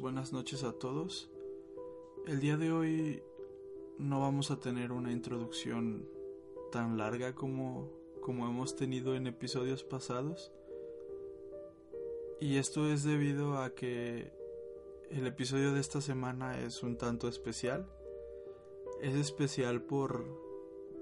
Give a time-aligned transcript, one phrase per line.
[0.00, 1.28] Buenas noches a todos.
[2.28, 3.20] El día de hoy
[3.98, 6.08] no vamos a tener una introducción
[6.70, 10.52] tan larga como, como hemos tenido en episodios pasados.
[12.40, 14.30] Y esto es debido a que
[15.10, 17.90] el episodio de esta semana es un tanto especial.
[19.02, 20.24] Es especial por,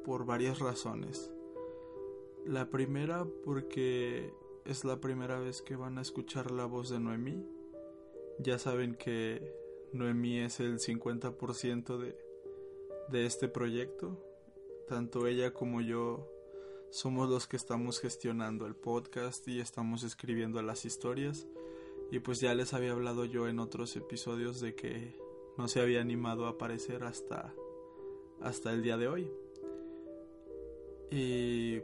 [0.06, 1.30] por varias razones.
[2.46, 4.32] La primera porque
[4.64, 7.55] es la primera vez que van a escuchar la voz de Noemí.
[8.38, 9.54] Ya saben que
[9.92, 12.18] Noemí es el 50% de,
[13.08, 14.22] de este proyecto.
[14.88, 16.30] Tanto ella como yo
[16.90, 21.46] somos los que estamos gestionando el podcast y estamos escribiendo las historias.
[22.10, 25.18] Y pues ya les había hablado yo en otros episodios de que
[25.56, 27.54] no se había animado a aparecer hasta,
[28.40, 29.30] hasta el día de hoy.
[31.10, 31.80] Y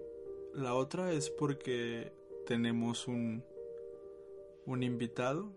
[0.55, 2.13] la otra es porque
[2.47, 3.45] tenemos un,
[4.67, 5.53] un invitado.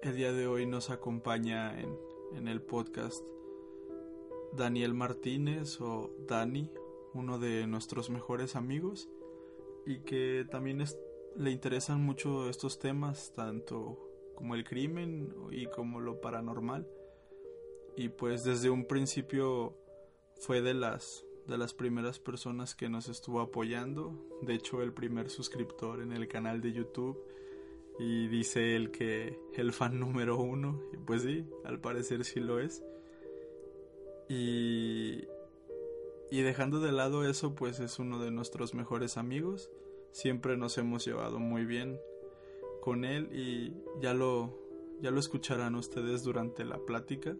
[0.00, 1.98] El día de hoy nos acompaña en,
[2.36, 3.26] en el podcast
[4.52, 6.70] Daniel Martínez o Dani,
[7.14, 9.08] uno de nuestros mejores amigos
[9.84, 10.84] y que también
[11.34, 13.98] le interesan mucho estos temas, tanto
[14.36, 16.86] como el crimen y como lo paranormal.
[17.96, 19.76] Y pues desde un principio
[20.38, 24.12] fue de las de las primeras personas que nos estuvo apoyando,
[24.42, 27.18] de hecho el primer suscriptor en el canal de YouTube
[27.98, 32.60] y dice él que el fan número uno, y pues sí, al parecer sí lo
[32.60, 32.84] es.
[34.28, 35.26] Y,
[36.30, 39.70] y dejando de lado eso, pues es uno de nuestros mejores amigos,
[40.12, 41.98] siempre nos hemos llevado muy bien
[42.80, 44.58] con él y ya lo,
[45.00, 47.36] ya lo escucharán ustedes durante la plática.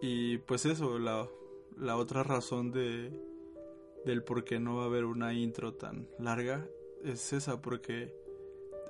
[0.00, 1.28] Y pues eso, la,
[1.76, 3.12] la otra razón de
[4.04, 6.66] del por qué no va a haber una intro tan larga
[7.04, 8.12] es esa porque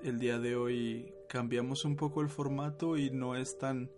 [0.03, 3.91] el día de hoy cambiamos un poco el formato y no es tan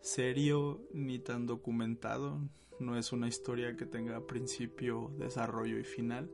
[0.00, 2.40] serio ni tan documentado,
[2.78, 6.30] no es una historia que tenga principio, desarrollo y final.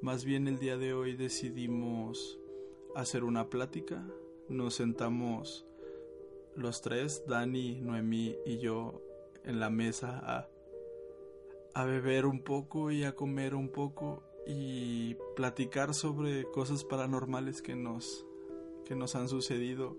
[0.00, 2.38] Más bien el día de hoy decidimos
[2.94, 4.06] hacer una plática,
[4.48, 5.66] nos sentamos
[6.54, 9.00] los tres, Dani, Noemí y yo
[9.44, 10.48] en la mesa a
[11.74, 17.74] a beber un poco y a comer un poco y platicar sobre cosas paranormales que
[17.74, 18.26] nos,
[18.84, 19.96] que nos han sucedido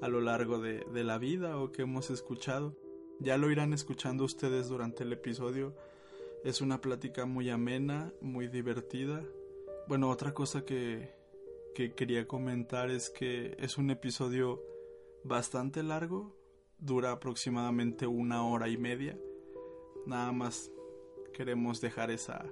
[0.00, 2.76] a lo largo de, la vida o que hemos escuchado.
[3.20, 5.74] Ya lo irán escuchando ustedes durante el episodio.
[6.44, 9.24] Es una plática muy amena, muy divertida.
[9.88, 11.14] Bueno, otra cosa que,
[11.74, 14.62] que quería comentar es que es un episodio
[15.22, 16.36] bastante largo,
[16.78, 19.18] dura aproximadamente una hora y media.
[20.06, 20.70] Nada más
[21.32, 22.44] queremos dejar esa,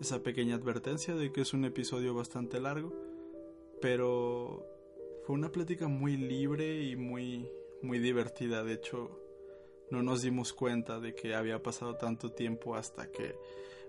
[0.00, 2.94] esa pequeña advertencia de que es un episodio bastante largo,
[3.80, 4.66] pero
[5.24, 7.50] fue una plática muy libre y muy,
[7.82, 8.62] muy divertida.
[8.62, 9.20] De hecho,
[9.90, 13.36] no nos dimos cuenta de que había pasado tanto tiempo hasta que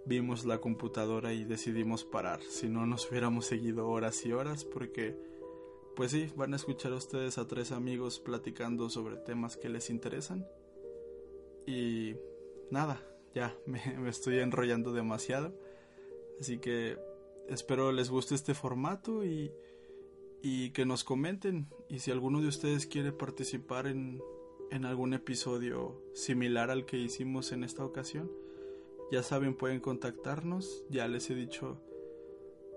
[0.06, 2.41] vimos la computadora y decidimos parar.
[2.41, 5.18] Si no, nos hubiéramos seguido horas y horas porque,
[5.96, 9.90] pues sí, van a escuchar a ustedes a tres amigos platicando sobre temas que les
[9.90, 10.47] interesan.
[11.66, 12.16] Y
[12.69, 13.02] nada,
[13.34, 15.53] ya me, estoy enrollando demasiado.
[16.40, 16.97] Así que
[17.50, 19.52] espero les guste este formato y,
[20.47, 21.66] y que nos comenten.
[21.89, 24.22] Y si alguno de ustedes quiere participar en,
[24.69, 28.31] en algún episodio similar al que hicimos en esta ocasión,
[29.11, 30.84] ya saben, pueden contactarnos.
[30.87, 31.81] Ya les he dicho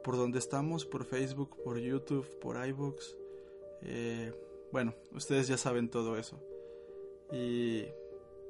[0.02, 3.16] por dónde estamos, por Facebook, por YouTube, por iVoox.
[3.82, 4.32] Eh,
[4.72, 6.42] bueno, ustedes ya saben todo eso.
[7.30, 7.84] Y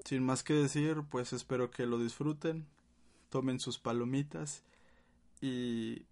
[0.05, 2.69] sin más que decir, pues espero que lo disfruten,
[3.31, 4.63] tomen sus palomitas
[5.41, 6.03] y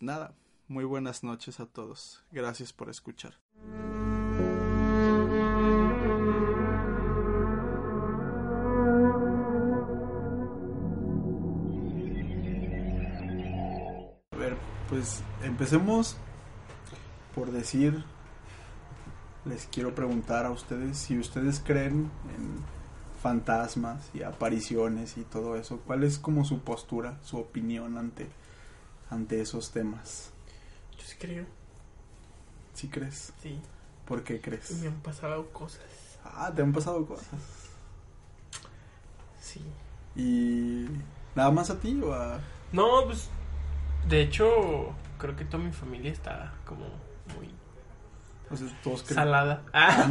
[0.00, 0.34] nada,
[0.68, 2.24] muy buenas noches a todos.
[2.30, 3.34] Gracias por escuchar.
[14.30, 14.56] A ver,
[14.88, 16.16] pues empecemos
[17.34, 18.04] por decir,
[19.44, 22.64] les quiero preguntar a ustedes si ustedes creen en
[23.20, 25.80] fantasmas y apariciones y todo eso.
[25.86, 28.28] ¿Cuál es como su postura, su opinión ante,
[29.10, 30.33] ante esos temas?
[30.98, 31.44] Yo sí creo.
[32.74, 33.32] ¿Sí crees?
[33.42, 33.60] Sí.
[34.04, 34.70] ¿Por qué crees?
[34.80, 35.84] Me han pasado cosas.
[36.24, 37.28] Ah, te han pasado cosas.
[39.40, 39.60] Sí.
[40.16, 40.86] ¿Y
[41.34, 42.40] nada más a ti o a...?
[42.72, 43.28] No, pues
[44.08, 46.84] de hecho creo que toda mi familia está como
[47.36, 47.50] muy
[48.50, 49.62] o sea, todos creen- salada.
[49.72, 50.06] Ah.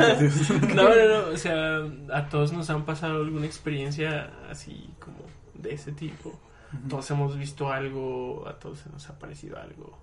[0.75, 1.77] No, no, no, o sea,
[2.13, 5.17] a todos nos han pasado alguna experiencia así como
[5.53, 6.37] de ese tipo.
[6.89, 9.97] todos hemos visto algo, a todos se nos ha parecido algo.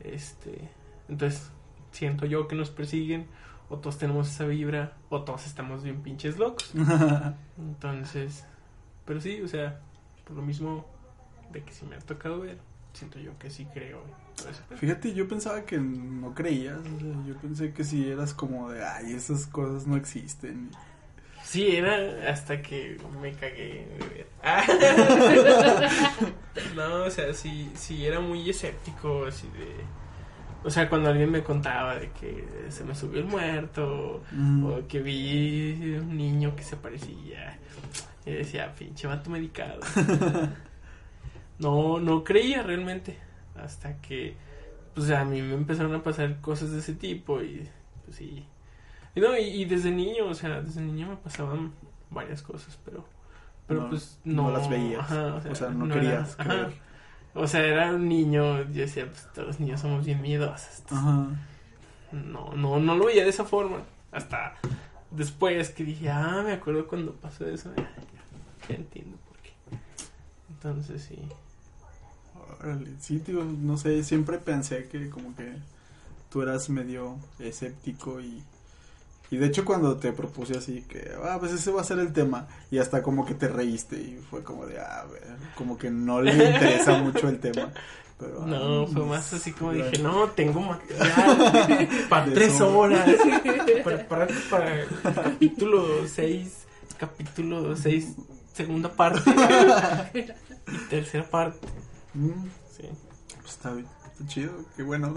[0.00, 0.68] Este,
[1.08, 1.50] entonces
[1.92, 3.26] siento yo que nos persiguen
[3.68, 6.72] o todos tenemos esa vibra o todos estamos bien pinches locos.
[7.58, 8.44] entonces,
[9.04, 9.80] pero sí, o sea,
[10.24, 10.86] por lo mismo
[11.52, 12.58] de que si me ha tocado ver,
[12.92, 14.02] siento yo que sí creo.
[14.76, 16.80] Fíjate, yo pensaba que no creías,
[17.26, 20.70] yo pensé que si eras como de, ay, esas cosas no existen.
[21.50, 23.84] Sí, era hasta que me cagué.
[26.76, 29.74] no, o sea, sí, sí, era muy escéptico, así de...
[30.62, 34.64] O sea, cuando alguien me contaba de que se me subió el muerto, mm.
[34.64, 37.58] o que vi un niño que se parecía,
[38.24, 39.80] y decía, pinche vato medicado.
[41.58, 43.18] no, no creía realmente,
[43.56, 44.36] hasta que,
[44.94, 47.68] pues a mí me empezaron a pasar cosas de ese tipo, y
[48.04, 48.46] pues sí, y,
[49.16, 51.72] no, y, desde niño, o sea, desde niño me pasaban
[52.10, 53.04] varias cosas, pero,
[53.66, 55.10] pero pues no, no las veías.
[55.10, 56.36] o, sea, no, querías
[57.34, 60.82] O sea, era un niño, yo decía, pues todos los niños somos bien miedosos.
[60.90, 61.28] Ajá.
[62.12, 63.78] No, no, no lo veía de esa forma.
[64.10, 64.54] Hasta
[65.10, 67.72] después que dije, ah, me acuerdo cuando pasó eso.
[68.68, 69.52] Ya, entiendo por qué.
[70.48, 71.18] Entonces sí.
[72.58, 75.54] Órale, sí, tío, no sé, siempre pensé que como que
[76.30, 78.42] tú eras medio escéptico y
[79.30, 82.12] y de hecho cuando te propuse así que, ah, pues ese va a ser el
[82.12, 85.22] tema, y hasta como que te reíste y fue como de, ah, a ver,
[85.54, 87.72] como que no le interesa mucho el tema.
[88.18, 93.08] Pero, no, fue más así como dije, no, tengo material para tres horas,
[93.84, 94.84] para, para
[95.14, 96.66] capítulo seis,
[96.98, 98.16] capítulo seis,
[98.52, 99.22] segunda parte
[100.12, 101.66] y tercera parte.
[102.12, 102.44] Mm.
[102.76, 102.88] Sí.
[103.40, 105.14] Pues está bien, está chido, qué bueno.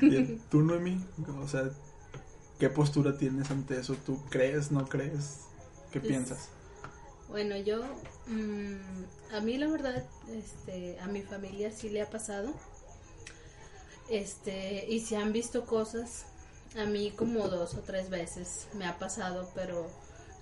[0.00, 1.00] y tú, Noemi,
[1.40, 1.70] o sea,
[2.58, 3.94] ¿Qué postura tienes ante eso?
[3.94, 5.40] ¿Tú crees, no crees?
[5.92, 6.48] ¿Qué pues, piensas?
[7.28, 7.82] Bueno, yo,
[8.28, 12.54] mm, a mí la verdad, este, a mi familia sí le ha pasado.
[14.08, 16.26] Este, y se han visto cosas,
[16.78, 19.90] a mí como dos o tres veces me ha pasado, pero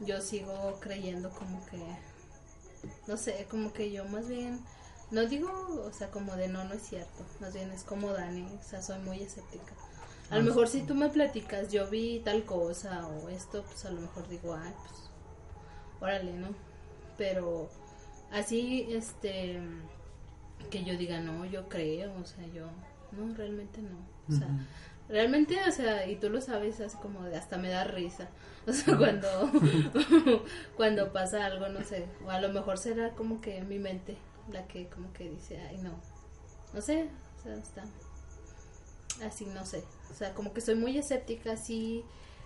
[0.01, 1.83] yo sigo creyendo como que,
[3.07, 4.61] no sé, como que yo más bien,
[5.11, 5.51] no digo,
[5.85, 8.83] o sea, como de no, no es cierto, más bien es como Dani, o sea,
[8.83, 9.73] soy muy escéptica.
[10.31, 13.91] A lo mejor si tú me platicas, yo vi tal cosa o esto, pues a
[13.91, 15.11] lo mejor digo, ay, pues,
[16.01, 16.49] órale, ¿no?
[17.19, 17.69] Pero
[18.33, 19.61] así, este,
[20.71, 22.67] que yo diga, no, yo creo, o sea, yo,
[23.13, 23.97] no, realmente no.
[24.29, 24.49] O sea,
[25.09, 28.29] realmente, o sea, y tú lo sabes, así como de hasta me da risa.
[28.67, 29.29] O sea, cuando,
[30.77, 34.17] cuando pasa algo, no sé, o a lo mejor será como que mi mente
[34.51, 35.93] la que como que dice, ay, no,
[36.73, 37.85] no sé, o sea, está
[39.23, 42.05] así no sé, o sea, como que soy muy escéptica, sí,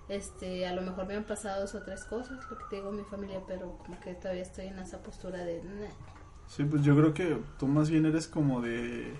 [0.08, 2.90] este, a lo mejor me han pasado dos o tres cosas, lo que te digo
[2.90, 5.60] mi familia, pero como que todavía estoy en esa postura de...
[6.46, 9.12] Sí, pues yo creo que tú más bien eres como de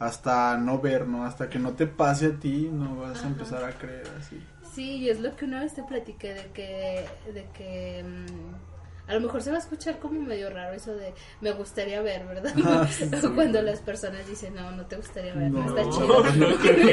[0.00, 1.24] hasta no ver, ¿no?
[1.24, 4.42] Hasta que no te pase a ti, no vas a empezar a creer así.
[4.74, 8.71] Sí, y es lo que una vez te platiqué de que, de que mm,
[9.12, 12.26] a lo mejor se va a escuchar como medio raro eso de me gustaría ver,
[12.26, 12.54] ¿verdad?
[12.64, 12.88] Ah,
[13.34, 16.24] Cuando las personas dicen, no, no te gustaría ver, no, está chido.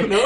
[0.07, 0.17] No,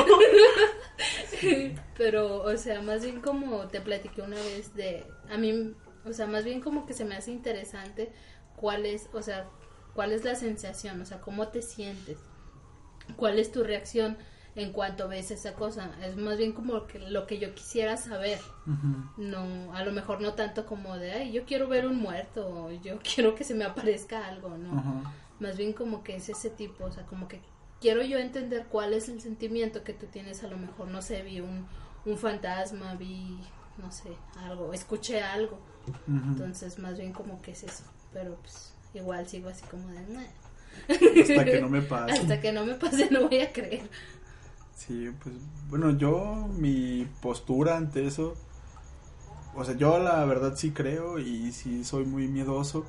[1.98, 6.26] Pero, o sea, más bien como te platiqué una vez de, a mí, o sea,
[6.26, 8.12] más bien como que se me hace interesante
[8.56, 9.48] cuál es, o sea,
[9.94, 12.18] cuál es la sensación, o sea, cómo te sientes,
[13.18, 14.18] cuál es tu reacción
[14.56, 15.92] en cuanto ves esa cosa.
[16.04, 18.40] Es más bien como que lo que yo quisiera saber.
[19.18, 22.72] No, a lo mejor no tanto como de, ay, yo quiero ver un muerto, o
[22.72, 25.04] yo quiero que se me aparezca algo, ¿no?
[25.40, 27.42] Más bien como que es ese tipo, o sea, como que
[27.82, 31.22] quiero yo entender cuál es el sentimiento que tú tienes, a lo mejor, no sé,
[31.24, 31.68] vi un,
[32.06, 33.40] un fantasma, vi,
[33.78, 35.60] no sé, algo, escuché algo.
[36.08, 37.84] Entonces, más bien como que es eso.
[38.14, 40.00] Pero pues igual sigo así como de...
[40.90, 42.14] Hasta que no me pase.
[42.20, 43.90] Hasta que no me pase no voy a creer.
[44.76, 45.36] Sí, pues
[45.70, 48.36] bueno, yo mi postura ante eso,
[49.56, 52.86] o sea, yo la verdad sí creo y sí soy muy miedoso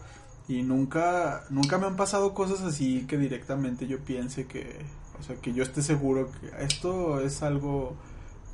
[0.48, 4.80] y nunca nunca me han pasado cosas así que directamente yo piense que,
[5.18, 7.96] o sea, que yo esté seguro que esto es algo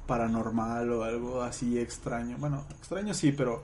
[0.06, 2.36] paranormal o algo así extraño.
[2.38, 3.62] Bueno, extraño sí, pero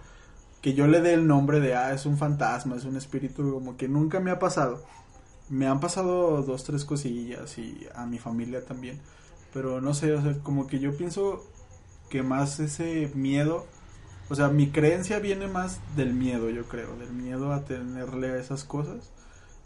[0.63, 3.77] que yo le dé el nombre de ah, es un fantasma, es un espíritu, como
[3.77, 4.85] que nunca me ha pasado.
[5.49, 9.01] Me han pasado dos, tres cosillas y a mi familia también
[9.53, 11.45] pero no sé, o sea, como que yo pienso
[12.09, 13.67] que más ese miedo,
[14.29, 18.39] o sea, mi creencia viene más del miedo, yo creo, del miedo a tenerle a
[18.39, 19.11] esas cosas.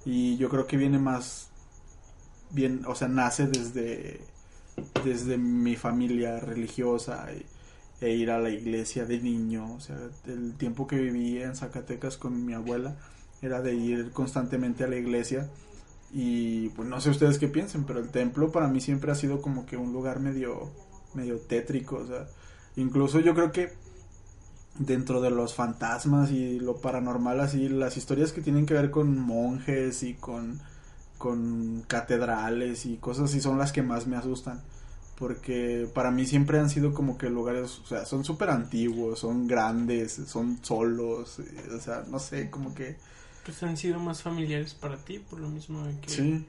[0.05, 1.49] Y yo creo que viene más
[2.51, 4.21] bien, o sea, nace desde
[5.05, 7.27] desde mi familia religiosa
[8.01, 9.97] e, ir a la iglesia de niño, o sea,
[10.27, 12.97] el tiempo que viví en Zacatecas con mi abuela,
[13.43, 15.49] era de ir constantemente a la iglesia
[16.13, 19.41] y pues no sé ustedes qué piensen, pero el templo para mí siempre ha sido
[19.41, 20.71] como que un lugar medio
[21.15, 22.27] medio tétrico, o sea,
[22.77, 23.73] incluso yo creo que
[24.79, 29.19] dentro de los fantasmas y lo paranormal así, las historias que tienen que ver con
[29.19, 30.61] monjes y con
[31.19, 34.63] con catedrales y cosas así son las que más me asustan
[35.21, 39.47] porque para mí siempre han sido como que lugares, o sea, son súper antiguos, son
[39.47, 42.97] grandes, son solos, eh, o sea, no sé, como que...
[43.45, 46.47] Pues han sido más familiares para ti, por lo mismo de que Sí,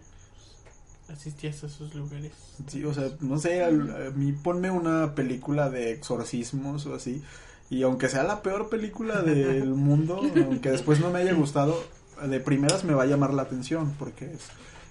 [1.10, 2.32] asistías a esos lugares.
[2.68, 7.22] sí, o sea, no sé, a mí ponme una película de exorcismos o así,
[7.70, 11.82] y aunque sea la peor película del mundo, aunque después no me haya gustado,
[12.28, 14.42] de primeras me va a llamar la atención, porque es,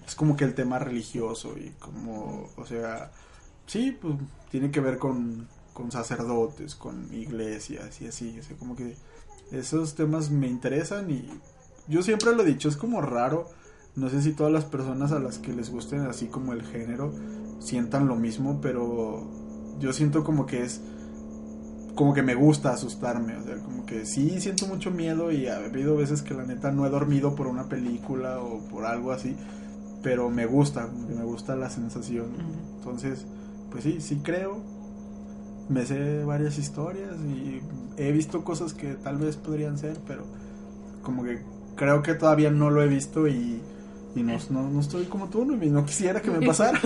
[0.06, 3.12] es como que el tema religioso y como, o sea,
[3.66, 4.14] sí, pues
[4.50, 8.96] tiene que ver con, con sacerdotes, con iglesias y así, o sea, como que
[9.52, 11.28] esos temas me interesan y
[11.90, 13.48] yo siempre lo he dicho, es como raro,
[13.96, 17.12] no sé si todas las personas a las que les gusten así como el género
[17.58, 19.26] sientan lo mismo, pero
[19.78, 20.80] yo siento como que es
[21.96, 25.56] como que me gusta asustarme, o sea, como que sí siento mucho miedo y ha
[25.56, 29.36] habido veces que la neta no he dormido por una película o por algo así,
[30.02, 32.28] pero me gusta, como que me gusta la sensación.
[32.76, 33.26] Entonces,
[33.70, 34.62] pues sí, sí creo.
[35.68, 37.60] Me sé varias historias y
[37.96, 40.24] he visto cosas que tal vez podrían ser, pero
[41.02, 41.42] como que
[41.80, 43.58] creo que todavía no lo he visto y,
[44.14, 46.78] y no, no, no estoy como tú, no, no quisiera que me pasara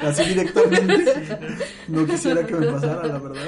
[0.02, 1.14] así directamente.
[1.86, 3.44] No quisiera que me pasara, la verdad.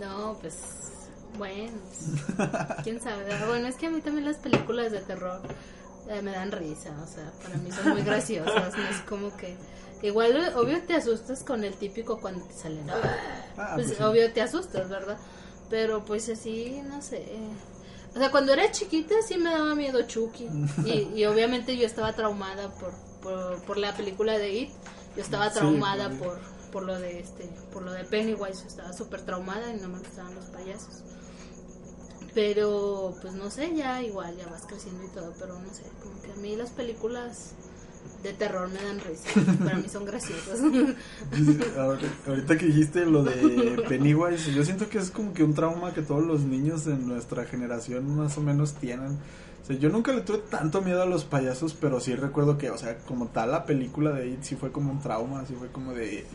[0.00, 0.56] No, pues
[1.36, 1.72] bueno,
[2.82, 3.24] quién sabe.
[3.46, 5.42] Bueno, es que a mí también las películas de terror
[6.08, 9.56] eh, me dan risa, o sea, para mí son muy graciosas, no es como que
[10.02, 12.94] igual obvio te asustas con el típico cuando te salen, "Ah",
[13.58, 14.02] Ah, pues pues sí.
[14.02, 15.18] obvio te asustas, ¿verdad?
[15.68, 17.26] Pero pues así, no sé.
[18.14, 20.48] O sea, cuando era chiquita sí me daba miedo Chucky.
[20.84, 22.92] Y, y obviamente yo estaba traumada por,
[23.22, 24.70] por, por la película de It.
[25.16, 26.38] Yo estaba traumada por,
[26.72, 28.66] por lo de este, por lo de Pennywise.
[28.66, 31.02] Estaba súper traumada y no me gustaban los payasos.
[32.34, 36.20] Pero, pues no sé, ya igual, ya vas creciendo y todo, pero no sé, como
[36.20, 37.52] que a mí las películas
[38.22, 39.28] de terror me dan risa.
[39.64, 40.60] Para mí son graciosas.
[41.76, 45.92] Ahorita ahorita que dijiste lo de Pennywise, yo siento que es como que un trauma
[45.92, 49.18] que todos los niños de nuestra generación más o menos tienen.
[49.64, 52.68] O sea, yo nunca le tuve tanto miedo a los payasos, pero sí recuerdo que,
[52.70, 55.68] o sea, como tal la película de It sí fue como un trauma, sí fue
[55.68, 56.26] como de,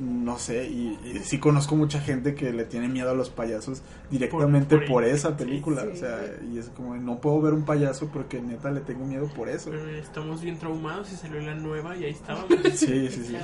[0.00, 3.82] no sé, y, y sí conozco mucha gente que le tiene miedo a los payasos
[4.10, 5.88] directamente por, por- esa película, Sí.
[5.92, 6.20] o sea,
[6.50, 9.50] y es como, de, no puedo ver un payaso porque neta le tengo miedo por
[9.50, 9.68] eso.
[9.70, 12.48] Pero estamos bien traumados y salió la nueva y ahí estábamos.
[12.74, 13.36] Sí, sí, sí.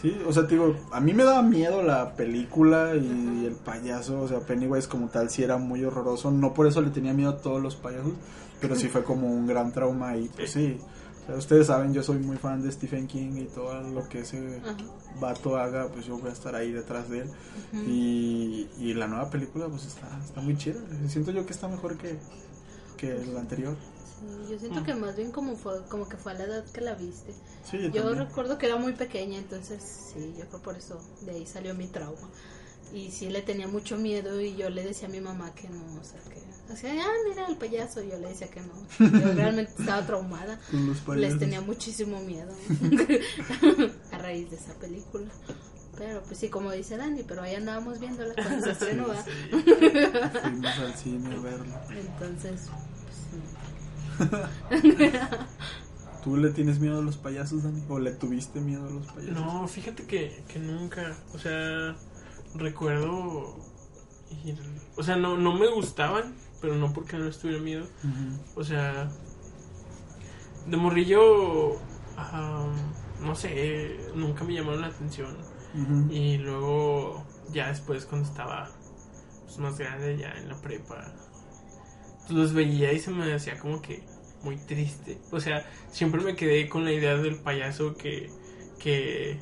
[0.00, 4.20] Sí, o sea, te digo, a mí me daba miedo la película y el payaso,
[4.20, 7.30] o sea, Pennywise como tal sí era muy horroroso, no por eso le tenía miedo
[7.30, 8.12] a todos los payasos,
[8.62, 10.78] pero sí fue como un gran trauma y pues sí,
[11.22, 14.20] o sea, ustedes saben, yo soy muy fan de Stephen King y todo lo que
[14.20, 14.76] ese Ajá.
[15.20, 17.30] vato haga, pues yo voy a estar ahí detrás de él
[17.86, 21.98] y, y la nueva película pues está, está muy chida, siento yo que está mejor
[21.98, 22.18] que,
[22.96, 23.76] que la anterior.
[24.20, 26.80] Sí, yo siento que más bien como fue, como que fue a la edad que
[26.80, 27.34] la viste.
[27.68, 31.32] Sí, yo Yo recuerdo que era muy pequeña, entonces sí, yo creo por eso de
[31.32, 32.28] ahí salió mi trauma.
[32.94, 35.82] Y sí le tenía mucho miedo y yo le decía a mi mamá que no,
[36.00, 36.41] o sea, que
[36.72, 38.72] hacía, ah, mira el payaso, y yo le decía que no.
[38.98, 40.58] Yo realmente estaba traumada.
[40.70, 42.52] Con los Les tenía muchísimo miedo
[44.12, 45.26] a raíz de esa película.
[45.96, 49.08] Pero pues sí, como dice Dani, pero ahí andábamos viéndola cuando se estrenó.
[49.08, 50.42] ¿verdad?
[50.42, 51.74] Fuimos al cine a verlo.
[51.90, 52.70] Entonces,
[54.68, 55.12] pues, sí.
[56.24, 57.82] ¿Tú le tienes miedo a los payasos, Dani?
[57.88, 59.34] ¿O le tuviste miedo a los payasos?
[59.34, 61.96] No, fíjate que, que nunca, o sea,
[62.54, 63.56] recuerdo
[64.44, 64.56] ir,
[64.96, 67.86] o sea, no, no me gustaban, pero no porque no les tuviera miedo,
[68.54, 69.10] o sea,
[70.66, 71.76] de morrillo,
[73.20, 75.36] no sé, nunca me llamaron la atención.
[76.10, 78.70] Y luego ya después cuando estaba
[79.44, 81.12] pues, más grande ya en la prepa,
[82.20, 84.04] pues, los veía y se me hacía como que
[84.42, 85.18] muy triste.
[85.30, 88.30] O sea, siempre me quedé con la idea del payaso que,
[88.78, 89.40] que,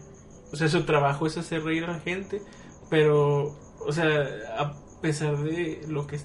[0.53, 2.43] o sea, su trabajo es hacer reír a la gente,
[2.89, 4.25] pero, o sea,
[4.59, 6.21] a pesar de lo que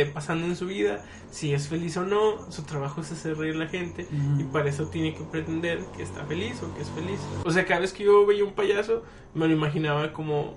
[0.00, 3.54] esté pasando en su vida, si es feliz o no, su trabajo es hacer reír
[3.56, 4.06] a la gente
[4.38, 7.18] y para eso tiene que pretender que está feliz o que es feliz.
[7.44, 9.02] O sea, cada vez que yo veía un payaso,
[9.34, 10.54] me lo imaginaba como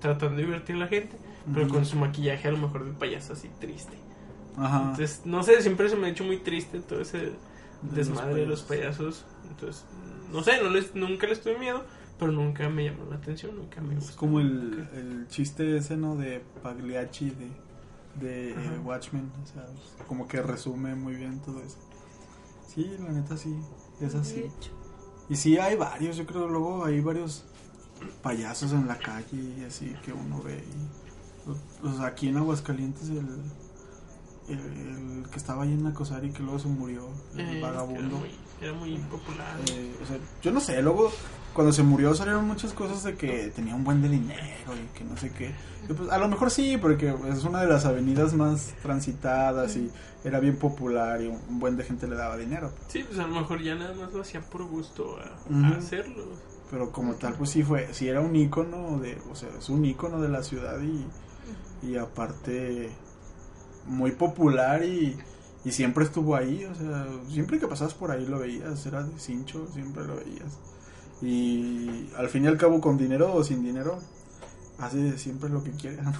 [0.00, 1.16] tratando de divertir a la gente,
[1.52, 3.96] pero con su maquillaje a lo mejor de payaso así triste.
[4.56, 4.82] Ajá.
[4.82, 7.32] Entonces, no sé, siempre se me ha hecho muy triste todo ese De
[7.82, 9.24] desmadre de los payasos.
[9.50, 9.84] Entonces,
[10.32, 11.84] no sé, no les, nunca les tuve miedo,
[12.18, 14.16] pero nunca me llamó la atención, nunca me Es gustó.
[14.16, 16.14] como el, el chiste ese, ¿no?
[16.16, 17.48] De Pagliacci, de
[18.20, 18.80] de eh.
[18.84, 19.30] Watchmen.
[19.42, 19.66] O sea,
[20.06, 21.76] como que resume muy bien todo eso.
[22.72, 23.56] Sí, la neta sí,
[24.00, 24.40] es así.
[24.40, 24.70] De hecho.
[25.28, 27.44] Y sí, hay varios, yo creo, luego hay varios
[28.22, 30.56] payasos en la calle y así que uno ve.
[30.56, 33.26] Y, pues aquí en Aguascalientes el,
[34.48, 38.00] el, el que estaba ahí en Acosari que luego se murió, el Eh, vagabundo.
[38.60, 39.56] Era muy, era muy popular.
[39.72, 41.10] Eh, o sea, yo no sé, luego
[41.54, 44.42] cuando se murió salieron muchas cosas de que tenía un buen de dinero
[44.74, 45.52] y que no sé qué.
[45.86, 49.90] Pues, a lo mejor sí, porque es una de las avenidas más transitadas y
[50.24, 52.72] era bien popular y un, buen de gente le daba dinero.
[52.88, 56.24] Sí, pues a lo mejor ya nada más lo hacía por gusto a hacerlo.
[56.70, 59.84] Pero como tal, pues sí fue, sí era un ícono de, o sea, es un
[59.84, 62.90] ícono de la ciudad y, y aparte
[63.86, 65.16] muy popular y,
[65.64, 69.18] y siempre estuvo ahí, o sea, siempre que pasabas por ahí lo veías, era de
[69.18, 70.58] cincho, siempre lo veías.
[71.24, 73.98] Y al fin y al cabo, con dinero o sin dinero,
[74.78, 76.02] hace siempre lo que quiere.
[76.02, 76.10] ¿no?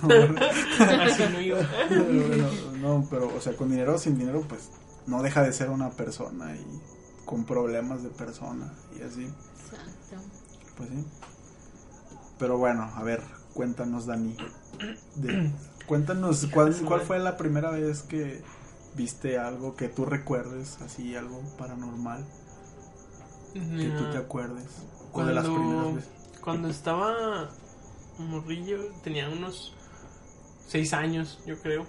[1.03, 1.59] Así no iba.
[1.89, 2.49] Bueno,
[2.81, 4.71] no, pero, o sea, con dinero o sin dinero, pues
[5.07, 6.81] no deja de ser una persona y
[7.25, 9.25] con problemas de persona y así.
[9.25, 10.29] Exacto.
[10.77, 11.05] Pues sí.
[12.39, 13.23] Pero bueno, a ver,
[13.55, 14.37] cuéntanos, Dani.
[15.17, 15.51] De-
[15.87, 18.43] cuéntanos, ¿cuál, ¿cuál fue la primera vez que
[18.97, 22.25] viste algo que tú recuerdes, así, algo paranormal,
[23.53, 24.67] que tú te acuerdes?
[25.15, 26.11] O de las Cuando- primeras veces.
[26.41, 27.49] Cuando estaba
[28.19, 29.75] morrillo, tenía unos
[30.69, 31.87] seis años, yo creo.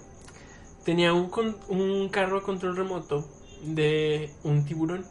[0.84, 3.28] Tenía un, con- un carro a control remoto
[3.62, 5.04] de un tiburón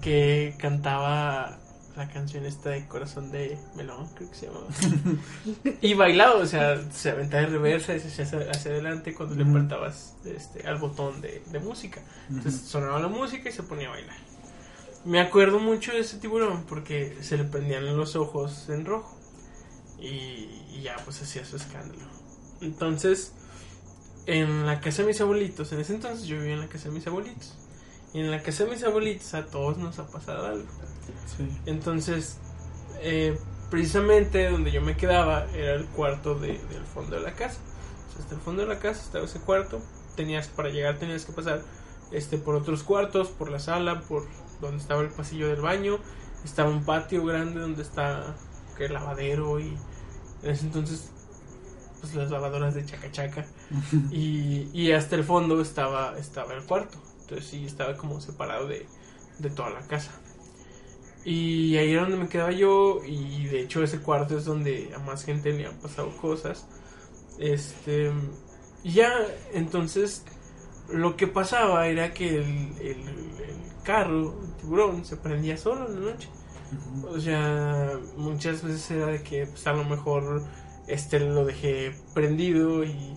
[0.00, 1.58] que cantaba
[1.96, 4.66] la canción esta de Corazón de Melón, creo que se llamaba.
[5.82, 9.44] y bailaba, o sea, se aventaba de reversa y se hacía hacia, adelante cuando le
[9.48, 12.00] apretabas este, al botón de, de música.
[12.30, 14.16] Entonces sonaba la música y se ponía a bailar.
[15.04, 19.16] Me acuerdo mucho de ese tiburón porque se le prendían los ojos en rojo.
[19.98, 22.02] Y, y ya pues hacía su escándalo.
[22.60, 23.32] Entonces,
[24.26, 26.94] en la casa de mis abuelitos, en ese entonces yo vivía en la casa de
[26.94, 27.58] mis abuelitos.
[28.12, 30.68] Y en la casa de mis abuelitos a todos nos ha pasado algo.
[31.36, 31.48] Sí.
[31.66, 32.38] Entonces,
[33.00, 33.38] eh,
[33.70, 37.60] precisamente donde yo me quedaba era el cuarto de- del fondo de la casa.
[38.08, 39.82] O sea, hasta el fondo de la casa estaba ese cuarto.
[40.16, 41.62] Tenías para llegar tenías que pasar
[42.10, 44.26] este por otros cuartos, por la sala, por
[44.60, 45.98] donde estaba el pasillo del baño.
[46.44, 48.36] Estaba un patio grande donde está
[48.76, 49.76] que el lavadero y
[50.42, 51.10] en ese entonces
[52.00, 53.46] pues las lavadoras de chaca chaca
[54.10, 56.98] y, y hasta el fondo estaba estaba el cuarto.
[57.22, 58.86] Entonces sí estaba como separado de,
[59.38, 60.12] de toda la casa.
[61.24, 64.98] Y ahí era donde me quedaba yo y de hecho ese cuarto es donde a
[65.00, 66.66] más gente le han pasado cosas.
[67.38, 68.10] Este
[68.82, 69.12] y ya
[69.52, 70.24] entonces
[70.92, 72.44] lo que pasaba era que el,
[72.80, 76.28] el- el carro, el tiburón, se prendía solo en la noche.
[77.08, 80.42] O sea, muchas veces era de que pues, a lo mejor
[80.86, 83.16] este lo dejé prendido y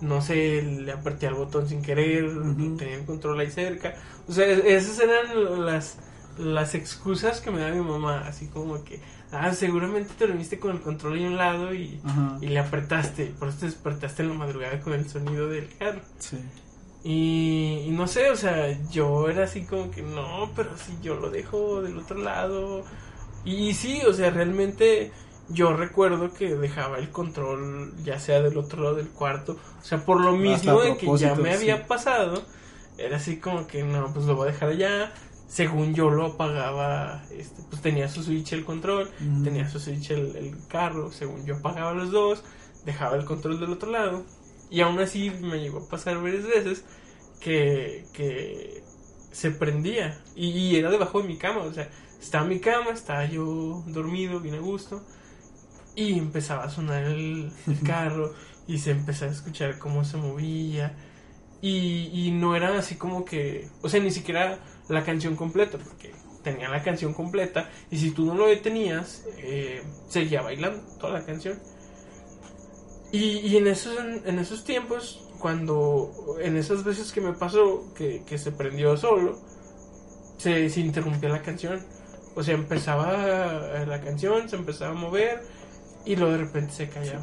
[0.00, 2.76] no sé, le apreté al botón sin querer, Ujú.
[2.76, 3.94] tenía el control ahí cerca.
[4.28, 5.98] O sea, es- esas eran las
[6.38, 9.00] las excusas que me daba mi mamá, así como que,
[9.32, 12.00] ah, seguramente te dormiste con el control ahí a un lado y,
[12.40, 16.00] y le apretaste, por eso te despertaste en la madrugada con el sonido del carro.
[16.18, 16.38] Sí.
[17.04, 21.16] Y, y no sé, o sea, yo era así como que no, pero si yo
[21.16, 22.84] lo dejo del otro lado.
[23.44, 25.10] Y, sí, o sea, realmente
[25.48, 29.56] yo recuerdo que dejaba el control ya sea del otro lado del cuarto.
[29.80, 32.42] O sea, por lo mismo de que ya me había pasado,
[32.98, 35.12] era así como que no, pues lo voy a dejar allá.
[35.48, 39.10] Según yo lo apagaba, este, pues tenía su switch el control,
[39.44, 42.42] tenía su switch el, el carro, según yo apagaba los dos,
[42.86, 44.24] dejaba el control del otro lado.
[44.72, 46.82] Y aún así me llegó a pasar varias veces
[47.40, 48.82] que, que
[49.30, 50.18] se prendía.
[50.34, 51.60] Y, y era debajo de mi cama.
[51.60, 55.04] O sea, estaba en mi cama, estaba yo dormido, bien a gusto.
[55.94, 58.32] Y empezaba a sonar el, el carro.
[58.66, 60.96] Y se empezaba a escuchar cómo se movía.
[61.60, 63.68] Y, y no era así como que.
[63.82, 64.58] O sea, ni siquiera
[64.88, 65.76] la canción completa.
[65.76, 67.68] Porque tenía la canción completa.
[67.90, 71.60] Y si tú no lo detenías, eh, seguía bailando toda la canción.
[73.12, 78.22] Y, y en, esos, en esos tiempos, cuando en esas veces que me pasó que,
[78.24, 79.38] que se prendió solo,
[80.38, 81.80] se, se interrumpía la canción.
[82.34, 85.42] O sea, empezaba la canción, se empezaba a mover
[86.04, 87.22] y luego de repente se Se callaba.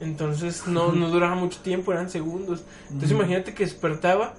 [0.00, 2.64] Entonces no, no duraba mucho tiempo, eran segundos.
[2.86, 4.34] Entonces imagínate que despertaba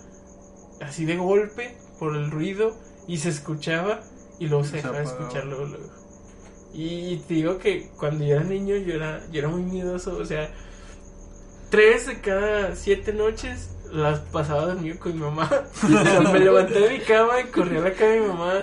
[0.82, 2.76] así de golpe por el ruido
[3.08, 4.02] y se escuchaba
[4.39, 6.05] y luego se Se dejaba de escuchar luego, luego.
[6.75, 10.25] Y te digo que cuando yo era niño yo era, yo era muy miedoso, o
[10.25, 10.49] sea,
[11.69, 15.49] tres de cada siete noches las pasaba dormido con mi mamá.
[15.83, 18.53] O sea, me levanté de mi cama y corría a la cama de mi mamá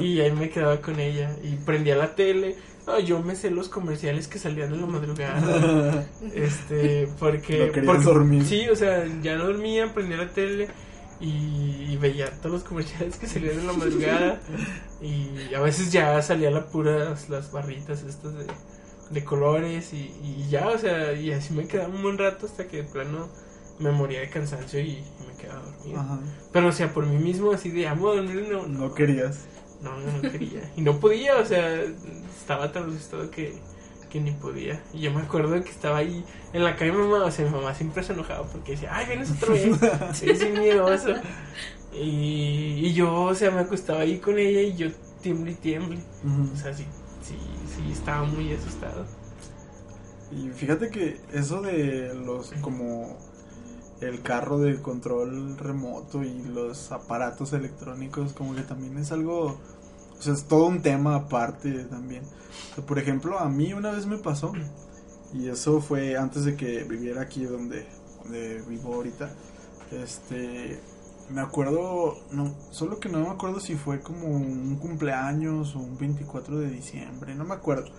[0.00, 1.34] y ahí me quedaba con ella.
[1.42, 2.56] Y prendía la tele,
[2.86, 6.04] No, yo me sé los comerciales que salían en la madrugada.
[6.34, 7.72] este, porque.
[7.76, 8.44] No porque- dormir.
[8.44, 10.68] Sí, o sea, ya no dormía, prendía la tele
[11.20, 14.40] y, y veía todos los comerciales que salían en la madrugada.
[15.02, 18.46] Y a veces ya salía la puras, las barritas estas de,
[19.10, 22.66] de colores y, y ya, o sea, y así me quedaba un buen rato hasta
[22.66, 23.28] que de plano
[23.78, 26.00] me moría de cansancio y, me quedaba dormido.
[26.00, 26.18] Ajá.
[26.52, 29.46] Pero, o sea, por mí mismo, así de amo dormir, no, No querías.
[29.82, 30.70] no, no, no quería.
[30.76, 31.82] Y no podía, o sea,
[32.40, 33.58] estaba tan asustado que,
[34.10, 34.82] que ni podía.
[34.92, 37.74] Y yo me acuerdo que estaba ahí en la calle, mamá, o sea, mi mamá
[37.74, 41.14] siempre se enojaba porque decía, ay, vienes otra vez, eres miedoso.
[41.94, 44.88] Y, y yo, o sea, me acostaba ahí con ella y yo
[45.20, 45.98] tiemble y tiemble.
[46.52, 46.84] O sea, sí,
[47.22, 47.36] sí,
[47.74, 49.04] sí, estaba muy asustado.
[50.30, 53.18] Y fíjate que eso de los como
[54.00, 59.58] el carro de control remoto y los aparatos electrónicos como que también es algo,
[60.18, 62.24] o sea, es todo un tema aparte también.
[62.72, 64.52] O sea, por ejemplo, a mí una vez me pasó
[65.32, 67.86] y eso fue antes de que viviera aquí donde,
[68.22, 69.30] donde vivo ahorita.
[69.90, 70.80] Este,
[71.32, 75.96] me acuerdo, no, solo que no me acuerdo si fue como un cumpleaños o un
[75.98, 77.90] 24 de diciembre, no me acuerdo.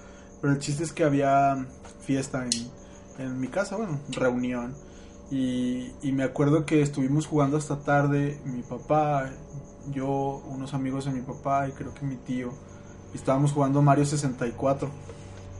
[0.41, 1.65] Pero el chiste es que había
[2.01, 4.75] fiesta en, en mi casa, bueno, reunión.
[5.31, 9.31] Y, y me acuerdo que estuvimos jugando hasta tarde, mi papá,
[9.91, 12.49] yo, unos amigos de mi papá y creo que mi tío.
[13.13, 14.89] Estábamos jugando Mario 64.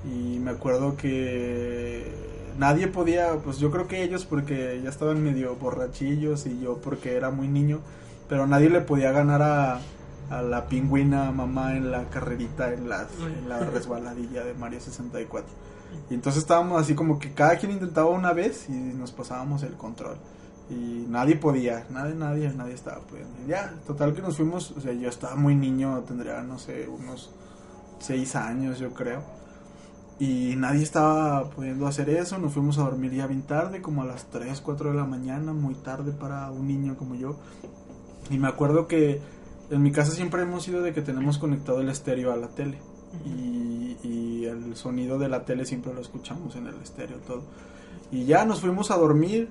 [0.06, 5.56] Y me acuerdo que nadie podía, pues yo creo que ellos porque ya estaban medio
[5.56, 7.80] borrachillos y yo porque era muy niño.
[8.30, 9.80] Pero nadie le podía ganar a,
[10.30, 13.08] a la pingüina mamá en la carrerita, en, la
[13.72, 15.50] resbaladilla de Mario 64.
[16.10, 19.74] Y entonces estábamos así como que cada quien intentaba una vez y nos pasábamos el
[19.74, 20.18] control.
[20.70, 23.34] Y nadie podía, nadie, nadie, nadie estaba pudiendo.
[23.46, 26.88] Y Ya, total que nos fuimos, o sea, yo estaba muy niño, tendría, no sé,
[26.88, 27.32] unos
[28.00, 29.22] seis años yo creo.
[30.20, 34.06] Y nadie estaba pudiendo hacer eso, nos fuimos a dormir ya bien tarde, como a
[34.06, 37.38] las 3, 4 de la mañana, muy tarde para un niño como yo.
[38.30, 39.20] Y me acuerdo que
[39.70, 42.78] en mi casa siempre hemos sido de que tenemos conectado el estéreo a la tele.
[43.26, 47.44] Y, y el sonido de la tele siempre lo escuchamos en el estéreo todo.
[48.12, 49.50] Y ya nos fuimos a dormir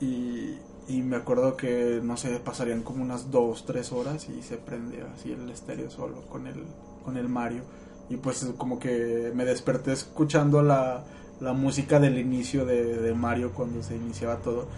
[0.00, 0.56] y,
[0.88, 5.02] y me acuerdo que, no sé, pasarían como unas 2, 3 horas y se prende
[5.14, 6.64] así el estéreo solo con el,
[7.04, 7.62] con el Mario.
[8.08, 11.04] Y pues como que me desperté escuchando la,
[11.40, 14.68] la música del inicio de, de Mario cuando se iniciaba todo.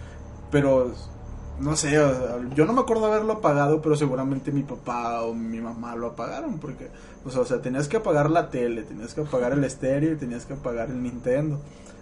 [0.51, 0.93] Pero
[1.59, 5.59] no sé, o yo no me acuerdo haberlo apagado, pero seguramente mi papá o mi
[5.59, 6.89] mamá lo apagaron, porque,
[7.25, 10.45] o sea, o sea, tenías que apagar la tele, tenías que apagar el estéreo tenías
[10.45, 11.59] que apagar el Nintendo.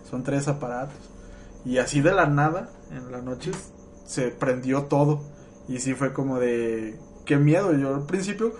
[0.09, 0.97] Son tres aparatos.
[1.65, 3.51] Y así de la nada, en la noche,
[4.05, 5.21] se prendió todo.
[5.67, 7.73] Y sí fue como de, qué miedo.
[7.73, 8.53] Yo al principio,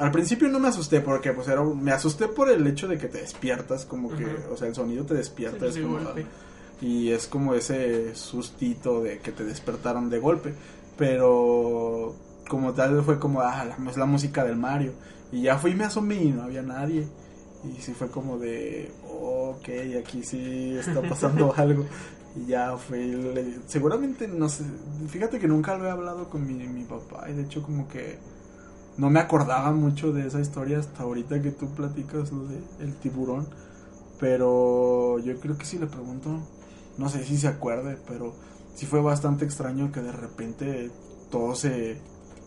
[0.00, 3.08] al principio no me asusté, porque pues era, me asusté por el hecho de que
[3.08, 5.58] te despiertas, como que, o sea, el sonido te despierta.
[5.60, 6.26] Sí, es de como, golpe.
[6.80, 10.54] y es como ese sustito de que te despertaron de golpe.
[11.16, 12.14] Pero
[12.48, 14.92] como tal fue como, ah, la, es la música del Mario.
[15.32, 17.06] Y ya fui y me asomé y no había nadie.
[17.64, 19.68] Y sí fue como de, ok,
[20.00, 21.84] aquí sí está pasando algo.
[22.36, 24.62] Y ya fue, le- seguramente, no sé,
[25.08, 27.28] fíjate que nunca lo he hablado con mi, mi papá.
[27.30, 28.18] Y de hecho como que
[28.98, 32.94] no me acordaba mucho de esa historia hasta ahorita que tú platicas lo de el
[32.96, 33.46] tiburón.
[34.18, 36.40] Pero yo creo que si le pregunto,
[36.96, 38.32] no sé si se acuerde, pero
[38.74, 40.90] sí fue bastante extraño que de repente
[41.30, 42.00] todo se,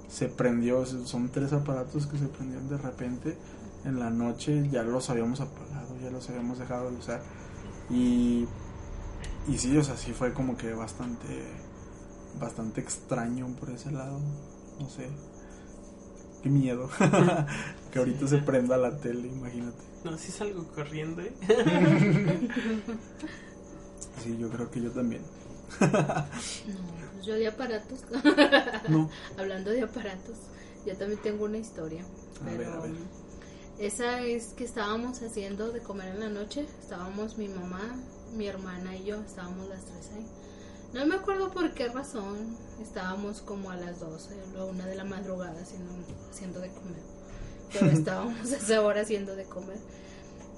[0.07, 0.85] se prendió.
[0.85, 3.37] Son tres aparatos que se prendieron de repente
[3.85, 4.67] en la noche.
[4.71, 7.21] Ya los habíamos apagado, ya los habíamos dejado de usar.
[7.91, 8.47] Y,
[9.47, 11.43] y sí, o sea, sí fue como que bastante,
[12.39, 14.19] bastante extraño por ese lado.
[14.79, 15.09] No sé.
[16.41, 16.89] Qué miedo.
[17.91, 19.77] que ahorita se prenda la tele, imagínate.
[20.03, 21.33] No, sí salgo corriendo, ¿eh?
[24.23, 25.21] Sí, yo creo que yo también.
[25.79, 28.01] No, pues yo de aparatos.
[28.89, 29.09] No.
[29.37, 30.37] Hablando de aparatos,
[30.85, 32.03] yo también tengo una historia.
[32.41, 32.91] A ver, Pero a ver.
[33.77, 36.65] esa es que estábamos haciendo de comer en la noche.
[36.81, 37.95] Estábamos mi mamá,
[38.33, 40.25] mi hermana y yo, estábamos las tres ahí.
[40.93, 42.57] No me acuerdo por qué razón.
[42.81, 45.91] Estábamos como a las 12 o una de la madrugada haciendo,
[46.31, 47.01] haciendo de comer.
[47.71, 49.77] Pero estábamos a esa hora haciendo de comer.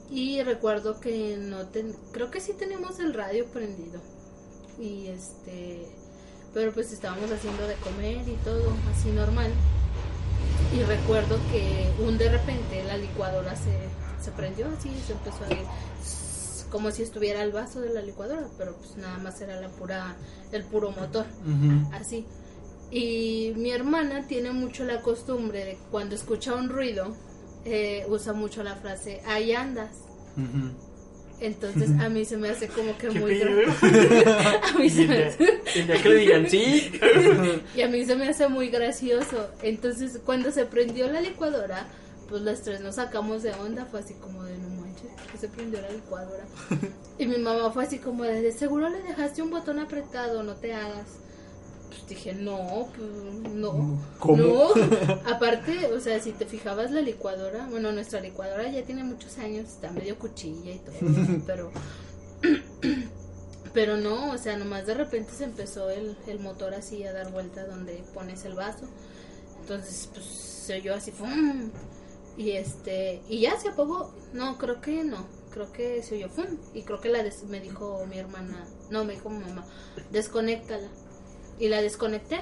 [0.10, 4.00] Y recuerdo que no ten, creo que sí teníamos el radio prendido.
[4.80, 5.88] Y este,
[6.54, 9.52] pero pues estábamos haciendo de comer y todo, así normal.
[10.74, 13.78] Y recuerdo que un de repente la licuadora se,
[14.24, 15.66] se prendió así, se empezó a ir
[16.72, 20.16] como si estuviera el vaso de la licuadora, pero pues nada más era la pura,
[20.52, 21.94] el puro motor, Ujú.
[21.94, 22.26] así.
[22.90, 27.16] Y mi hermana tiene mucho la costumbre de cuando escucha un ruido,
[27.66, 29.92] eh, usa mucho la frase, ahí andas.
[30.38, 30.72] Ujú.
[31.40, 33.42] Entonces a mí se me hace como que ¿Qué muy...
[33.42, 35.62] a mí se me hace-
[36.04, 36.92] que le digan sí.
[37.76, 39.50] Y a mí se me hace muy gracioso.
[39.64, 41.88] Entonces, cuando se prendió la licuadora,
[42.30, 43.86] pues las tres nos sacamos de onda.
[43.86, 44.70] Fue así como de no
[45.32, 46.46] que se prendió la licuadora.
[47.18, 50.56] Y mi mamá fue así como de, de seguro le dejaste un botón apretado, no
[50.56, 51.08] te hagas.
[51.90, 54.00] Pues dije, no, pues no.
[54.20, 54.38] ¿Cómo?
[54.38, 54.70] No,
[55.26, 59.68] aparte, o sea, si te fijabas la licuadora, bueno, nuestra licuadora ya tiene muchos años,
[59.68, 60.96] está medio cuchilla y todo,
[61.46, 61.72] pero
[63.74, 67.32] pero no, o sea, nomás de repente se empezó el, el motor así a dar
[67.32, 68.86] vuelta donde pones el vaso.
[69.62, 71.70] Entonces, pues se oyó así, ¡fum!
[72.38, 74.14] Y este, y ya se apagó.
[74.34, 75.26] No, creo que no.
[75.52, 76.46] Creo que se oyó, ¡fum!
[76.74, 79.66] Y creo que la des- me dijo mi hermana, no, me dijo mi mamá,
[80.12, 80.88] desconéctala.
[81.60, 82.40] Y la desconecté.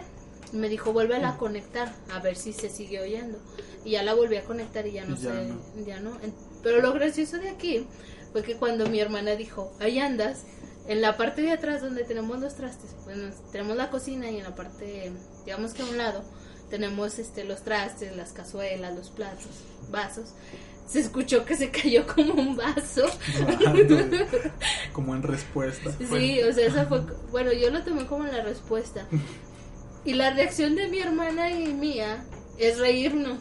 [0.53, 3.39] Y me dijo, vuélvela a conectar, a ver si se sigue oyendo.
[3.83, 5.85] Y ya la volví a conectar y ya no ya sé, no.
[5.85, 6.17] ya no.
[6.63, 7.85] Pero lo gracioso de aquí
[8.31, 10.43] fue que cuando mi hermana dijo, ahí andas,
[10.87, 14.43] en la parte de atrás donde tenemos los trastes, bueno, tenemos la cocina y en
[14.43, 15.11] la parte,
[15.45, 16.23] digamos que a un lado,
[16.69, 19.47] tenemos este los trastes, las cazuelas, los platos,
[19.91, 20.33] vasos.
[20.87, 23.05] Se escuchó que se cayó como un vaso.
[24.93, 25.91] Como en respuesta.
[26.09, 27.01] Sí, o sea, esa fue,
[27.31, 29.05] bueno, yo lo tomé como la respuesta.
[30.03, 32.25] Y la reacción de mi hermana y mía
[32.57, 33.37] es reírnos.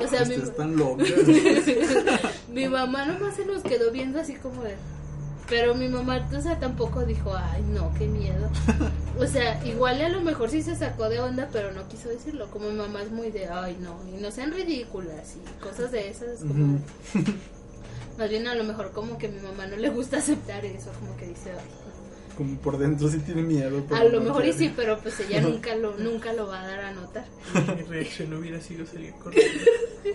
[0.00, 1.08] O sea, mi, Ustedes están locas.
[2.48, 4.74] mi mamá nomás se nos quedó viendo así como de...
[5.48, 8.48] Pero mi mamá, o sea, tampoco dijo, ay, no, qué miedo.
[9.16, 12.50] O sea, igual a lo mejor sí se sacó de onda, pero no quiso decirlo.
[12.50, 16.08] Como mi mamá es muy de, ay, no, y no sean ridículas y cosas de
[16.08, 16.40] esas.
[16.40, 16.80] Como.
[18.18, 21.16] Más bien a lo mejor como que mi mamá no le gusta aceptar eso, como
[21.16, 21.83] que dice, ay,
[22.36, 23.84] Como por dentro sí tiene miedo.
[23.90, 26.66] A lo no mejor y sí, pero pues ella nunca lo, nunca lo va a
[26.66, 27.26] dar a notar.
[27.76, 29.64] Mi reacción hubiera sido salir corriendo.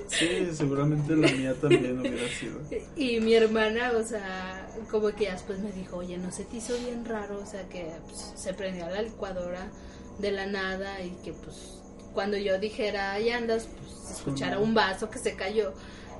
[0.08, 2.60] Sí, seguramente la mía también hubiera sido.
[2.95, 6.58] Y mi hermana, o sea, como que ya después me dijo, oye, ¿no se te
[6.58, 7.39] hizo bien raro?
[7.39, 9.71] O sea, que pues, se prendió la licuadora
[10.19, 11.79] de la nada y que pues
[12.13, 15.73] cuando yo dijera, ahí andas, pues escuchara un vaso que se cayó.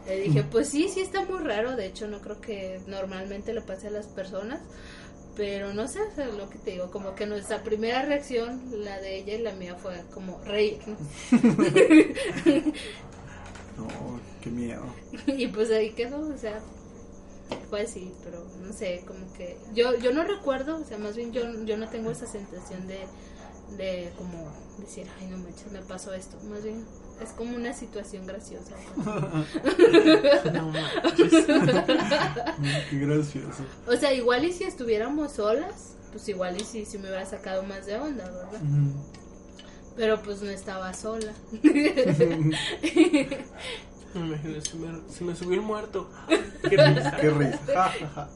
[0.08, 1.76] Le dije, pues sí, sí está muy raro.
[1.76, 4.62] De hecho, no creo que normalmente le pase a las personas.
[5.36, 9.18] Pero no sé, sea, lo que te digo, como que nuestra primera reacción, la de
[9.18, 10.98] ella y la mía, fue como reírnos.
[13.78, 14.84] No, qué miedo.
[15.26, 16.60] y pues ahí quedó, o sea,
[17.70, 21.32] fue así, pero no sé, como que yo yo no recuerdo, o sea, más bien
[21.32, 23.00] yo, yo no tengo esa sensación de,
[23.78, 26.86] de como decir, ay, no manches, me pasó esto, más bien
[27.22, 28.76] es como una situación graciosa.
[30.54, 31.46] No manches.
[32.90, 33.64] Qué gracioso.
[33.88, 37.64] O sea, igual y si estuviéramos solas, pues igual y si, si me hubiera sacado
[37.64, 38.62] más de onda, ¿verdad?
[39.96, 41.34] Pero pues no estaba sola.
[44.14, 46.10] Me imagino, se me, se me subió el muerto.
[46.70, 47.18] Qué risa.
[47.18, 48.30] Qué risa.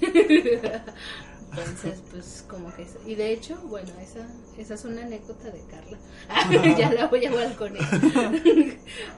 [1.50, 2.86] Entonces, pues como que.
[3.06, 5.98] Y de hecho, bueno, esa, esa es una anécdota de Carla.
[6.78, 8.32] ya la voy a balconear.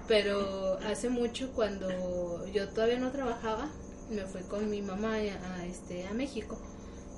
[0.08, 3.68] Pero hace mucho cuando yo todavía no trabajaba,
[4.10, 6.58] me fui con mi mamá a, a, este, a México.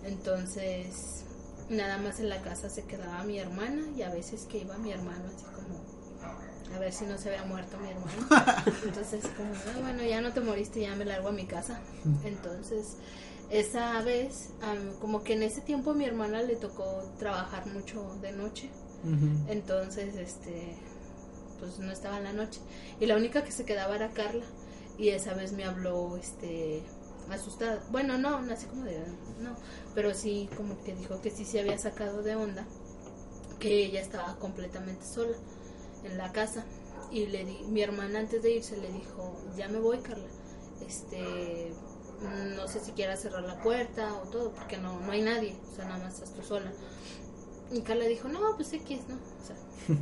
[0.04, 1.24] Entonces,
[1.68, 4.92] nada más en la casa se quedaba mi hermana y a veces que iba mi
[4.92, 5.92] hermano así como
[6.74, 8.66] a ver si no se había muerto mi hermano.
[8.84, 11.80] Entonces, como, "Ah, bueno, ya no te moriste, ya me largo a mi casa.
[12.24, 12.96] Entonces,
[13.52, 16.84] esa vez, am, como que en ese tiempo a mi hermana le tocó
[17.18, 18.70] trabajar mucho de noche.
[19.48, 20.76] Entonces, este,
[21.58, 22.60] pues no estaba en la noche.
[22.98, 24.44] Y la única que se quedaba era Carla.
[24.96, 26.82] Y esa vez me habló, este,
[27.30, 27.82] asustada.
[27.90, 28.98] Bueno, no, no así como de,
[29.40, 29.56] no,
[29.94, 32.64] pero sí como que dijo que sí se había sacado de onda,
[33.58, 35.36] que ella estaba completamente sola
[36.04, 36.64] en la casa.
[37.10, 40.28] Y le di, mi hermana antes de irse le dijo, ya me voy, Carla.
[40.86, 41.72] Este,
[42.22, 45.74] no sé si quieras cerrar la puerta o todo, porque no, no hay nadie, o
[45.76, 46.72] sea, nada más estás tú sola.
[47.72, 49.14] Y Carla dijo, no, pues X, ¿no?
[49.16, 49.56] O sea,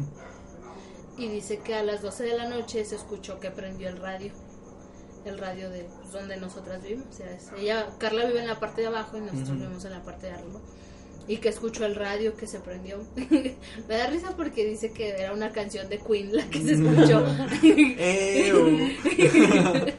[1.18, 4.32] y dice que a las 12 de la noche se escuchó que prendió el radio.
[5.24, 7.06] El radio de pues, donde nosotras vivimos.
[7.10, 9.58] O sea, es- ella, Carla vive en la parte de abajo y nosotros Ujú.
[9.58, 10.60] vivimos en la parte de arriba.
[11.28, 13.04] Y que escuchó el radio que se prendió.
[13.88, 17.24] Me da risa porque dice que era una canción de Queen la que se escuchó.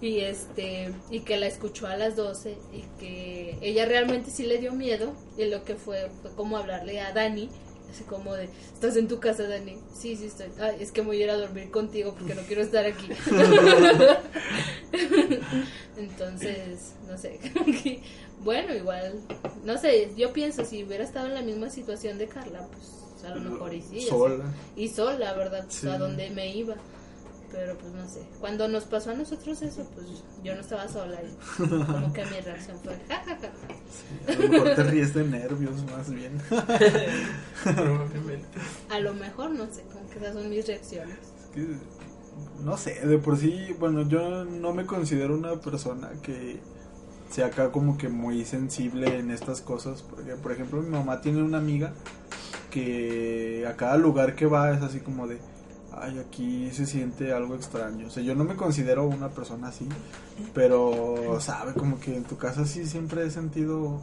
[0.00, 4.58] Y este y que la escuchó a las 12 y que ella realmente sí le
[4.58, 7.48] dio miedo y lo que fue fue como hablarle a Dani
[7.90, 11.08] así como de estás en tu casa Dani sí sí estoy Ay, es que me
[11.08, 13.08] voy a ir a dormir contigo porque no quiero estar aquí
[15.96, 17.40] entonces no sé
[18.44, 19.14] bueno igual
[19.64, 23.34] no sé yo pienso si hubiera estado en la misma situación de Carla pues a
[23.34, 24.02] lo mejor y sí.
[24.02, 24.44] Sola.
[24.76, 25.88] y sola verdad Sí.
[25.88, 26.74] a donde me iba
[27.52, 28.22] Pero pues no sé.
[28.40, 30.06] Cuando nos pasó a nosotros eso, pues
[30.42, 31.18] yo no estaba sola.
[31.22, 33.50] Y como que mi reacción fue jajaja.
[34.28, 36.40] A lo mejor te ríes de nervios, más bien.
[37.64, 38.58] Probablemente.
[38.90, 41.18] A lo mejor, no sé, como que esas son mis reacciones.
[41.18, 41.66] Es que,
[42.64, 46.60] no sé, de por sí, bueno, yo no me considero una persona que
[47.30, 50.02] sea acá como que muy sensible en estas cosas.
[50.02, 51.92] Porque, por ejemplo, mi mamá tiene una amiga
[52.70, 55.38] que a cada lugar que va es así como de,
[56.00, 58.06] ay, aquí se siente algo extraño.
[58.06, 59.88] O sea, yo no me considero una persona así,
[60.54, 64.00] pero, sabe, como que en tu casa sí siempre he sentido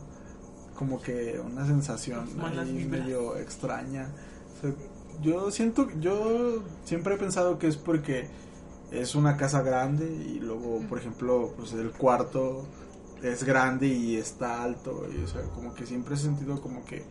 [0.75, 4.10] como que una sensación ahí medio extraña.
[4.58, 4.73] O sea,
[5.21, 8.27] yo siento, yo siempre he pensado que es porque
[8.91, 12.65] es una casa grande y luego, por ejemplo, pues el cuarto
[13.21, 17.03] es grande y está alto y o sea, como que siempre he sentido como que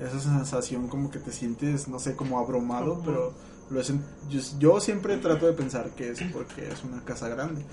[0.00, 3.34] esa sensación como que te sientes, no sé, como abrumado, pero
[3.70, 7.64] lo sen- yo, yo siempre trato de pensar que es porque es una casa grande.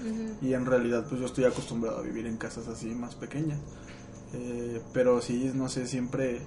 [0.42, 3.60] Y en realidad pues yo estoy acostumbrado a vivir en casas así más pequeñas.
[4.34, 6.42] Eh, pero sí, no sé, siempre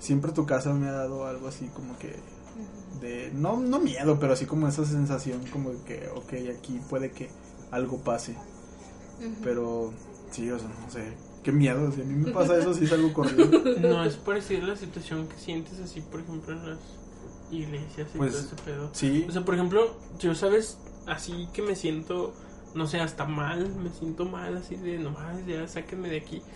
[0.00, 2.14] siempre tu casa me ha dado algo así como que
[3.00, 7.10] de no no miedo, pero así como esa sensación como de que ok, aquí puede
[7.10, 7.28] que
[7.70, 8.34] algo pase,
[9.42, 9.92] pero
[10.30, 11.02] sí, o sea, no sé,
[11.42, 13.58] qué miedo, si a mí me pasa eso sí salgo corriendo.
[13.80, 16.78] No es parecida la situación que sientes así, por ejemplo, en las
[17.50, 18.90] iglesias y Pues, todo ese pedo.
[18.92, 19.26] Sí.
[19.28, 22.34] O sea, por ejemplo, yo sabes, así que me siento,
[22.74, 26.42] no sé, hasta mal, me siento mal, así de nomás, ya sáquenme de aquí.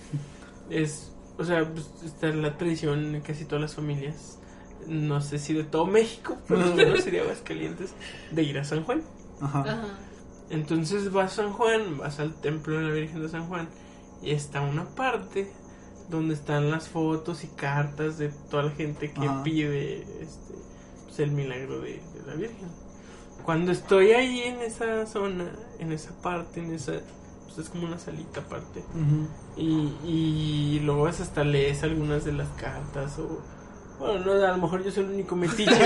[0.71, 4.39] Es, o sea, pues, está la tradición en casi todas las familias,
[4.87, 7.93] no sé si de todo México, pero no sería Aguascalientes,
[8.31, 9.03] de ir a San Juan.
[9.41, 9.61] Ajá.
[9.61, 9.99] Ajá.
[10.51, 13.69] Entonces vas a San Juan, vas al templo de la Virgen de San Juan
[14.23, 15.51] y está una parte
[16.09, 19.43] donde están las fotos y cartas de toda la gente que Ajá.
[19.43, 20.55] pide este,
[21.15, 22.69] pues, el milagro de, de la Virgen.
[23.45, 26.93] Cuando estoy ahí en esa zona, en esa parte, en esa,
[27.45, 28.83] pues es como una salita aparte.
[29.57, 33.43] Y, y luego vas hasta lees algunas de las cartas o...
[33.99, 35.71] Bueno, no, a lo mejor yo soy el único metiche.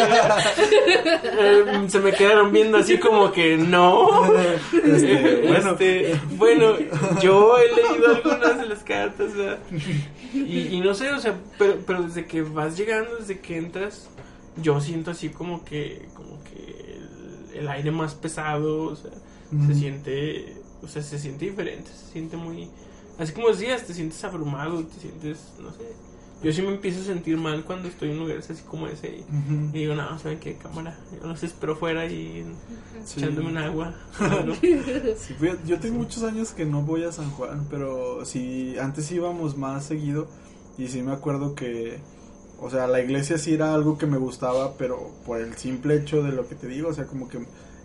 [1.38, 4.08] Eh, se me quedaron viendo así como que no.
[4.72, 6.76] Este, bueno, Este, bueno,
[7.20, 9.32] yo he leído algunas de las cartas.
[10.34, 14.08] Y, y no sé, o sea, pero, pero desde que vas llegando, desde que entras,
[14.62, 16.98] yo siento así como que, como que
[17.52, 19.10] el, el aire más pesado, o sea,
[19.66, 22.68] se siente, o sea, se siente diferente, se siente muy,
[23.18, 25.92] así como decías, te sientes abrumado, te sientes, no sé,
[26.42, 29.24] yo sí me empiezo a sentir mal cuando estoy en lugares así como ese y,
[29.72, 30.56] digo, no, ¿saben qué?
[30.56, 32.44] Cámara, yo los espero fuera y
[33.04, 33.20] Sí.
[33.20, 33.94] echándome un agua.
[35.16, 35.34] Sí,
[35.66, 39.84] yo tengo muchos años que no voy a San Juan, pero sí, antes íbamos más
[39.86, 40.28] seguido
[40.76, 42.00] y sí me acuerdo que,
[42.60, 46.22] o sea, la iglesia sí era algo que me gustaba, pero por el simple hecho
[46.22, 47.38] de lo que te digo, o sea, como que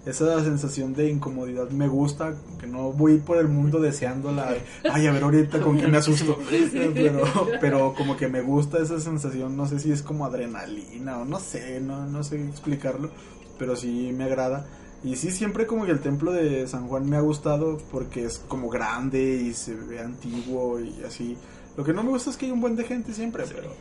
[0.05, 4.55] esa sensación de incomodidad me gusta, que no voy por el mundo deseándola,
[4.91, 6.39] ay, a ver ahorita con qué me asusto,
[6.93, 7.23] pero,
[7.59, 11.39] pero como que me gusta esa sensación, no sé si es como adrenalina o no
[11.39, 13.11] sé, no, no sé explicarlo,
[13.59, 14.65] pero sí me agrada.
[15.03, 18.37] Y sí, siempre como que el templo de San Juan me ha gustado porque es
[18.47, 21.37] como grande y se ve antiguo y así.
[21.75, 23.53] Lo que no me gusta es que hay un buen de gente siempre, Sí.
[23.55, 23.71] pero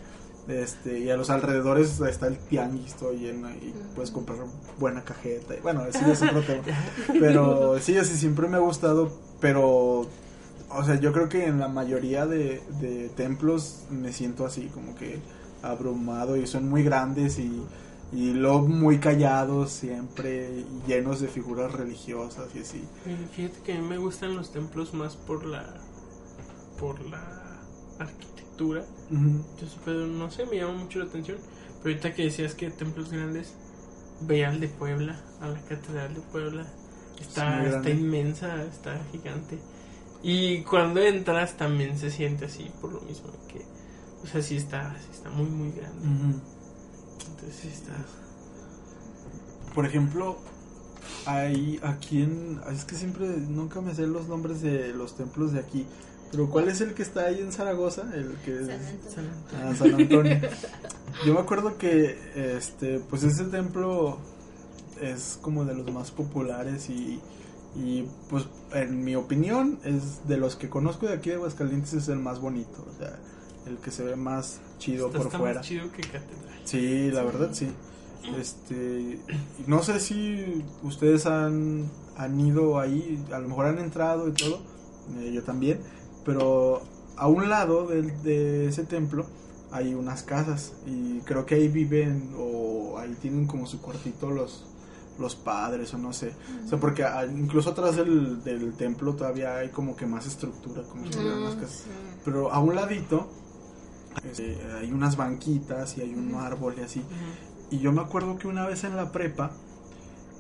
[0.49, 4.39] este y a los alrededores está el tianguis todo lleno y puedes comprar
[4.79, 5.55] buena cajeta.
[5.55, 6.63] Y, bueno, ese ya es otro tema.
[7.21, 10.07] Pero sí, así siempre me ha gustado, pero
[10.73, 14.95] o sea, yo creo que en la mayoría de, de templos me siento así como
[14.95, 15.19] que
[15.63, 17.63] abrumado y son muy grandes y
[18.13, 22.85] y luego muy callados siempre y llenos de figuras religiosas y así.
[23.33, 25.65] Fíjate que a mí me gustan los templos más por la
[26.79, 27.61] por la
[27.99, 28.40] arquitectura.
[29.11, 31.39] Entonces, pero no sé, me llama mucho la atención.
[31.83, 33.55] Pero ahorita que decías que templos grandes,
[34.21, 36.67] ve al de Puebla, a la catedral de Puebla.
[37.21, 39.59] Está, está inmensa, está gigante.
[40.23, 43.65] Y cuando entras también se siente así, por lo mismo que,
[44.23, 46.39] o sea, sí está, sí está muy, muy grande.
[47.31, 47.95] Entonces sí está.
[49.75, 50.39] Por ejemplo,
[51.27, 52.61] hay aquí en...
[52.71, 55.87] Es que siempre nunca me sé los nombres de los templos de aquí.
[56.31, 58.05] Pero ¿cuál es el que está ahí en Zaragoza?
[58.15, 59.17] El que San es...
[59.17, 59.31] Antonio.
[59.55, 60.41] Ah, San Antonio.
[61.27, 62.17] Yo me acuerdo que
[62.57, 64.19] este pues ese templo
[65.01, 67.21] es como de los más populares y,
[67.75, 72.09] y pues en mi opinión es de los que conozco de aquí de Aguascalientes es
[72.09, 73.19] el más bonito, o sea,
[73.67, 75.55] el que se ve más chido está, por está fuera.
[75.57, 76.61] más chido que catedral.
[76.65, 77.71] Sí, la verdad sí.
[78.39, 79.19] Este,
[79.59, 84.33] y no sé si ustedes han, han ido ahí, a lo mejor han entrado y
[84.33, 84.61] todo,
[85.21, 85.81] eh, yo también,
[86.25, 86.83] pero
[87.17, 89.27] a un lado del- de, ese templo
[89.73, 94.65] hay unas casas y creo que ahí viven o ahí tienen como su cuartito los,
[95.19, 96.33] los padres o no sé.
[96.65, 97.05] O sea, porque
[97.37, 101.71] incluso atrás del, del templo todavía hay como que más estructura, como si más casas.
[101.85, 101.91] sí.
[102.25, 103.29] Pero a un ladito
[104.29, 107.03] este, hay unas banquitas y hay un árbol y así.
[107.71, 109.53] Y yo me acuerdo que una vez en la prepa,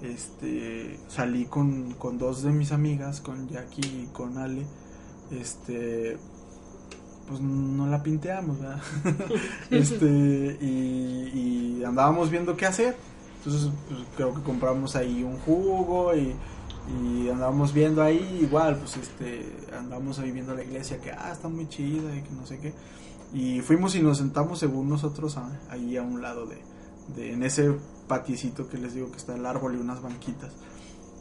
[0.02, 4.66] este, salí con, con dos de mis amigas, con Jackie y con Ale,
[5.30, 6.16] este,
[7.28, 8.82] pues no la pinteamos, ¿verdad?
[9.70, 11.30] este, y,
[11.80, 12.96] y andábamos viendo qué hacer.
[13.38, 16.34] Entonces, pues, creo que compramos ahí un jugo y,
[17.02, 19.46] y andábamos viendo ahí, igual, pues este,
[19.78, 22.74] andamos ahí viendo la iglesia que, ah, está muy chida y que no sé qué.
[23.32, 26.58] Y fuimos y nos sentamos según nosotros a- ahí a un lado de,
[27.14, 27.72] de, en ese
[28.08, 30.52] paticito que les digo que está el árbol y unas banquitas.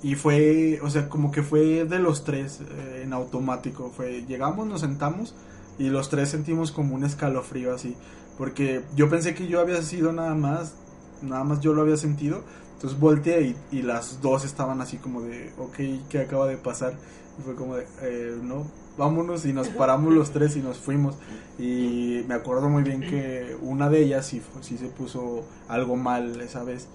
[0.02, 3.92] Y fue, o sea, como que fue de los tres eh, en automático.
[3.96, 5.36] Fue, llegamos, nos sentamos
[5.78, 7.96] y los tres sentimos como un escalofrío así.
[8.38, 10.74] Porque yo pensé que yo había sido nada más,
[11.22, 12.44] nada más yo lo había sentido.
[12.76, 16.94] Entonces volteé y, y las dos estaban así como de, ok, ¿qué acaba de pasar?
[17.38, 18.66] Y fue como de, eh, no,
[18.98, 21.16] vámonos y nos paramos los tres y nos fuimos.
[21.58, 26.40] Y me acuerdo muy bien que una de ellas sí, sí se puso algo mal
[26.42, 26.88] esa vez.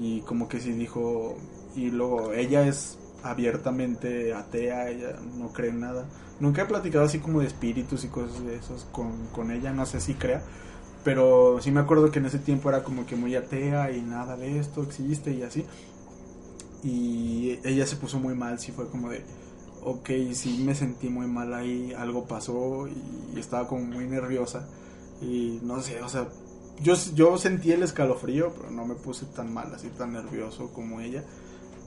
[0.00, 1.36] Y como que sí dijo,
[1.74, 6.06] y luego ella es abiertamente atea, ella no cree en nada.
[6.40, 9.86] Nunca he platicado así como de espíritus y cosas de esos con, con ella, no
[9.86, 10.42] sé si crea.
[11.04, 14.36] Pero sí me acuerdo que en ese tiempo era como que muy atea y nada
[14.36, 15.64] de esto existe y así.
[16.82, 19.24] Y ella se puso muy mal, sí fue como de,
[19.82, 24.68] ok, sí me sentí muy mal ahí, algo pasó y estaba como muy nerviosa.
[25.20, 26.28] Y no sé, o sea,
[26.80, 31.00] yo, yo sentí el escalofrío, pero no me puse tan mal, así tan nervioso como
[31.00, 31.24] ella.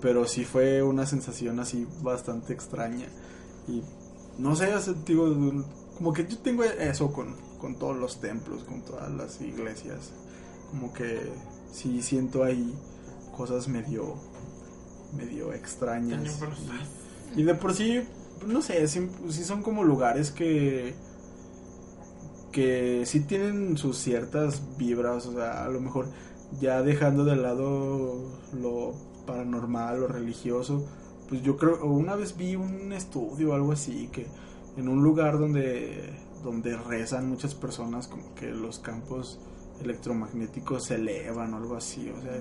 [0.01, 3.07] Pero sí fue una sensación así bastante extraña.
[3.67, 3.83] Y
[4.37, 4.71] no sé,
[5.05, 5.63] digo,
[5.97, 10.11] como que yo tengo eso con, con todos los templos, con todas las iglesias.
[10.71, 11.31] Como que
[11.71, 12.75] sí siento ahí
[13.35, 14.15] cosas medio,
[15.15, 16.39] medio extrañas.
[17.35, 18.01] Y de por sí,
[18.47, 20.95] no sé, sí, sí son como lugares que
[22.51, 26.07] que sí tienen sus ciertas vibras, o sea, a lo mejor
[26.59, 28.17] ya dejando de lado
[28.53, 28.93] lo
[29.25, 30.85] paranormal o religioso,
[31.29, 34.27] pues yo creo, una vez vi un estudio o algo así, que
[34.77, 36.13] en un lugar donde,
[36.43, 39.39] donde rezan muchas personas, como que los campos
[39.81, 42.33] electromagnéticos se elevan o algo así, o sea,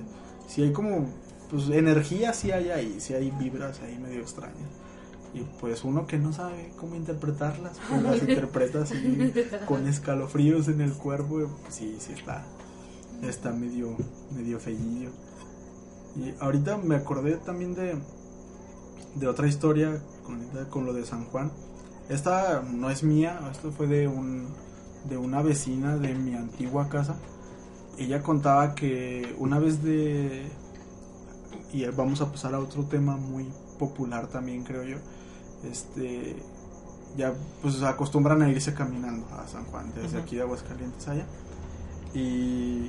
[0.47, 1.07] si hay como,
[1.49, 4.69] pues energía sí hay ahí, sí hay vibras ahí medio extrañas.
[5.33, 9.33] Y pues uno que no sabe cómo interpretarlas, pues las interpreta así
[9.67, 12.45] con escalofríos en el cuerpo, pues sí, sí está,
[13.23, 13.97] está medio,
[14.35, 15.11] medio feillo.
[16.17, 17.97] Y ahorita me acordé también de,
[19.15, 21.51] de otra historia con, con lo de San Juan.
[22.09, 24.49] Esta no es mía, esto fue de un,
[25.09, 27.17] de una vecina de mi antigua casa.
[27.99, 30.49] Ella contaba que una vez de,
[31.73, 33.47] y vamos a pasar a otro tema muy
[33.79, 34.97] popular también creo yo,
[35.71, 36.37] este
[37.17, 41.27] ya pues acostumbran a irse caminando a San Juan desde aquí de Aguascalientes allá
[42.15, 42.89] y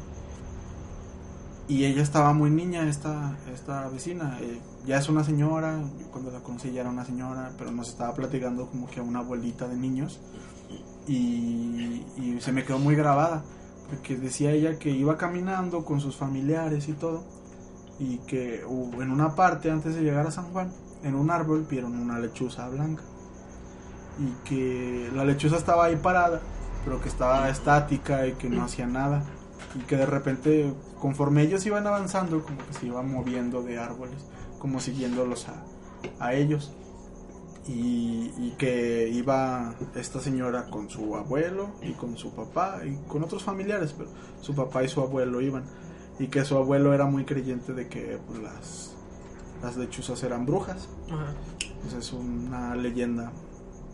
[1.71, 6.29] y ella estaba muy niña esta esta vecina eh, ya es una señora yo cuando
[6.29, 9.69] la conocí ya era una señora pero nos estaba platicando como que a una abuelita
[9.69, 10.19] de niños
[11.07, 12.03] y,
[12.41, 13.43] se me quedó muy grabada
[13.89, 17.23] porque decía ella que iba caminando con sus familiares y todo
[17.99, 20.71] y que en una parte antes de llegar a San Juan
[21.03, 23.03] en un árbol vieron una lechuza blanca
[24.19, 26.41] y que la lechuza estaba ahí parada
[26.83, 29.23] pero que estaba estática y que no hacía nada
[29.79, 34.25] que de repente conforme ellos iban avanzando como que se iban moviendo de árboles
[34.59, 35.63] como siguiéndolos a,
[36.19, 36.73] a ellos
[37.67, 43.23] y, y que iba esta señora con su abuelo y con su papá y con
[43.23, 44.09] otros familiares pero
[44.41, 45.63] su papá y su abuelo iban
[46.19, 48.95] y que su abuelo era muy creyente de que pues, las
[49.63, 51.33] las lechuzas eran brujas Ajá.
[51.81, 53.31] pues es una leyenda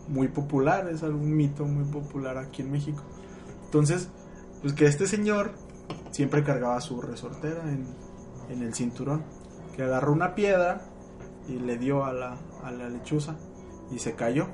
[0.08, 3.02] muy popular, es algún mito muy popular aquí en México.
[3.66, 4.08] Entonces,
[4.62, 5.52] pues que este señor
[6.10, 7.86] siempre cargaba su resortera en,
[8.50, 9.22] en el cinturón,
[9.76, 10.82] que agarró una piedra
[11.48, 13.36] y le dio a la, a la lechuza
[13.90, 14.46] y se cayó.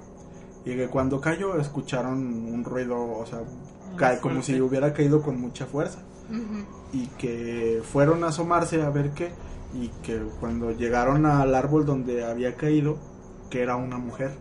[0.65, 3.41] Y que cuando cayó escucharon un ruido, o sea,
[3.97, 6.01] cae como si hubiera caído con mucha fuerza.
[6.93, 9.33] Y que fueron a asomarse a ver qué
[9.75, 12.97] y que cuando llegaron al árbol donde había caído
[13.51, 14.33] que era una mujer.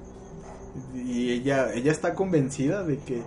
[0.95, 3.21] Y ella ella está convencida de que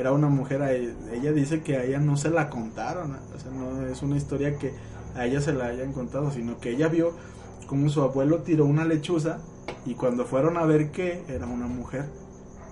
[0.00, 3.50] era una mujer e- ella dice que a ella no se la contaron o sea
[3.52, 4.72] no es una historia que
[5.14, 7.12] a ella se la hayan contado sino que ella vio
[7.66, 9.38] como su abuelo tiró una lechuza
[9.86, 12.06] y cuando fueron a ver qué era una mujer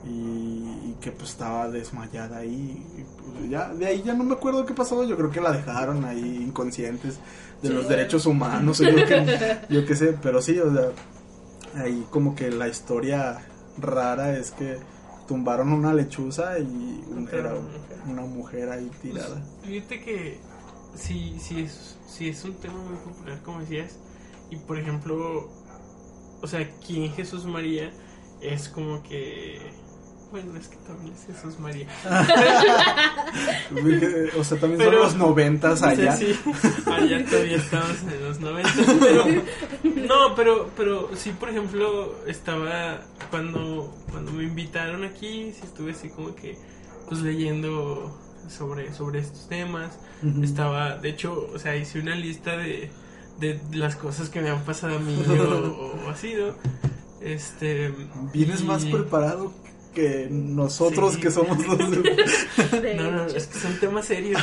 [0.04, 2.84] y, y que pues estaba desmayada ahí.
[2.96, 3.04] Y,
[3.38, 6.04] pues, ya, de ahí ya no me acuerdo qué pasó, yo creo que la dejaron
[6.04, 7.18] ahí inconscientes
[7.62, 12.34] de los derechos humanos, yo que, yo qué sé, pero sí, o sea, ahí como
[12.34, 13.38] que la historia
[13.78, 14.78] rara es que
[15.28, 16.64] tumbaron una lechuza y
[17.10, 17.54] un- era
[18.08, 19.40] una mujer ahí tirada.
[19.62, 20.38] Fíjate que
[20.96, 23.98] sí, sí es, sí es un tema muy popular, como decías.
[24.50, 25.48] Y por ejemplo,
[26.42, 27.92] o sea, ¿quién Jesús María?
[28.40, 29.60] Es como que.
[30.30, 31.86] Bueno, es que también es Jesús María.
[34.38, 36.16] O sea, también Pero- son los noventas allá.
[36.16, 36.50] Sí, sí.
[36.86, 38.70] Allá todavía estamos en los 90.
[39.00, 39.24] Pero,
[40.06, 43.00] no, pero, pero sí, por ejemplo, estaba
[43.30, 46.58] cuando, cuando me invitaron aquí, sí estuve así como que,
[47.08, 48.18] pues leyendo
[48.48, 49.98] sobre, sobre estos temas.
[50.42, 52.90] Estaba, de hecho, o sea, hice una lista de,
[53.38, 56.54] de las cosas que me han pasado a mí o, o así, ¿no?
[57.20, 57.94] Este.
[58.32, 59.52] Vienes y- más preparado
[59.98, 61.20] que nosotros Sí.
[61.20, 61.78] que somos los
[62.96, 64.40] No, no, es que son temas serios.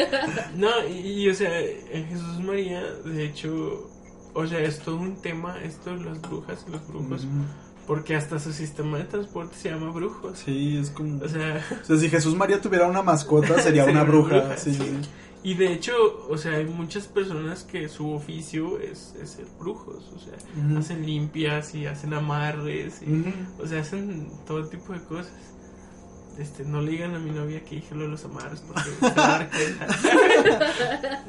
[0.56, 3.90] no, y, y, o sea, en Jesús María, de hecho,
[4.34, 7.26] o sea, es todo un tema esto de las brujas y los brujos,
[7.86, 10.38] porque hasta su sistema de transporte se llama brujos.
[10.44, 11.22] Sí, es como...
[11.24, 14.38] O sea, O sea, si Jesús María tuviera una mascota, sería una Sería una bruja.
[14.40, 14.90] bruja, sí, sí.
[15.46, 20.12] Y de hecho, o sea, hay muchas personas que su oficio es, es ser brujos,
[20.12, 20.34] o sea,
[20.76, 23.32] hacen limpias y hacen amarres y,
[23.62, 25.54] o sea, hacen todo tipo de cosas.
[26.36, 29.20] Este, no le digan a mi novia que dije lo de los amarres porque se
[29.20, 29.48] va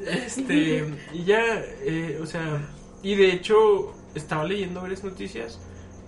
[0.00, 1.40] este, y ya,
[1.84, 2.68] eh, o sea,
[3.04, 5.60] y de hecho estaba leyendo varias noticias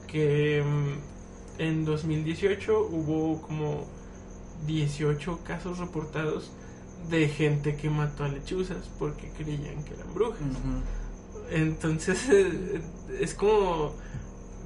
[0.08, 3.86] que mm, en 2018 hubo como
[4.66, 6.50] 18 casos reportados
[7.08, 10.40] de gente que mató a lechuzas porque creían que eran brujas.
[11.50, 12.80] Entonces eh,
[13.20, 13.94] es como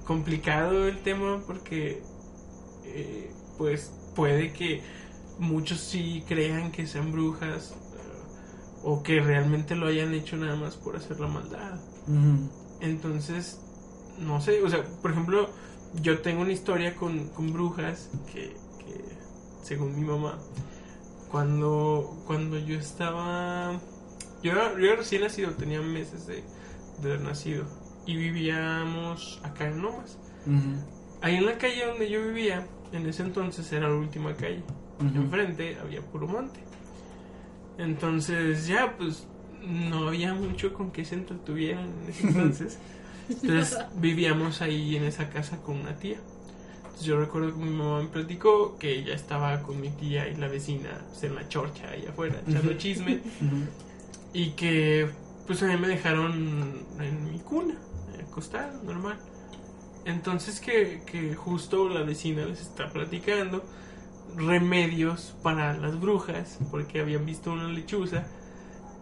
[0.04, 2.02] complicado el tema porque
[2.84, 4.82] eh, pues puede que
[5.38, 10.76] muchos sí crean que sean brujas eh, o que realmente lo hayan hecho nada más
[10.76, 11.80] por hacer la maldad.
[12.80, 13.60] Entonces,
[14.18, 15.48] no sé, o sea, por ejemplo,
[16.02, 19.04] yo tengo una historia con, con brujas que, que,
[19.62, 20.38] según mi mamá,
[21.34, 23.72] cuando, cuando yo estaba,
[24.40, 26.44] yo, era- yo recién nacido, tenía meses de,
[27.02, 27.64] de haber nacido
[28.06, 30.16] y vivíamos acá en Lomas.
[31.22, 34.62] Ahí en la calle donde yo vivía, en ese entonces era la última calle.
[35.00, 35.22] Ujú.
[35.22, 36.60] Enfrente había puro monte.
[37.78, 39.26] Entonces ya pues
[39.66, 42.78] no había mucho con que se entretuvieran en ese entonces.
[43.28, 46.18] Entonces vivíamos ahí en esa casa con una tía.
[47.02, 50.48] Yo recuerdo que mi mamá me platicó que ella estaba con mi tía y la
[50.48, 53.20] vecina pues, en la chorcha ahí afuera echando chisme.
[54.32, 55.08] Y que
[55.46, 57.74] pues a mí me dejaron en mi cuna,
[58.28, 59.18] acostada, normal.
[60.04, 63.62] Entonces que, que justo la vecina les está platicando
[64.36, 68.24] remedios para las brujas, porque habían visto una lechuza,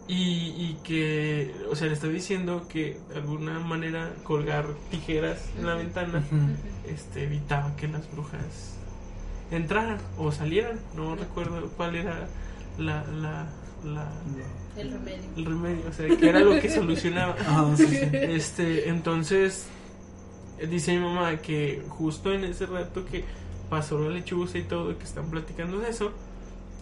[0.08, 5.66] y, y que, o sea, le está diciendo que de alguna manera colgar tijeras en
[5.66, 6.24] la ventana
[6.86, 8.78] este, evitaba que las brujas
[9.50, 12.28] entraran o salieran, no recuerdo cuál era
[12.78, 13.48] la, la,
[13.84, 14.12] la,
[14.76, 15.30] El remedio.
[15.36, 17.36] el remedio, o sea, que era lo que solucionaba.
[17.76, 18.08] Sí, sí.
[18.12, 19.68] Este, entonces,
[20.68, 23.24] dice mi mamá que justo en ese rato que
[23.68, 26.12] pasó la lechuza y todo, que están platicando de eso,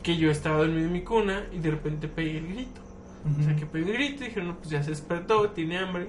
[0.03, 2.81] que yo estaba dormido en mi cuna y de repente pegué el grito.
[3.39, 6.09] O sea, que pegué el grito y dije, no, pues ya se despertó, tiene hambre.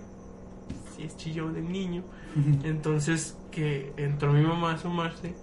[0.96, 2.04] Si es chillón del niño.
[2.64, 5.34] Entonces, que entró mi mamá a asomarse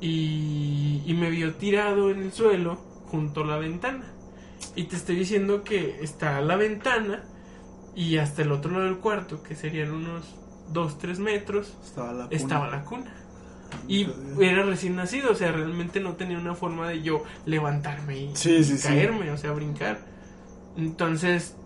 [0.00, 2.76] y, y me vio tirado en el suelo
[3.06, 4.04] junto a la ventana.
[4.76, 7.24] Y te estoy diciendo que está la ventana
[7.94, 10.34] y hasta el otro lado del cuarto, que serían unos
[10.72, 12.36] 2, 3 metros, Estaba la cuna.
[12.36, 13.12] estaba la cuna.
[13.88, 14.06] Y
[14.40, 18.62] era recién nacido, o sea, realmente no tenía una forma de yo levantarme y, Sí,
[18.64, 18.86] sí, y sí.
[18.88, 20.11] caerme, o sea, brincar.
[20.76, 21.56] Entonces,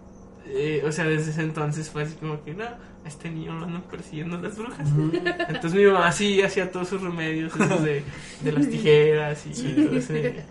[0.46, 3.66] eh, o sea, desde ese entonces fue así como que, no, a este niño lo
[3.66, 4.88] andan persiguiendo las brujas.
[5.48, 8.02] Entonces mi mamá sí hacía todos sus remedios, esos de,
[8.42, 10.44] de las tijeras y todo ese...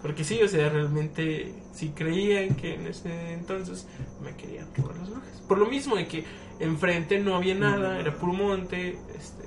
[0.00, 3.88] Porque sí, o sea, realmente sí creían que en ese entonces
[4.22, 5.42] me querían robar las brujas.
[5.48, 6.24] Por lo mismo de que
[6.60, 9.44] enfrente no había nada, era puro monte, este,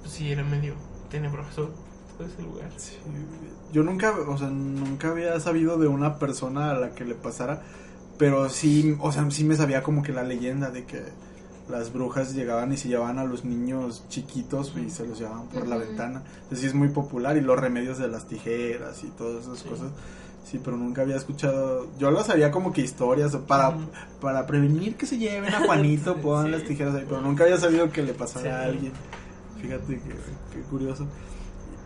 [0.00, 0.74] pues sí, era medio
[1.10, 1.74] tenebroso
[2.18, 2.70] todo ese lugar.
[2.76, 2.98] Sí,
[3.74, 7.60] Yo nunca, o sea, nunca había sabido de una persona a la que le pasara,
[8.16, 11.02] pero sí, o sea, sí me sabía como que la leyenda de que
[11.68, 15.66] las brujas llegaban y se llevaban a los niños chiquitos y se los llevaban por
[15.66, 16.22] la ventana.
[16.36, 19.68] Entonces sí es muy popular y los remedios de las tijeras y todas esas Sí.
[19.68, 19.88] cosas.
[20.44, 21.88] Sí, pero nunca había escuchado.
[21.98, 23.74] Yo lo sabía como que historias para,
[24.20, 26.50] para prevenir que se lleven a Juanito, pongan sí.
[26.52, 28.48] las tijeras ahí, pero nunca había sabido que le pasara Sí.
[28.50, 28.92] a alguien.
[29.60, 30.10] Fíjate que,
[30.52, 31.06] qué curioso.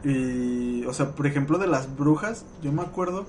[0.05, 3.26] Y, o sea, por ejemplo, de las brujas, yo me acuerdo,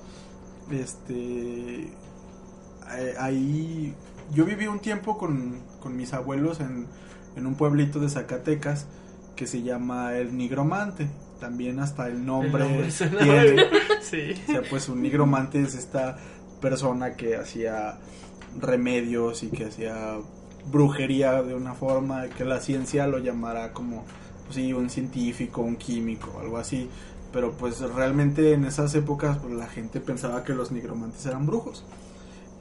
[0.70, 3.94] este, eh, ahí,
[4.32, 6.86] yo viví un tiempo con, con mis abuelos en,
[7.36, 8.86] en un pueblito de Zacatecas
[9.36, 11.08] que se llama El Nigromante.
[11.40, 13.62] También hasta el nombre, El nombre suena- tiene.
[14.02, 14.32] Sí.
[14.48, 16.16] O sea, pues un nigromante es esta
[16.60, 17.98] persona que hacía
[18.58, 20.16] remedios y que hacía
[20.70, 24.04] brujería de una forma que la ciencia lo llamará como,
[24.50, 26.88] pues sí, un científico, un químico, algo así.
[27.32, 31.84] Pero pues realmente en esas épocas pues, la gente pensaba que los nigromantes eran brujos.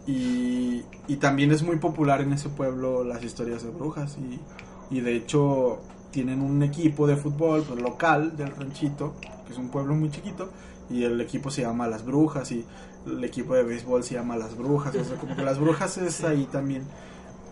[0.05, 4.17] Y, y también es muy popular en ese pueblo las historias de brujas.
[4.19, 5.79] Y, y de hecho
[6.11, 9.15] tienen un equipo de fútbol pues, local del ranchito,
[9.45, 10.49] que es un pueblo muy chiquito,
[10.89, 12.65] y el equipo se llama Las Brujas y
[13.05, 16.23] el equipo de béisbol se llama Las Brujas, o sea, como que Las Brujas es
[16.23, 16.83] ahí también.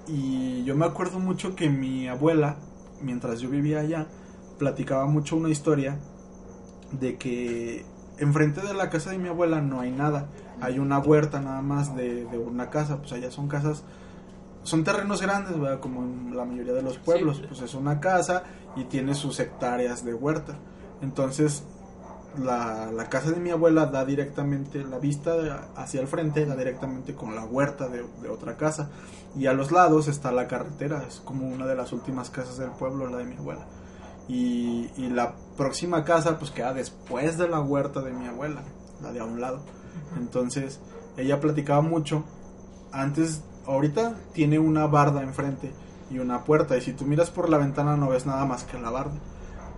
[0.08, 2.58] Y yo me acuerdo mucho que mi abuela,
[3.02, 4.08] mientras yo vivía allá,
[4.58, 5.97] platicaba mucho una historia
[6.91, 7.86] de que
[8.18, 10.28] enfrente de la casa de mi abuela no hay nada,
[10.62, 13.84] hay una huerta nada más de, de una casa, pues allá son casas,
[14.64, 15.80] son terrenos grandes, ¿verdad?
[15.80, 17.43] como en la mayoría de los pueblos, Sí.
[17.47, 18.43] pues es una casa
[18.76, 20.55] y tiene sus hectáreas de huerta.
[21.01, 21.64] Entonces
[22.43, 26.55] la, la casa de mi abuela da directamente, la vista de- hacia el frente da
[26.55, 28.89] directamente con la huerta de, de otra casa.
[29.36, 32.72] Y a los lados está la carretera, es como una de las últimas casas del
[32.72, 33.66] pueblo, la de mi abuela.
[34.28, 38.61] Y, y la próxima casa pues queda después de la huerta de mi abuela,
[39.01, 39.61] la de a un lado.
[40.17, 40.80] Entonces
[41.17, 42.23] ella platicaba mucho.
[42.91, 45.71] Antes, ahorita tiene una barda enfrente
[46.09, 46.78] y una puerta.
[46.78, 49.15] Y si tú miras por la ventana no ves nada más que la barda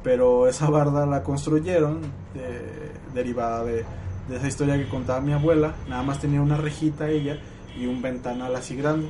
[0.02, 2.00] pero esa barda la construyeron
[2.34, 3.84] de- derivada de,
[4.30, 5.74] de esa historia que contaba mi abuela.
[5.90, 7.38] Nada más tenía una rejita ella
[7.78, 9.10] y un ventanal así grande.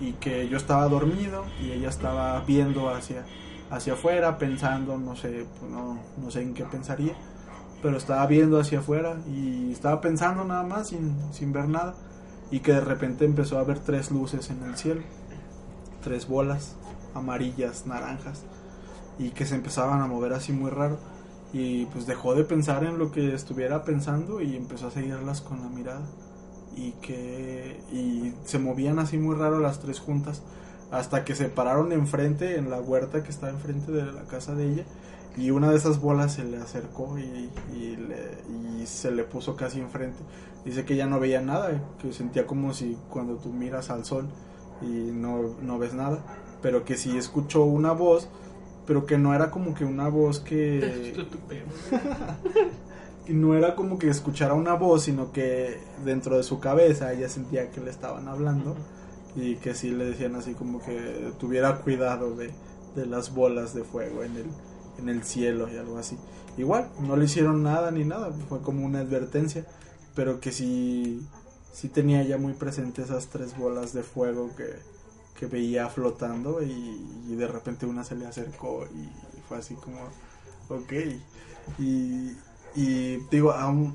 [0.00, 3.24] Y que yo estaba dormido y ella estaba viendo hacia,
[3.70, 7.14] hacia afuera, pensando, no sé, pues no, no sé en qué pensaría,
[7.82, 11.94] pero estaba viendo hacia afuera y estaba pensando nada más sin, sin ver nada.
[12.50, 15.02] Y que de repente empezó a ver tres luces en el cielo,
[16.02, 16.76] tres bolas
[17.14, 18.44] amarillas, naranjas
[19.18, 20.98] y que se empezaban a mover así muy raro
[21.52, 25.60] y pues dejó de pensar en lo que estuviera pensando y empezó a seguirlas con
[25.60, 26.06] la mirada
[26.76, 30.42] y que y se movían así muy raro las tres juntas
[30.90, 34.72] hasta que se pararon enfrente en la huerta que está enfrente de la casa de
[34.72, 34.84] ella
[35.36, 39.54] y una de esas bolas se le acercó y, y, le- y se le puso
[39.54, 40.18] casi enfrente.
[40.64, 41.70] Dice que ya no veía nada
[42.00, 44.26] que sentía como si cuando tú miras al sol
[44.82, 46.18] y no, no ves nada
[46.62, 48.28] pero que sí escuchó una voz
[48.86, 51.12] pero que no era como que una voz que
[53.28, 57.28] y no era como que escuchara una voz, sino que dentro de su cabeza ella
[57.28, 58.74] sentía que le estaban hablando
[59.34, 62.52] y que sí le decían así como que tuviera cuidado de,
[62.96, 64.46] de las bolas de fuego en el,
[64.98, 66.18] en el cielo y algo así.
[66.56, 69.64] Igual, no le hicieron nada ni nada, fue como una advertencia,
[70.14, 71.26] pero que sí,
[71.72, 74.66] sí tenía ya muy presente esas tres bolas de fuego que,
[75.38, 79.08] que veía flotando y, de repente una se le acercó y
[79.48, 79.98] fue así como,
[80.68, 80.92] ok.
[81.78, 82.32] Y,
[82.74, 83.94] y digo, a un-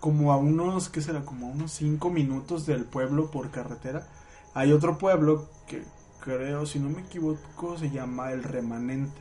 [0.00, 1.24] como a unos, ¿qué será?
[1.24, 4.06] Como a unos cinco minutos del pueblo por carretera,
[4.54, 5.84] hay otro pueblo que
[6.20, 9.20] creo, si no me equivoco, se llama El Remanente.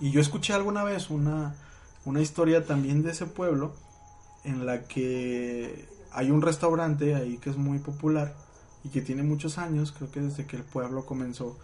[0.00, 1.54] Y yo escuché alguna vez una,
[2.04, 3.74] una historia también de ese pueblo
[4.44, 8.34] en la que hay un restaurante ahí que es muy popular
[8.84, 11.58] y que tiene muchos años, creo que desde que el pueblo comenzó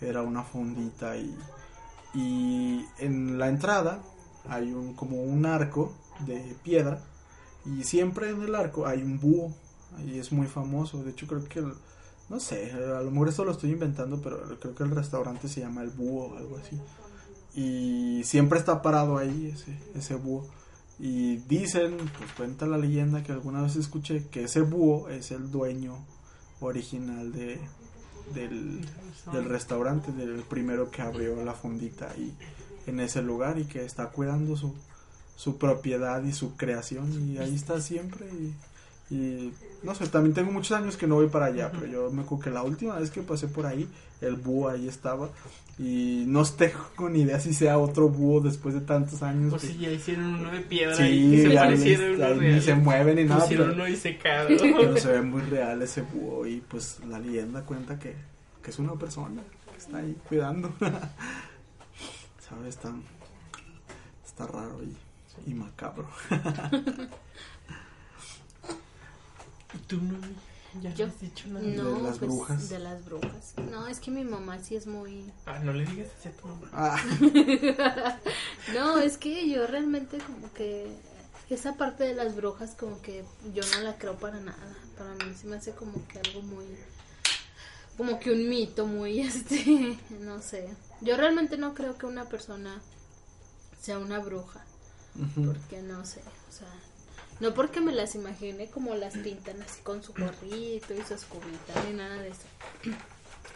[0.00, 1.36] era una fondita y,
[2.14, 4.00] y en la entrada
[4.48, 5.92] hay un como un arco
[6.26, 7.02] de piedra
[7.66, 9.52] y siempre en el arco hay un búho
[10.06, 11.74] y es muy famoso, de hecho creo que el-
[12.30, 15.60] no sé, a lo mejor esto lo estoy inventando, pero creo que el restaurante se
[15.60, 16.80] llama el búho o algo así.
[17.54, 20.46] Y siempre está parado ahí ese, ese búho.
[21.00, 25.50] Y dicen, pues cuenta la leyenda que alguna vez escuché que ese búho es el
[25.50, 25.98] dueño
[26.60, 27.58] original de,
[28.32, 28.86] del,
[29.32, 32.32] del restaurante, del primero que abrió la fondita ahí
[32.86, 34.74] en ese lugar y que está cuidando su,
[35.36, 38.54] su propiedad y su creación y ahí está siempre y,
[39.10, 39.52] y
[39.82, 42.44] no sé, también tengo muchos años que no voy para allá, pero yo me acuerdo
[42.44, 43.88] que la última vez que pasé por ahí,
[44.20, 45.30] el búho ahí estaba
[45.78, 49.52] y no tengo ni idea si sea otro búho después de tantos años.
[49.54, 52.74] O que- si ya hicieron uno de piedra Sí, y se ya parecieron ni se
[52.74, 54.48] mueven ni nada, pero- uno disecado.
[54.60, 58.14] pero se ve muy real ese búho y pues la leyenda cuenta que,
[58.62, 59.40] que es una persona
[59.72, 60.70] que está ahí cuidando.
[62.46, 62.68] ¿Sabes?
[62.68, 62.92] Está,
[64.26, 66.06] está raro y, y macabro.
[69.74, 70.18] ¿Y tú no?
[70.80, 71.66] Ya Yo- has dicho nada.
[71.66, 72.68] No, De las pues, brujas.
[72.68, 73.54] De las brujas.
[73.70, 75.32] No, es que mi mamá sí es muy...
[75.46, 76.68] Ah, no le digas así a tu mamá.
[76.72, 77.02] Ah,
[78.74, 80.86] No, es que yo realmente como que
[81.48, 84.76] esa parte de las brujas como que yo no la creo para nada.
[84.96, 86.66] Para mí se me hace como que algo muy
[87.96, 90.68] como que un mito muy este, no sé.
[91.00, 92.80] Yo realmente no creo que una persona
[93.80, 94.64] sea una bruja,
[95.44, 96.68] porque no sé, o sea,
[97.40, 101.82] no porque me las imagine como las pintan así con su gorrito y su escobita
[101.88, 102.46] ni nada de eso.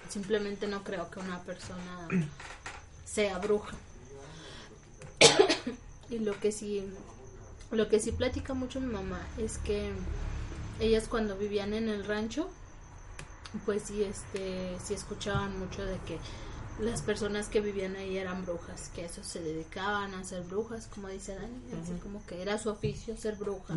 [0.09, 2.09] Simplemente no creo que una persona
[3.05, 3.77] sea bruja.
[6.11, 6.85] y lo que sí
[7.71, 9.91] lo que sí platica mucho mi mamá es que
[10.81, 12.49] ellas cuando vivían en el rancho
[13.65, 16.19] pues sí este sí escuchaban mucho de que
[16.81, 20.89] las personas que vivían ahí eran brujas, que a eso se dedicaban a ser brujas,
[20.89, 23.75] como dice Dani, así como que era su oficio ser bruja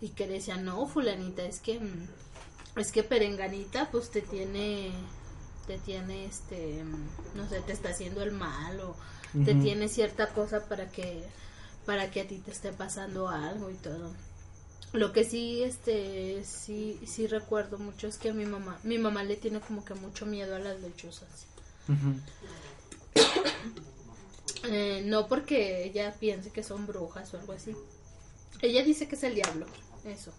[0.00, 2.08] y que decían, "No, fulanita, es que mm,
[2.80, 4.92] es que Perenganita pues te tiene
[5.66, 6.84] te tiene este
[7.34, 8.96] no sé, te está haciendo el mal o
[9.44, 11.22] te tiene cierta cosa para que
[11.84, 14.12] para que a ti te esté pasando algo y todo.
[14.92, 19.36] Lo que sí este sí sí recuerdo mucho es que mi mamá mi mamá le
[19.36, 21.46] tiene como que mucho miedo a las lechuzas.
[24.68, 27.76] Eh, no porque ella piense que son brujas o algo así.
[28.60, 29.64] Ella dice que es el diablo,
[30.04, 30.32] eso.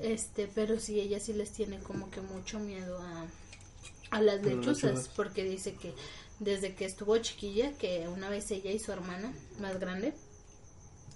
[0.00, 3.26] Este, pero sí, ella sí les tiene como que mucho miedo a,
[4.10, 5.08] a las lechuzas.
[5.16, 5.92] porque dice que
[6.38, 10.14] desde que estuvo chiquilla, que una vez ella y su hermana más grande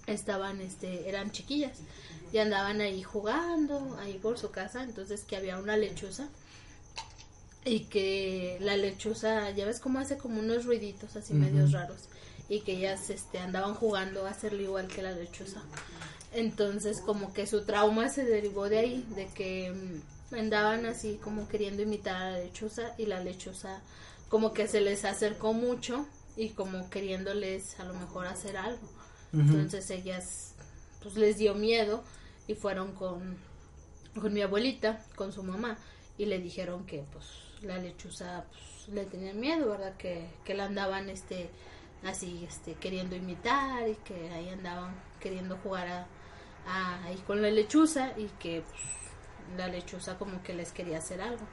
[0.07, 1.77] estaban, este, eran chiquillas
[2.33, 6.27] y andaban ahí jugando, ahí por su casa, entonces que había una lechuza
[7.65, 12.09] y que la lechuza, ya ves cómo hace como unos ruiditos así medios raros
[12.49, 15.61] y que ellas este, andaban jugando a hacerle igual que la lechuza.
[16.33, 21.47] Entonces como que su trauma se derivó de ahí, de que mm, andaban así como
[21.47, 23.81] queriendo imitar a la lechuza y la lechuza
[24.29, 28.89] como que se les acercó mucho y como queriéndoles a lo mejor hacer algo.
[29.31, 30.53] Entonces ellas
[31.01, 32.03] pues les dio miedo
[32.47, 33.37] y fueron con,
[34.19, 35.77] con mi abuelita, con su mamá
[36.19, 39.95] y le dijeron que pues la lechuza pues, le tenían miedo, ¿verdad?
[39.97, 41.49] Que, que la andaban este
[42.03, 46.07] así este queriendo imitar y que ahí andaban queriendo jugar a,
[46.67, 48.81] a- ahí con la lechuza y que pues,
[49.57, 51.45] la lechuza como que les quería hacer algo.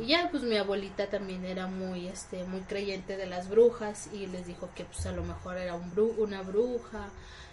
[0.00, 4.26] Y ya pues mi abuelita también era muy este muy creyente de las brujas y
[4.26, 7.10] les dijo que pues a lo mejor era un bru una bruja,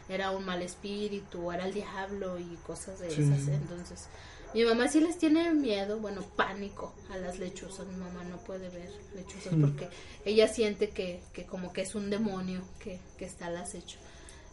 [0.07, 3.21] era un mal espíritu, era el diablo y cosas de Sí.
[3.23, 3.49] esas.
[3.49, 4.07] Entonces,
[4.53, 7.85] mi mamá sí les tiene miedo, bueno, pánico a las lechuzas.
[7.87, 9.61] Mi mamá no puede ver lechuzas Mm.
[9.61, 9.89] porque
[10.25, 13.97] ella siente que, que como que es un demonio que, que está al acecho.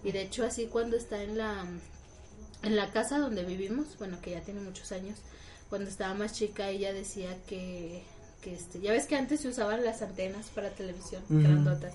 [0.04, 1.64] Y de hecho así cuando está en la
[2.62, 5.18] en la casa donde vivimos, bueno, que ya tiene muchos años,
[5.68, 8.02] cuando estaba más chica ella decía que,
[8.42, 11.94] que este, ya ves que antes se usaban las antenas para televisión, grandotas.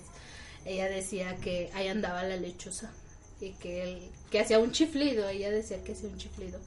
[0.64, 2.90] Ella decía que ahí andaba la lechuza
[3.40, 6.58] y que él, que hacía un chiflido, ella decía que hacía un chiflido.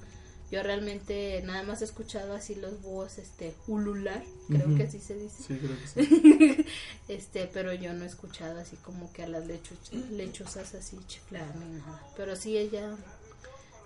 [0.51, 5.15] Yo realmente nada más he escuchado así los búhos este ulular, creo que así se
[5.15, 5.43] dice.
[5.43, 6.65] Sí, creo que sí.
[7.07, 11.55] este, pero yo no he escuchado así como que a las lechu- lechuzas así chiflar
[11.55, 12.01] ni nada.
[12.15, 12.95] Pero sí ella,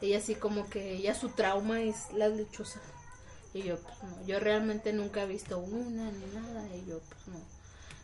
[0.01, 2.81] ella sí como que ella su trauma es las lechuzas.
[3.53, 6.67] Y yo, pues no, yo realmente nunca he visto una ni nada.
[6.75, 7.41] Y yo, pues no.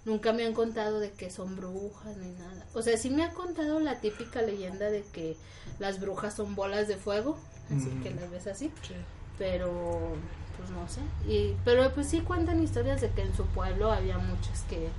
[0.06, 2.66] Nunca me han contado de que son brujas ni nada.
[2.74, 5.36] O sea, sí me han contado la típica leyenda de que
[5.80, 7.38] las brujas son bolas de fuego.
[7.66, 8.72] Así que las ves así
[9.38, 10.14] pero
[10.58, 14.18] pues no sé y pero pues sí cuentan historias de que en su pueblo había
[14.18, 14.90] muchas que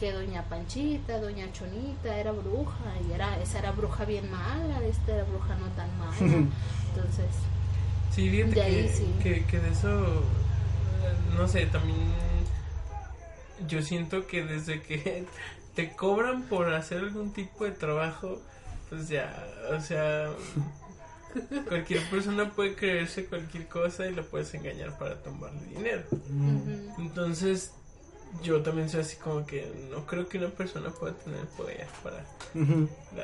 [0.00, 5.14] que doña Panchita, doña Chonita era bruja y era esa era bruja bien mala, esta
[5.14, 6.16] era bruja no tan mala.
[6.94, 7.26] Entonces,
[8.10, 9.14] Sí, fíjate ahí que, sí.
[9.22, 11.98] que, que de eso, eh, no sé, también
[13.68, 15.26] yo siento que desde que
[15.74, 18.40] te cobran por hacer algún tipo de trabajo,
[18.90, 19.46] pues ya,
[19.76, 20.28] o sea,
[21.68, 26.02] cualquier persona puede creerse cualquier cosa y lo puedes engañar para tomarle dinero.
[26.28, 27.00] Mm.
[27.00, 27.72] Entonces,
[28.42, 32.24] yo también soy así como que no creo que una persona pueda tener poder para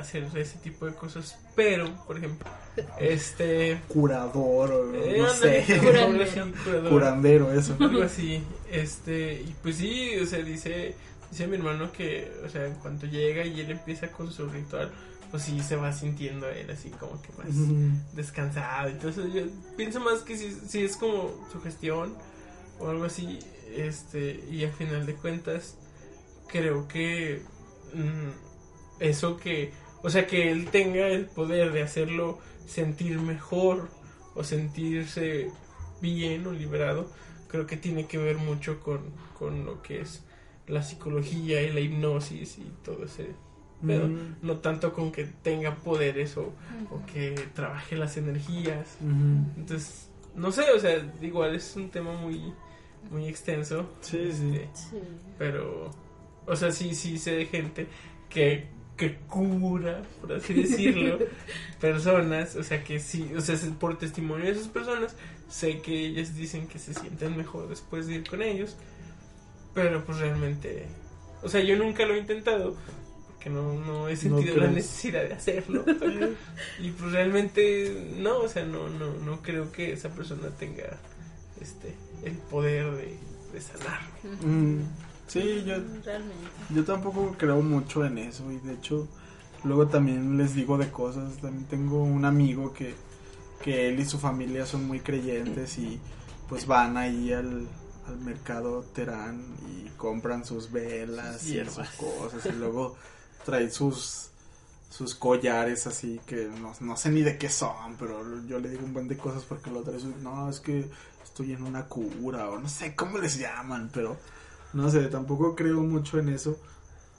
[0.00, 1.36] hacer ese tipo de cosas.
[1.56, 2.48] Pero, por ejemplo,
[2.98, 3.80] este...
[3.88, 5.78] Curador o Eh, no ándale, sé.
[5.78, 6.88] curador.
[6.90, 7.76] Curandero, eso.
[7.80, 10.94] Algo así, este, y pues sí, o sea, dice,
[11.30, 14.90] dice mi hermano que, o sea, en cuanto llega y él empieza con su ritual,
[15.30, 17.90] pues sí se va sintiendo él así como que más Ujú.
[18.14, 18.88] descansado.
[18.88, 19.42] Entonces yo
[19.76, 22.14] pienso más que si, si es como su gestión
[22.78, 23.38] o algo así,
[23.74, 25.76] este, y al final de cuentas,
[26.48, 27.42] creo que
[27.94, 29.72] mm, eso que,
[30.02, 33.88] o sea, que él tenga el poder de hacerlo sentir mejor
[34.34, 35.50] o sentirse
[36.00, 37.10] bien o liberado,
[37.48, 40.22] creo que tiene que ver mucho con, con lo que es
[40.66, 43.34] la psicología y la hipnosis y todo ese
[43.86, 44.36] pero Mm.
[44.42, 46.52] no tanto con que tenga poderes o,
[46.90, 48.96] o que trabaje las energías.
[49.56, 52.52] Entonces, no sé, o sea, igual es un tema muy,
[53.10, 53.88] muy extenso.
[54.00, 54.50] Sí, sí.
[54.54, 54.98] este, Sí.
[55.38, 55.90] pero,
[56.46, 57.86] o sea, sí, sí sé de gente
[58.28, 61.18] que, que cura, por así decirlo,
[61.80, 65.16] personas, o sea, que sí, o sea, por testimonio de esas personas,
[65.48, 68.76] sé que ellas dicen que se sienten mejor después de ir con ellos,
[69.74, 70.84] pero pues realmente,
[71.42, 72.76] o sea, yo nunca lo he intentado.
[73.40, 75.82] Porque no, no he sentido la necesidad de hacerlo.
[76.78, 80.98] y pues realmente no, o sea, no, no, no creo que esa persona tenga
[81.58, 83.16] este el poder de,
[83.54, 84.00] de sanar.
[84.44, 84.80] Mm.
[85.26, 86.34] Sí, yo, Realmente.
[86.68, 89.08] yo tampoco creo mucho en eso y de hecho
[89.64, 91.38] luego también les digo de cosas.
[91.38, 92.94] También tengo un amigo que,
[93.62, 95.98] que él y su familia son muy creyentes y
[96.46, 97.66] pues van ahí al,
[98.06, 102.96] al mercado Terán y compran sus velas Sus y sus cosas y luego
[103.44, 104.26] traen sus
[104.90, 108.84] sus collares así que no, no sé ni de qué son, pero yo le digo
[108.84, 110.90] un buen de cosas porque lo trae su- no, es que
[111.24, 114.16] estoy en una cura o no sé cómo les llaman, pero
[114.72, 116.58] no sé, tampoco creo mucho en eso.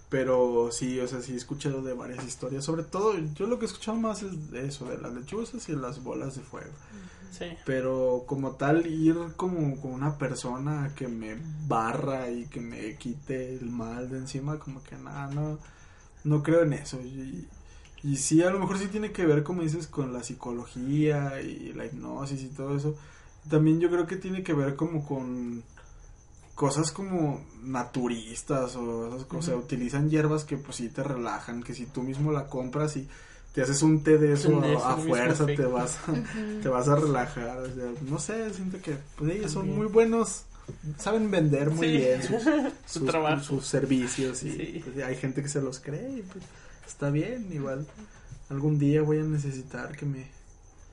[0.09, 2.65] Pero sí, o sea, sí he escuchado de varias historias.
[2.65, 5.74] Sobre todo, yo lo que he escuchado más es de eso, de las lechuzas y
[5.76, 6.72] las bolas de fuego.
[7.32, 7.45] Sí.
[7.65, 13.55] Pero como tal, ir como con una persona que me barra y que me quite
[13.55, 15.59] el mal de encima, como que nada, no,
[16.24, 16.99] no creo en eso.
[17.01, 17.47] Y,
[18.03, 21.74] y sí, a lo mejor sí tiene que ver, como dices, con la psicología y
[21.74, 22.95] la hipnosis y todo eso.
[23.49, 25.63] También yo creo que tiene que ver como con
[26.55, 29.55] cosas como naturistas o esas cosas.
[29.55, 33.07] Utilizan hierbas que pues sí te relajan, que si tú mismo la compras y
[33.53, 35.97] te haces un té de eso De a, a fuerza te vas
[36.61, 40.43] te vas a relajar, o sea, no sé, siento que pues ellos son muy buenos,
[40.97, 41.97] saben vender muy Sí.
[41.97, 42.43] bien sus,
[42.86, 43.43] Su sus- trabajo.
[43.43, 44.84] sus servicios y Sí.
[44.84, 46.43] pues, hay gente que se los cree y pues
[46.88, 47.86] está bien, igual
[48.49, 50.26] algún día voy a necesitar que me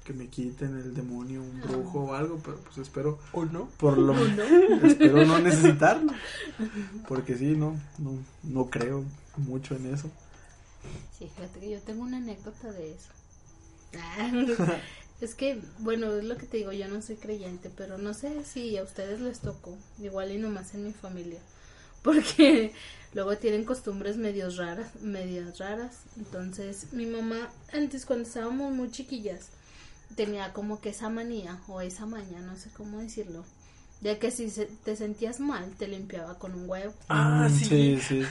[0.05, 3.69] que me quiten el demonio, un brujo o algo, pero pues espero ¿O no?
[3.77, 4.15] por lo
[4.87, 6.13] espero no necesitarlo.
[7.07, 8.13] Porque sí, no no
[8.45, 9.05] no creo
[9.37, 10.11] mucho en eso.
[11.19, 13.11] Sí, fíjate que yo tengo una anécdota de eso.
[15.21, 18.45] Es que, bueno, es lo que te digo, yo no soy creyente, pero no sé
[18.45, 21.41] si a ustedes les tocó, igual y nomás en mi familia,
[22.03, 22.73] porque
[23.15, 26.03] luego tienen costumbres medios raras, medias raras.
[26.17, 29.49] Entonces, mi mamá, antes cuando estábamos muy chiquillas,
[30.15, 33.45] tenía como que esa manía o esa maña, no sé cómo decirlo,
[34.01, 36.93] de que si se- te sentías mal, te limpiaba con un huevo.
[37.09, 37.65] Ah, Mm, sí.
[37.65, 38.23] sí, sí,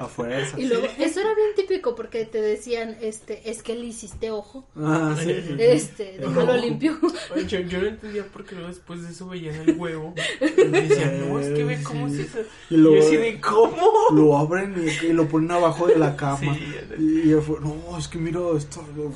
[0.00, 0.58] a fuerza.
[0.60, 4.64] Y luego, eso era bien típico porque te decían, este, es que le hiciste ojo,
[4.76, 6.98] Ah, sí, este, déjalo limpio.
[7.34, 10.12] Oye, yo, yo no entendía porque luego después de eso veían el huevo.
[10.40, 12.24] Y decían, no, es que ve cómo Sí.
[12.24, 12.40] se.
[12.70, 13.86] Y Y luego- yo así de, ¿cómo?
[14.12, 16.52] lo abren y, y lo ponen abajo de la cama.
[16.56, 18.84] Sí, y, yo fue, no, es que mira esto.
[18.96, 19.12] lo-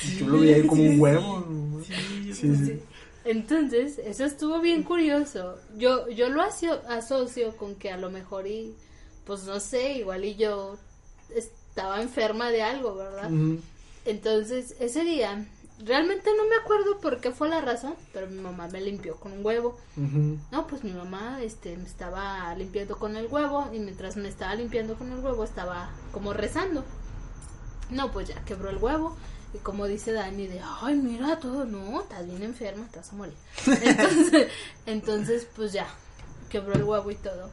[0.00, 1.46] Sí, yo lo veía ahí como sí, un huevo.
[1.48, 1.84] ¿no?
[1.84, 1.92] Sí,
[2.32, 2.66] Sí, sí.
[2.66, 2.80] Sí.
[3.24, 5.58] Entonces, eso estuvo bien curioso.
[5.76, 8.74] Yo, yo lo asocio, asocio con que a lo mejor y,
[9.24, 10.76] pues no sé, igual y yo
[11.34, 13.30] estaba enferma de algo, ¿verdad?
[14.04, 15.46] Entonces, ese día,
[15.82, 19.32] realmente no me acuerdo por qué fue la razón, pero mi mamá me limpió con
[19.32, 19.78] un huevo.
[20.52, 24.54] No, pues mi mamá este, me estaba limpiando con el huevo y mientras me estaba
[24.54, 26.84] limpiando con el huevo estaba como rezando.
[27.90, 29.16] No, pues ya quebró el huevo
[29.54, 33.16] y como dice Dani de, ay, mira todo, no, estás bien enferma, te vas a
[33.16, 33.34] morir.
[33.66, 34.48] Entonces,
[34.86, 35.86] entonces pues ya,
[36.50, 37.50] quebró el huevo y todo.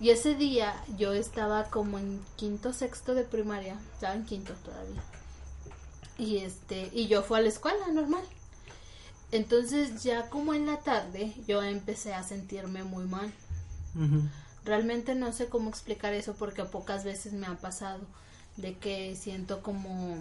[0.00, 5.02] Y ese día yo estaba como en quinto, sexto de primaria, estaba en quinto todavía.
[6.16, 8.24] Y este, y yo fui a la escuela normal.
[9.30, 13.32] Entonces ya como en la tarde yo empecé a sentirme muy mal.
[14.64, 18.00] Realmente no sé cómo explicar eso porque pocas veces me ha pasado
[18.56, 20.16] de que siento como,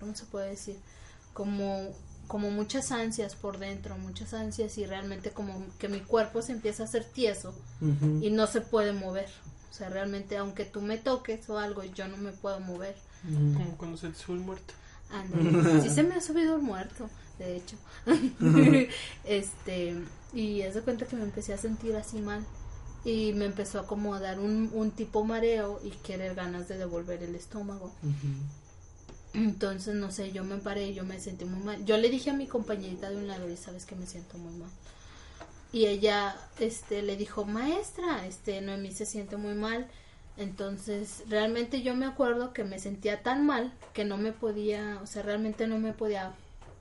[0.00, 0.76] ¿cómo se puede decir?
[1.32, 1.90] Como,
[2.26, 6.82] como muchas ansias por dentro, muchas ansias y realmente como que mi cuerpo se empieza
[6.82, 7.54] a hacer tieso
[8.20, 9.28] y no se puede mover.
[9.70, 12.96] O sea, realmente aunque tú me toques o algo, yo no me puedo mover.
[13.54, 14.74] Como cuando se te sube el muerto.
[15.82, 17.76] Sí se me ha subido el muerto, de hecho.
[19.24, 19.96] este,
[20.32, 22.44] y haz de cuenta que me empecé a sentir así mal.
[23.04, 26.76] Y me empezó a como a dar un, un tipo mareo y querer ganas de
[26.76, 27.92] devolver el estómago.
[29.34, 31.84] Entonces, no sé, yo me paré yo me sentí muy mal.
[31.84, 34.54] Yo le dije a mi compañerita de un lado, y sabes que me siento muy
[34.54, 34.70] mal.
[35.72, 39.86] Y ella, este, le dijo, maestra, este, Noemí se siente muy mal.
[40.36, 45.06] Entonces, realmente yo me acuerdo que me sentía tan mal que no me podía, o
[45.06, 46.32] sea, realmente no me podía,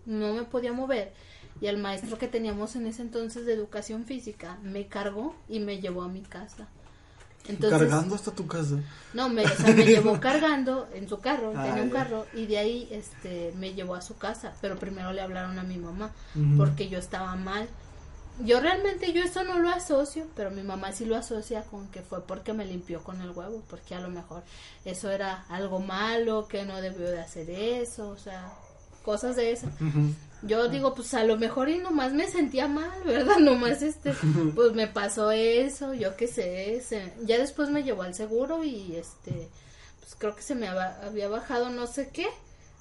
[0.06, 1.12] no me podía mover.
[1.60, 5.80] y el maestro que teníamos en ese entonces de educación física me cargó y me
[5.82, 6.68] llevó a mi casa.
[7.48, 8.76] Entonces, Cargando hasta tu casa.
[9.14, 12.46] no, me, o sea, me llevó cargando en su carro, Ah, tenía un carro, y
[12.46, 16.12] de ahí este, me llevó a su casa, pero primero le hablaron a mi mamá,
[16.58, 17.68] porque yo estaba mal.
[18.40, 22.02] Yo realmente, yo eso no lo asocio, pero mi mamá sí lo asocia con que
[22.04, 24.44] fue porque me limpió con el huevo, porque a lo mejor
[24.86, 28.52] eso era algo malo, que no debió de hacer eso, o sea,
[29.04, 29.54] cosas de.
[29.54, 30.14] Ujú.
[30.44, 33.38] Yo digo, pues a lo mejor y nomás me sentía mal, ¿verdad?
[33.40, 34.14] Nomás este,
[34.56, 38.96] pues me pasó eso, yo qué sé, se- ya después me llevó al seguro y
[38.96, 39.50] este,
[40.00, 42.28] pues creo que se me había bajado no sé qué,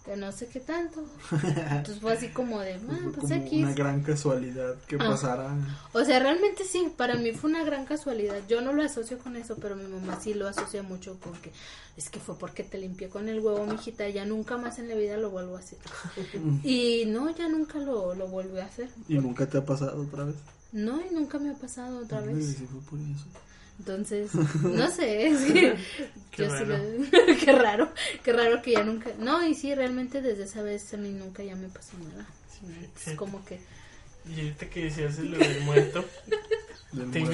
[0.06, 1.04] de no sé qué tanto.
[1.32, 5.08] Entonces fue así como de, ah, Fue pues como una gran casualidad que Ah.
[5.10, 5.54] pasara.
[5.92, 8.38] O sea, realmente sí, para mí fue una gran casualidad.
[8.48, 11.50] Yo no lo asocio con eso, pero mi mamá sí lo asocia mucho con que
[11.96, 14.94] es que fue porque te limpié con el huevo, mijita, ya nunca más en la
[14.94, 15.78] vida lo vuelvo a hacer.
[16.62, 18.88] Y no, ya nunca lo, lo volví a hacer.
[19.08, 20.36] ¿Y nunca te ha pasado otra vez?
[20.72, 22.56] No, y nunca me ha pasado otra vez.
[22.58, 23.24] sí fue por eso.
[23.78, 25.76] Entonces, no sé, es que
[26.30, 26.78] Qué yo sí raro.
[26.78, 27.92] lo- qué raro,
[28.24, 31.42] qué raro que ya nunca, no, y sí, realmente desde esa vez a mí nunca
[31.42, 32.26] ya me pasó nada.
[32.50, 33.10] Sí.
[33.10, 33.60] Es como que,
[34.28, 36.04] Y ahorita que decías lo del muerto,
[37.12, 37.30] tengo...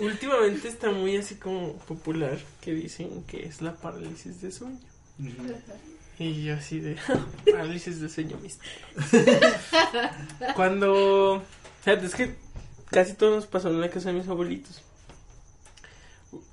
[0.00, 4.78] Últimamente está muy así como popular que dicen que es la parálisis de sueño.
[6.18, 6.96] Y yo así de
[7.50, 8.86] parálisis de sueño misterio.
[10.54, 11.42] Cuando...
[11.84, 12.34] Es que
[12.90, 14.82] casi todo nos pasó en la casa de mis abuelitos.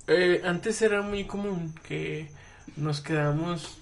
[0.08, 2.30] Eh, antes era muy común que
[2.76, 3.80] nos quedamos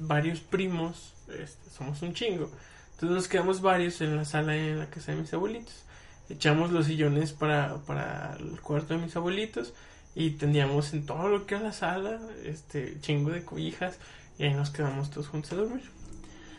[0.00, 2.50] varios primos, este, somos un chingo.
[2.92, 5.84] Entonces nos quedamos varios en la sala en la casa de mis abuelitos.
[6.28, 9.74] Echamos los sillones para, para el cuarto de mis abuelitos
[10.14, 13.98] y tendíamos en todo lo que era la sala, este chingo de cobijas
[14.38, 15.82] y ahí nos quedamos todos juntos a dormir.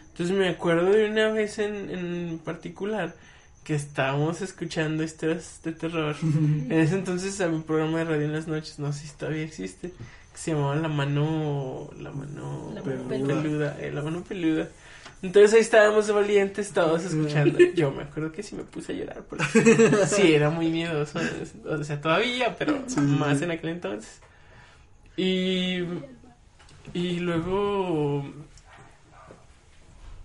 [0.10, 3.16] Entonces me acuerdo de una vez en, en particular
[3.64, 6.16] que estábamos escuchando historias de terror.
[6.24, 9.44] En ese entonces había un programa de radio en las noches, no sé si todavía
[9.44, 9.90] existe,
[10.32, 11.90] que se llamaba La Mano...
[12.00, 12.72] La Mano...
[12.74, 13.42] La Mano peluda.
[13.42, 13.78] Peluda.
[13.80, 14.68] eh, la Mano Peluda.
[15.22, 17.58] Entonces ahí estábamos valientes todos escuchando.
[17.76, 21.20] Yo me acuerdo que sí me puse a llorar porque sí, era muy miedoso.
[21.66, 23.00] O sea, todavía, pero Sí.
[23.00, 24.20] más en aquel entonces.
[25.16, 25.84] Y,
[26.94, 28.26] y luego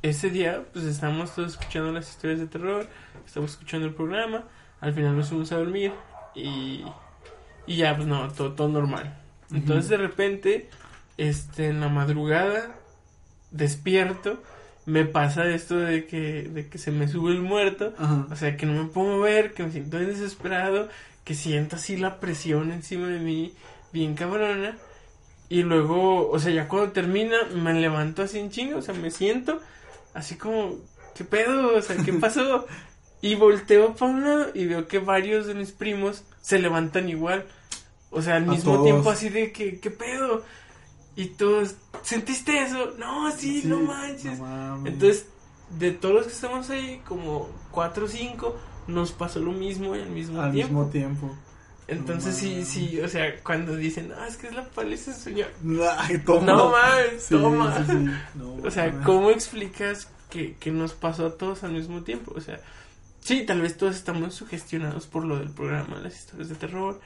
[0.03, 2.87] ese día, pues estábamos todos escuchando las historias de terror,
[3.29, 4.45] estábamos escuchando el programa,
[4.81, 5.93] al final nos fuimos a dormir
[6.35, 6.85] y,
[7.67, 9.17] y ya, pues no, todo, todo normal.
[9.53, 10.69] Entonces de repente,
[11.17, 12.75] este, en la madrugada,
[13.51, 14.43] despierto,
[14.87, 17.95] me pasa esto de que, de que se me sube el muerto,
[18.31, 20.89] o sea, que no me puedo ver, que me siento desesperado,
[21.25, 23.53] que siento así la presión encima de mí,
[23.93, 24.77] bien cabrona.
[25.51, 29.11] Y luego, o sea, ya cuando termina, me levanto así en chingo, o sea, me
[29.11, 29.61] siento
[30.15, 30.77] así como,
[31.15, 31.77] ¿qué pedo?
[31.77, 32.67] O sea, ¿qué pasó?
[33.21, 37.47] Y volteo para un lado y veo que varios de mis primos se levantan igual.
[38.11, 38.85] O sea, al mismo todos.
[38.85, 40.43] tiempo así de que, ¿qué pedo?
[41.17, 42.93] Y todos, ¿sentiste eso?
[42.99, 44.39] No, sí, no manches.
[44.39, 44.87] no.
[44.87, 45.27] Entonces,
[45.79, 48.57] de todos los que estamos ahí, como cuatro o cinco,
[48.87, 50.75] nos pasó lo mismo al mismo al tiempo.
[50.85, 51.37] mismo tiempo.
[51.89, 52.69] Entonces, No sí, mames.
[52.69, 55.47] sí, o sea, cuando dicen, no, es que es la del sueño.
[55.99, 56.47] Ay, toma.
[56.47, 57.77] No mames, Sí, toma.
[57.79, 58.11] sí, sí.
[58.35, 59.05] No, O sea, mames.
[59.07, 62.33] ¿cómo explicas que, que nos pasó a todos al mismo tiempo?
[62.37, 62.61] O sea,
[63.29, 67.01] sí, tal vez todos estamos sugestionados por lo del programa, las historias de terror,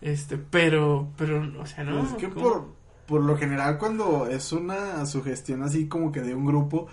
[0.00, 2.02] este, pero, pero, o sea, no.
[2.04, 2.40] es que ¿cómo?
[2.42, 2.66] por,
[3.06, 6.86] por lo general cuando es una sugestión así como que de un grupo,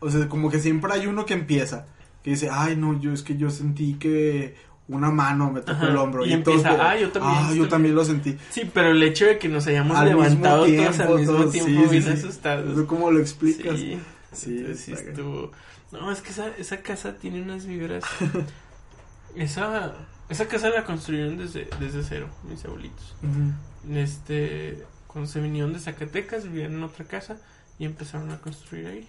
[0.00, 1.86] o sea, como que siempre hay uno que empieza,
[2.22, 4.54] que dice, ay no, yo es que yo sentí que
[4.88, 6.24] una mano me tocó Ajá, el hombro.
[6.24, 7.94] y todos empieza, "Ah, yo también, Ah, yo también".
[7.96, 8.36] lo sentí.
[8.50, 11.52] Sí, pero el hecho de que nos hayamos Al levantado todos tiempo, al mismo todos,
[11.52, 12.10] tiempo, sí, bien sí.
[12.10, 12.72] asustados.
[12.72, 13.78] ¿Eso ¿Cómo lo explicas?
[13.78, 13.98] Sí,
[14.32, 14.92] Sí, entonces sí.
[15.92, 18.04] No, es que esa, esa casa tiene unas vibras.
[19.36, 19.94] esa,
[20.28, 23.14] esa casa la construyeron desde, desde cero, mis abuelitos.
[23.90, 27.36] Este, cuando se vinieron de Zacatecas, vivían en otra casa
[27.78, 29.08] y empezaron a construir ahí.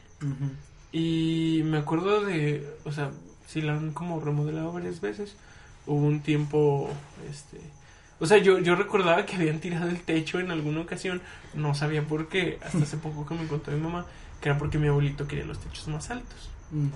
[0.92, 3.12] Y me acuerdo de, o sea,
[3.48, 5.36] si la han como remodelado varias veces,
[5.86, 6.90] hubo un tiempo,
[7.30, 7.60] este,
[8.20, 11.22] o sea, yo, yo recordaba que habían tirado el techo en alguna ocasión,
[11.54, 14.06] no sabía por qué, hasta hace poco que me contó mi mamá,
[14.42, 16.50] que era porque mi abuelito quería los techos más altos.
[16.72, 16.88] Mm.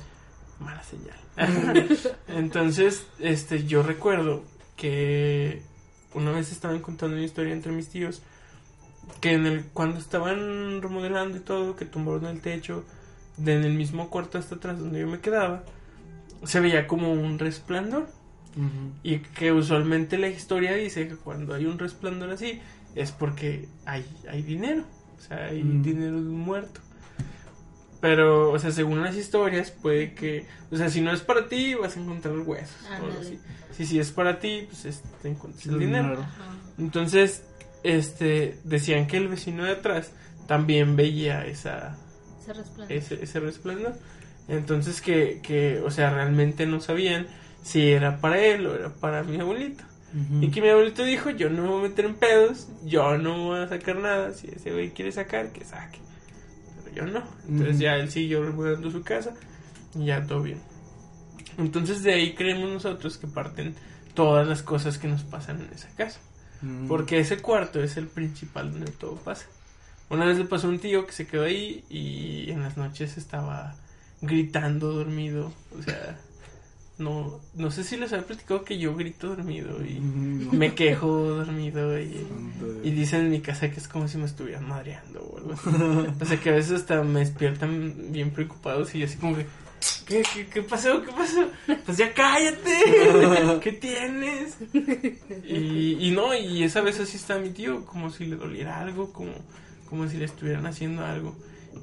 [0.64, 1.18] Mala señal.
[2.28, 4.44] Entonces, este, yo recuerdo
[4.76, 5.62] que
[6.14, 8.22] una vez estaban contando una historia entre mis tíos
[9.20, 12.84] que en el cuando estaban remodelando y todo, que tumbaron el techo
[13.38, 15.64] de en el mismo cuarto hasta atrás donde yo me quedaba,
[16.44, 18.08] se veía como un resplandor
[19.02, 22.60] y que usualmente la historia dice que cuando hay un resplandor así
[22.96, 24.84] es porque hay hay dinero,
[25.18, 26.82] o sea, hay dinero de un muerto.
[28.02, 31.76] Pero, o sea, según las historias, puede que, o sea, si no es para ti,
[31.76, 32.76] vas a encontrar huesos.
[33.22, 33.40] así.
[33.72, 36.14] Si sí es para ti, pues es- te encuentras el dinero.
[36.20, 36.56] Ajá.
[36.80, 37.44] Entonces,
[37.84, 40.12] este, decían que el vecino de atrás
[40.48, 41.96] también veía esa,
[42.46, 43.14] Se resplandece.
[43.16, 43.94] ese, ese resplandor.
[44.48, 47.28] Entonces que, que, o sea, realmente no sabían
[47.64, 49.84] si era para él o era para mi abuelito.
[50.42, 53.46] Y que mi abuelito dijo, yo no me voy a meter en pedos, yo no
[53.46, 56.00] voy a sacar nada, si ese güey quiere sacar, que saque.
[56.94, 57.24] Pero yo no.
[57.48, 57.84] Entonces Ujú.
[57.84, 59.34] ya él siguió remodelando su casa
[59.96, 60.62] y ya todo bien.
[61.58, 63.76] Entonces de ahí creemos nosotros que parten
[64.14, 66.20] todas las cosas que nos pasan en esa casa.
[66.62, 66.88] Mm.
[66.88, 69.46] Porque ese cuarto es el principal donde todo pasa.
[70.10, 73.18] Una vez le pasó a un tío que se quedó ahí y en las noches
[73.18, 73.76] estaba
[74.22, 75.54] gritando dormido.
[75.78, 76.20] O sea,
[77.02, 82.00] no, no sé si les había platicado que yo grito dormido y me quejo dormido
[82.00, 82.26] y,
[82.84, 85.70] y dicen en mi casa que es como si me estuvieran madreando o algo así.
[86.22, 89.46] O sea que a veces hasta me despiertan bien preocupados y yo así como que,
[90.06, 91.02] ¿qué, qué, qué pasó?
[91.04, 91.50] ¿Qué pasó?
[91.86, 94.58] Pues ya cállate, ¿qué tienes?
[95.44, 99.12] Y, y no, y esa vez así está mi tío, como si le doliera algo,
[99.12, 99.34] como,
[99.90, 101.36] como si le estuvieran haciendo algo.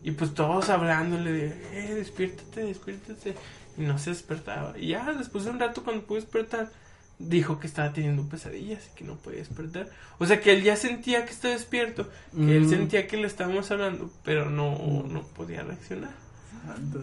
[0.03, 3.35] Y pues todos hablándole de, eh, despiértate, despiértate.
[3.79, 4.77] Y no se despertaba.
[4.79, 6.71] Y ya después de un rato cuando pudo despertar,
[7.19, 9.89] dijo que estaba teniendo pesadillas y que no podía despertar.
[10.19, 12.71] O sea que él ya sentía que estaba despierto, que él Mm.
[12.71, 16.11] sentía que le estábamos hablando, pero no, no podía reaccionar.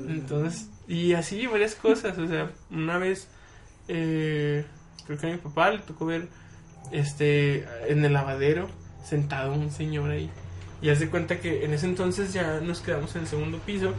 [0.08, 3.28] Entonces, y así varias cosas, o sea, una vez
[3.88, 4.66] eh,
[5.06, 6.28] creo que a mi papá le tocó ver
[6.92, 8.70] este en el lavadero
[9.04, 10.30] sentado un señor ahí
[10.82, 13.94] y hace cuenta que en ese entonces ya nos quedamos en el segundo piso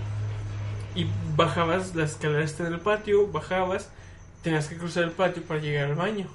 [0.97, 3.91] y bajabas las escaleras están en el patio, bajabas,
[4.43, 6.27] tenías que cruzar el patio para llegar al baño.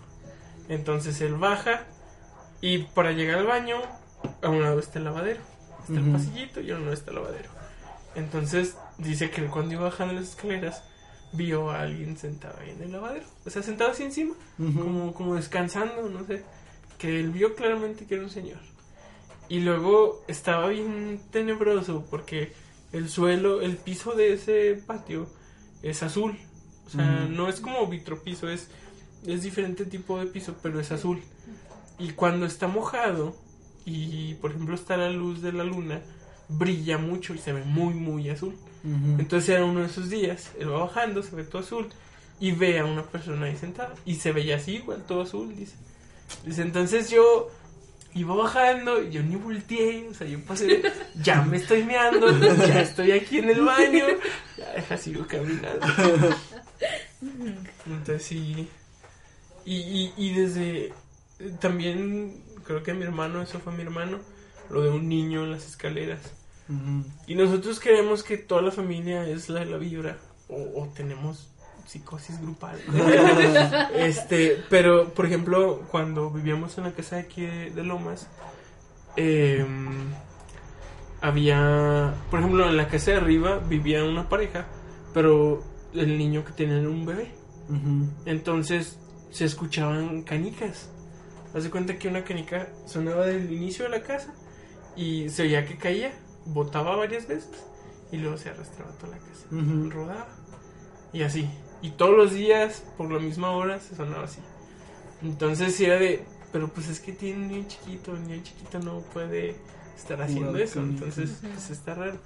[0.69, 1.83] Entonces él baja
[2.61, 3.77] y para llegar al baño
[4.41, 5.41] a un lado está el lavadero,
[5.81, 7.49] está el pasillito y a un lado está el lavadero.
[8.15, 10.83] Entonces dice que él cuando iba bajando las escaleras
[11.33, 13.25] vio a alguien sentado ahí en el lavadero.
[13.45, 16.43] O sea, sentado así encima, como, como descansando, no sé.
[16.99, 18.59] Que él vio claramente que era un señor.
[19.49, 22.53] Y luego estaba bien tenebroso porque
[22.91, 25.27] el suelo, el piso de ese patio
[25.81, 26.37] es azul.
[26.87, 28.67] O sea, no es como vitropiso, es,
[29.25, 31.21] es diferente tipo de piso, pero es azul.
[31.99, 33.35] Y cuando está mojado
[33.85, 36.01] y, por ejemplo, está la luz de la luna,
[36.49, 38.55] brilla mucho y se ve muy, muy azul.
[38.83, 41.87] Entonces era uno de esos días, él va bajando, se ve todo azul
[42.39, 45.75] y ve a una persona ahí sentada y se veía así igual, todo azul, dice.
[46.45, 47.51] Dice, entonces yo
[48.13, 50.81] iba bajando y yo ni volteé, o sea, yo pasé,
[51.15, 52.29] ya me estoy meando,
[52.67, 54.05] ya estoy aquí en el baño,
[54.89, 55.85] ya sigo caminando.
[57.85, 58.67] Entonces sí,
[59.65, 60.93] y, y, y desde, eh,
[61.59, 64.19] también creo que mi hermano, eso fue mi hermano,
[64.69, 66.21] lo de un niño en las escaleras.
[67.27, 71.50] Y nosotros creemos que toda la familia es la de la vibra o, o tenemos
[71.91, 72.79] psicosis grupal.
[73.95, 78.29] este, pero por ejemplo, cuando vivíamos en la casa de aquí de, de Lomas,
[79.17, 80.13] em,
[81.19, 84.67] había, por ejemplo, en la casa de arriba vivía una pareja,
[85.13, 85.63] pero
[85.93, 87.33] el niño que tenía era un bebé.
[88.25, 88.97] Entonces
[89.29, 90.89] se escuchaban canicas.
[91.53, 94.33] Haz de cuenta que una canica sonaba del inicio de la casa
[94.95, 96.13] y se oía que caía,
[96.45, 97.65] botaba varias veces
[98.11, 99.45] y luego se arrastraba toda la casa.
[99.49, 100.27] Rodaba
[101.11, 101.49] y así.
[101.81, 104.39] Y todos los días, por la misma hora, se sonaba así.
[105.23, 109.55] Entonces era de, pero pues es que tiene un niño chiquito, niño chiquito no puede
[109.97, 110.79] estar haciendo eso.
[110.79, 112.17] Entonces, pues está raro.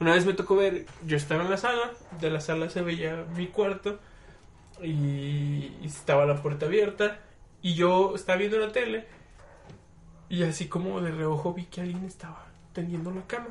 [0.00, 3.24] Una vez me tocó ver, yo estaba en la sala, de la sala se veía
[3.36, 4.00] mi cuarto
[4.82, 7.20] y, y estaba la puerta abierta
[7.62, 9.06] y yo estaba viendo la tele
[10.28, 13.48] y así como de reojo vi que alguien estaba tendiendo la cama.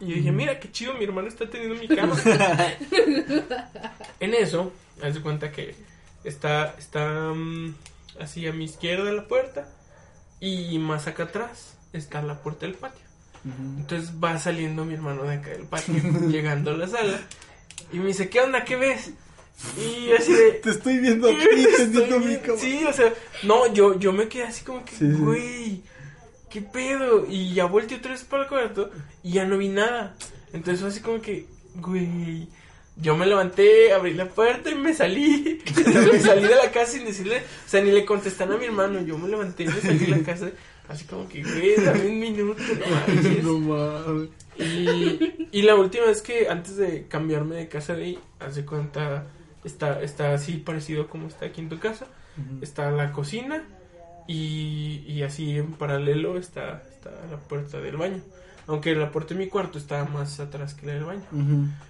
[0.00, 2.16] Y yo dije, mira qué chido, mi hermano está tendiendo mi cama.
[4.20, 4.72] en eso,
[5.02, 5.74] haz de cuenta que
[6.24, 7.74] está, está mm,
[8.20, 9.68] así a mi izquierda la puerta
[10.40, 13.08] y más acá atrás está la puerta del patio.
[13.78, 15.94] Entonces va saliendo mi hermano de acá del patio,
[16.28, 17.18] llegando a la sala
[17.92, 18.64] y me dice, ¿qué onda?
[18.64, 19.12] ¿Qué ves?
[19.76, 20.52] Y así de...
[20.52, 22.58] Te estoy viendo aquí, Estoy tendiendo mi cama.
[22.58, 23.12] Sí, o sea,
[23.44, 25.82] no, yo, yo me quedé así como que, Sí, sí.
[26.50, 27.26] ¿Qué pedo?
[27.28, 28.90] Y ya volteé otra vez para el cuarto
[29.22, 30.14] y ya no vi nada.
[30.52, 31.46] Entonces fue así como que,
[31.76, 32.48] güey,
[32.96, 35.62] yo me levanté, abrí la puerta y me salí.
[36.12, 39.00] Me salí de la casa sin decirle, o sea, ni le contestan a mi hermano.
[39.02, 40.50] Yo me levanté y me salí de la casa,
[40.88, 42.62] así como que, güey, dame un minuto,
[43.42, 44.30] no mames.
[44.58, 49.26] Y, y la última vez que antes de cambiarme de casa de ahí, hace cuenta,
[49.64, 52.06] está, está así parecido como está aquí en tu casa.
[52.60, 53.64] Está la cocina
[54.28, 58.22] y, y así en paralelo está, está la puerta del baño.
[58.68, 61.24] Aunque la puerta de mi cuarto estaba más atrás que la del baño.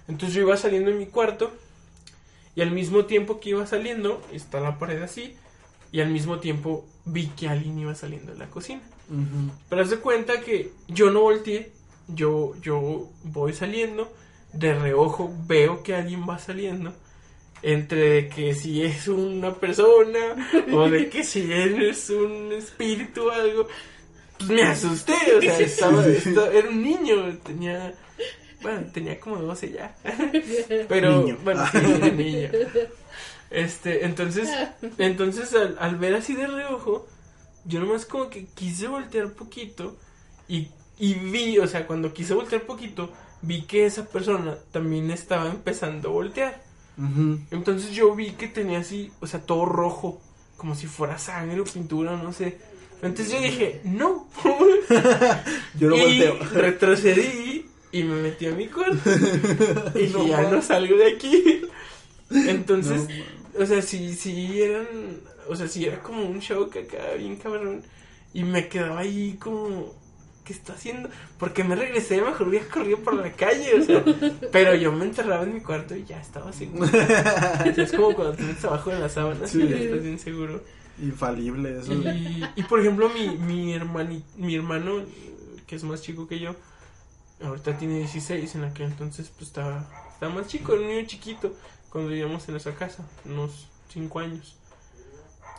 [0.07, 1.51] Entonces yo iba saliendo de mi cuarto
[2.55, 5.35] y al mismo tiempo que iba saliendo, está la pared así,
[5.91, 8.81] y al mismo tiempo vi que alguien iba saliendo de la cocina.
[9.69, 11.71] Pero haz de cuenta que yo no volteé,
[12.07, 14.11] yo, yo voy saliendo,
[14.53, 16.93] de reojo veo que alguien va saliendo,
[17.61, 23.67] entre que si es una persona o de que si es un espíritu o algo,
[24.37, 27.93] pues me asusté, o sea, estaba, estaba- era un niño, tenía,
[28.61, 29.95] bueno, tenía como 12 ya,
[30.87, 31.37] pero, Niño.
[31.43, 32.49] bueno, sí, era niño.
[33.49, 34.47] Este, entonces,
[34.97, 37.07] entonces al, al ver así de reojo,
[37.65, 39.97] yo nomás como que quise voltear poquito
[40.47, 40.69] y,
[40.99, 43.11] y vi, o sea, cuando quise voltear poquito,
[43.41, 46.68] vi que esa persona también estaba empezando a voltear.
[47.51, 50.21] Entonces yo vi que tenía así, o sea, todo rojo,
[50.57, 52.57] como si fuera sangre o pintura, no sé.
[53.01, 54.27] Entonces yo dije, no.
[55.79, 56.37] Yo lo y volteo.
[56.53, 59.09] retrocedí y me metí a mi cuarto.
[59.95, 61.61] y dije, No ya no salgo de aquí.
[62.29, 64.87] Entonces, No, o sea, sí, sí eran,
[65.47, 67.83] o sea, sí era como un show que acá bien cabrón.
[68.33, 69.93] Y me quedaba ahí como,
[70.49, 71.09] ¿qué está haciendo?
[71.37, 74.03] Porque me regresé, mejor hubiera corrido por la calle, o sea.
[74.51, 76.89] pero yo me encerraba en mi cuarto y ya estaba seguro.
[77.77, 79.61] Es como cuando te metes abajo de la sábana, Sí.
[79.61, 80.63] y ya estás bien seguro.
[80.99, 81.93] Infalible eso.
[81.93, 85.03] Y, y por ejemplo, mi, mi, hermani, mi hermano,
[85.67, 86.55] que es más chico que yo,
[87.43, 91.53] ahorita tiene 16, en aquel entonces pues estaba, estaba más chico, era un niño chiquito,
[91.91, 94.55] cuando vivíamos en esa casa, unos 5 años.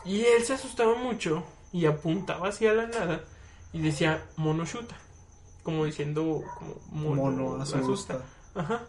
[0.03, 3.23] Y él se asustaba mucho y apuntaba hacia la nada
[3.73, 4.95] y decía mono chuta,
[5.63, 8.21] como diciendo como mono, Mono asusta.
[8.55, 8.83] Ajá.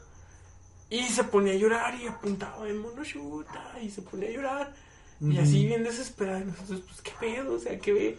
[0.91, 4.75] Y se ponía a llorar y apuntaba en mono chuta y se ponía a llorar.
[5.21, 7.55] Y así bien desesperada, y nosotros, pues, ¿qué pedo?
[7.55, 8.19] O sea, ¿qué ve?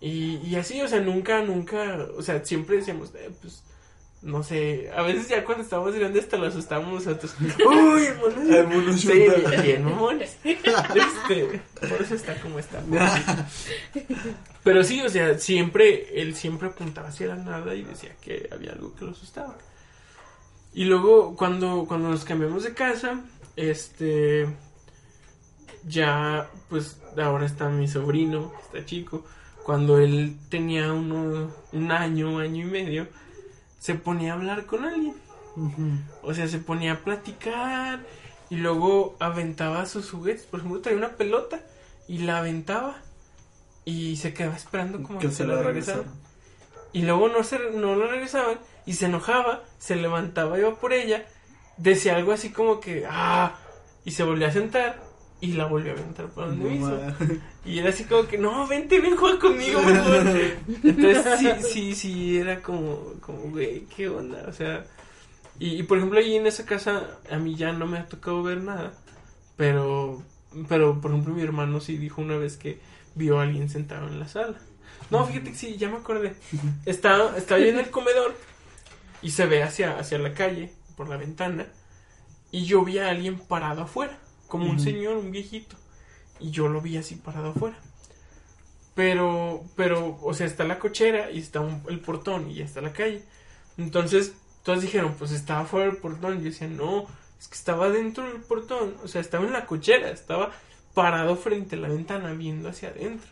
[0.00, 3.64] Y, y así, o sea, nunca, nunca, o sea, siempre decíamos, eh, pues,
[4.22, 7.34] no sé, a veces ya cuando estábamos grandes hasta lo asustábamos nosotros.
[7.40, 8.56] ¡Uy, el mono!
[8.56, 9.26] El mono Sí,
[9.62, 10.36] bien, mamones.
[10.44, 12.82] Este, por eso está como está.
[14.62, 18.72] Pero sí, o sea, siempre, él siempre apuntaba hacia la nada y decía que había
[18.72, 19.56] algo que lo asustaba.
[20.74, 23.22] Y luego, cuando, cuando nos cambiamos de casa,
[23.56, 24.46] este,
[25.84, 29.24] ya, pues, ahora está mi sobrino, está chico.
[29.64, 33.08] Cuando él tenía uno, un año, año y medio,
[33.80, 35.16] se ponía a hablar con alguien.
[36.22, 38.00] O sea, se ponía a platicar
[38.50, 40.44] y luego aventaba sus juguetes.
[40.44, 41.60] Por ejemplo, traía una pelota
[42.06, 42.98] y la aventaba
[43.84, 46.02] y se quedaba esperando como Que se la regresaran.
[46.04, 46.30] regresaron.
[46.92, 51.24] Y luego no, se, no la regresaban y se enojaba, se levantaba, iba por ella,
[51.76, 53.56] decía algo así como que, ah,
[54.04, 55.00] y se volvió a sentar
[55.40, 57.00] y la volvió a aventar para donde No hizo.
[57.64, 60.26] Y era así como que, no, vente, ven, juega conmigo, favor".
[60.84, 64.84] Entonces, sí, sí, sí, era como, como, güey, qué onda, o sea.
[65.58, 68.42] Y, y, por ejemplo, ahí en esa casa, a mí ya no me ha tocado
[68.42, 68.94] ver nada.
[69.56, 70.22] Pero,
[70.68, 72.80] pero, por ejemplo, mi hermano sí dijo una vez que
[73.14, 74.58] vio a alguien sentado en la sala.
[75.10, 76.34] No, fíjate que sí, ya me acordé.
[76.86, 78.34] Estaba, estaba yo en el comedor
[79.22, 81.66] y se ve hacia, hacia la calle, por la ventana.
[82.50, 84.18] Y yo vi a alguien parado afuera,
[84.50, 85.76] como un señor, un viejito.
[86.38, 87.78] Y yo lo vi así parado afuera.
[88.94, 92.80] Pero, pero, o sea, está la cochera y está un- el portón y ya está
[92.80, 93.22] la calle.
[93.78, 94.32] Entonces,
[94.62, 96.38] todos dijeron, pues estaba fuera del portón.
[96.38, 97.06] Yo decía, no,
[97.38, 98.94] es que estaba dentro del portón.
[99.02, 100.50] O sea, estaba en la cochera, estaba
[100.92, 103.30] parado frente a la ventana viendo hacia adentro.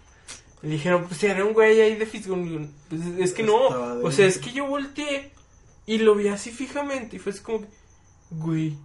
[0.62, 2.72] Le dijeron, pues era un güey ahí de fisgón.
[2.88, 3.68] Pues es que no,
[4.02, 5.32] o sea, es que yo volteé
[5.86, 7.16] y lo vi así fijamente.
[7.16, 7.66] Y fue así como,
[8.30, 8.76] güey.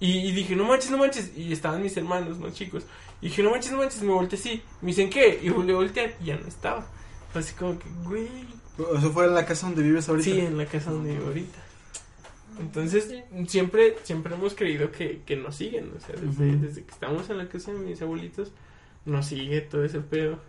[0.00, 1.36] Y, y dije, no manches, no manches.
[1.36, 2.84] Y estaban mis hermanos, más chicos.
[3.20, 4.02] Y dije, no manches, no manches.
[4.02, 4.62] Me volteé así.
[4.80, 5.38] Me dicen, ¿qué?
[5.42, 6.86] Y volví a voltear y ya no estaba.
[7.32, 8.28] Fue así como que, güey.
[8.96, 10.24] Eso fue en la casa donde vives ahorita.
[10.24, 11.58] Sí, en la casa donde vivo ahorita.
[12.58, 13.14] Entonces,
[13.46, 15.92] siempre, siempre hemos creído que, que nos siguen.
[15.96, 18.52] O sea, desde, desde que estamos en la casa de mis abuelitos,
[19.04, 20.40] nos sigue todo ese pedo.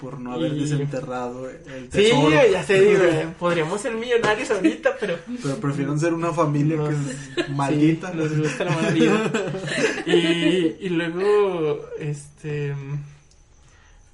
[0.00, 2.30] Por no haber Y- desenterrado el Sí, tesoro.
[2.50, 3.02] ya sé, digo,
[3.38, 6.94] podríamos ser millonarios ahorita, pero Pero prefieren ser una familia que
[7.42, 8.10] es maldita.
[8.12, 9.32] Sí, nos gusta la mala vida.
[10.06, 12.74] Y, y luego, este.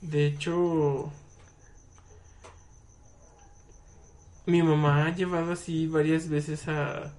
[0.00, 1.12] De hecho.
[4.46, 7.12] Mi mamá ha llevado así varias veces a.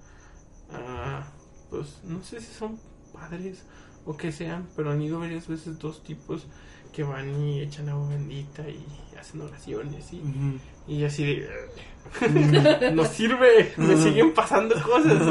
[0.70, 1.26] a
[1.70, 2.78] pues no sé si son
[3.12, 3.62] padres
[4.06, 6.46] o que sean, pero han ido varias veces dos tipos
[6.98, 8.84] que van y echan agua bendita y
[9.16, 10.58] hacen oraciones y, Ujú.
[10.88, 11.48] y así de.
[12.92, 15.22] no sirve, me siguen pasando cosas.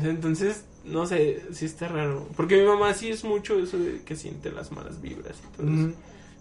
[0.00, 2.26] sea, entonces, no sé, sí está raro.
[2.36, 5.68] Porque mi mamá sí es mucho eso de que siente las malas vibras y todo
[5.72, 5.84] eso.
[5.86, 5.94] Ujú.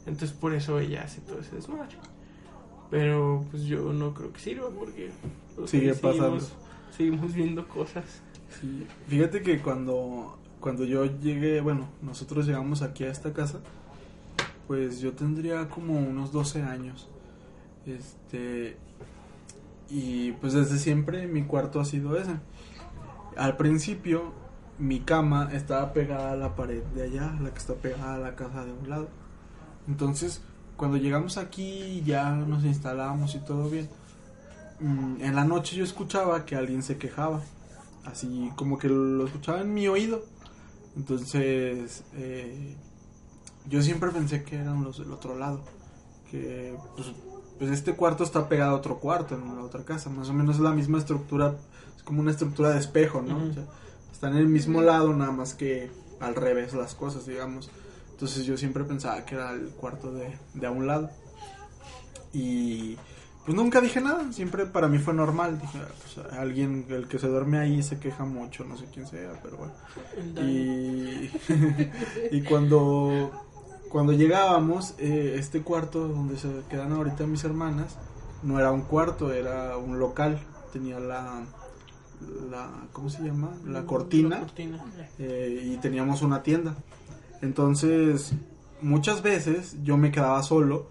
[0.07, 1.95] Entonces, por eso ella hace todo ese desmadre.
[2.89, 5.11] Pero pues yo no creo que sirva porque
[5.56, 6.48] pues, Sigue seguimos- pasando.
[6.98, 8.03] Seguimos viendo cosas.
[8.60, 13.60] Sí, fíjate que cuando, cuando yo llegué, bueno, nosotros llegamos aquí a esta casa,
[14.68, 17.10] pues yo tendría como unos 12 años.
[17.85, 18.77] Este,
[19.89, 22.35] y pues desde siempre mi cuarto ha sido ese.
[23.38, 24.34] Al principio
[24.80, 28.35] mi cama estaba pegada a la pared de allá, la que está pegada a la
[28.35, 29.07] casa de un lado.
[29.88, 30.41] Entonces,
[30.76, 33.89] cuando llegamos aquí ya nos instalamos y todo bien.
[34.80, 37.41] mm, En la noche yo escuchaba que alguien se quejaba
[38.06, 40.23] así como que lo escuchaba en mi oído.
[40.95, 42.76] Entonces, eh,
[43.69, 45.61] yo siempre pensé que eran los del otro lado.
[46.31, 47.07] Que pues,
[47.57, 50.10] pues este cuarto está pegado a otro cuarto en la otra casa.
[50.10, 51.56] Más o menos es la misma estructura,
[51.95, 53.38] es como una estructura de espejo, ¿no?
[53.38, 53.64] O sea,
[54.11, 55.89] están en el mismo lado, nada más que
[56.19, 57.69] al revés las cosas, digamos.
[58.11, 61.10] Entonces yo siempre pensaba que era el cuarto de, de a un lado.
[62.34, 62.98] Y
[63.45, 65.60] pues nunca dije nada, siempre para mí fue normal.
[65.61, 69.07] Dije, "Ah, pues, alguien, el que se duerme ahí se queja mucho, no sé quién
[69.07, 69.73] sea, pero bueno.
[70.45, 71.31] Y,
[72.31, 73.47] y cuando,
[73.89, 77.97] cuando llegábamos, eh, este cuarto donde se quedan ahorita mis hermanas,
[78.43, 80.39] no era un cuarto, era un local.
[80.73, 81.41] Tenía la,
[82.49, 83.51] la ¿cómo se llama?
[83.65, 84.85] La cortina La cortina.
[85.19, 86.76] eh, y teníamos una tienda.
[87.41, 88.34] Entonces,
[88.81, 90.88] muchas veces yo me quedaba solo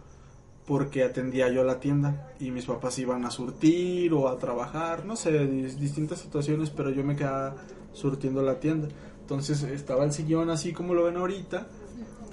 [0.66, 5.14] porque atendía yo la tienda y mis papás iban a surtir o a trabajar, no
[5.14, 7.54] sé, dis- distintas situaciones, pero yo me quedaba
[7.92, 8.88] surtiendo la tienda.
[9.20, 11.66] Entonces estaba el sillón así como lo ven ahorita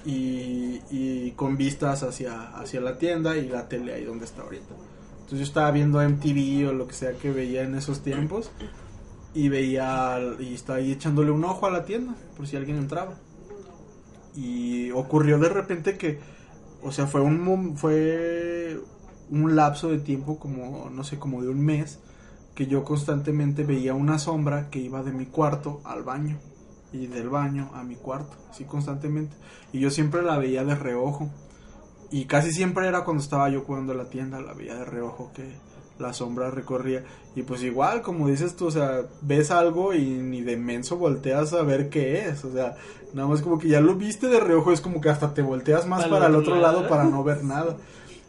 [0.04, 4.74] y, y con vistas hacia, hacia la tienda y la tele ahí donde está ahorita.
[5.12, 8.50] Entonces yo estaba viendo MTV o lo que sea que veía en esos tiempos
[9.34, 13.14] y veía y estaba ahí echándole un ojo a la tienda por si alguien entraba
[14.36, 16.20] y ocurrió de repente que
[16.82, 18.78] o sea fue un fue
[19.30, 21.98] un lapso de tiempo como no sé como de un mes
[22.54, 26.38] que yo constantemente veía una sombra que iba de mi cuarto al baño
[26.94, 29.36] y del baño a mi cuarto así constantemente.
[29.72, 31.28] Y yo siempre la veía de reojo.
[32.10, 35.56] Y casi siempre era cuando estaba yo cuidando la tienda la veía de reojo que
[35.98, 37.04] la sombra recorría.
[37.34, 41.52] Y pues igual como dices tú o sea ves algo y ni de menso volteas
[41.52, 42.44] a ver qué es.
[42.44, 42.76] O sea
[43.12, 45.88] nada más como que ya lo viste de reojo es como que hasta te volteas
[45.88, 46.88] más para el otro lado.
[46.88, 47.76] para no ver nada.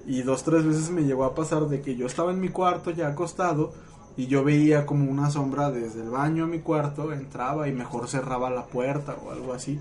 [0.08, 2.90] Y dos tres veces me llegó a pasar de que yo estaba en mi cuarto
[2.90, 3.74] ya acostado
[4.18, 8.08] y yo veía como una sombra desde el baño a mi cuarto entraba y mejor
[8.08, 9.80] cerraba la puerta o algo así.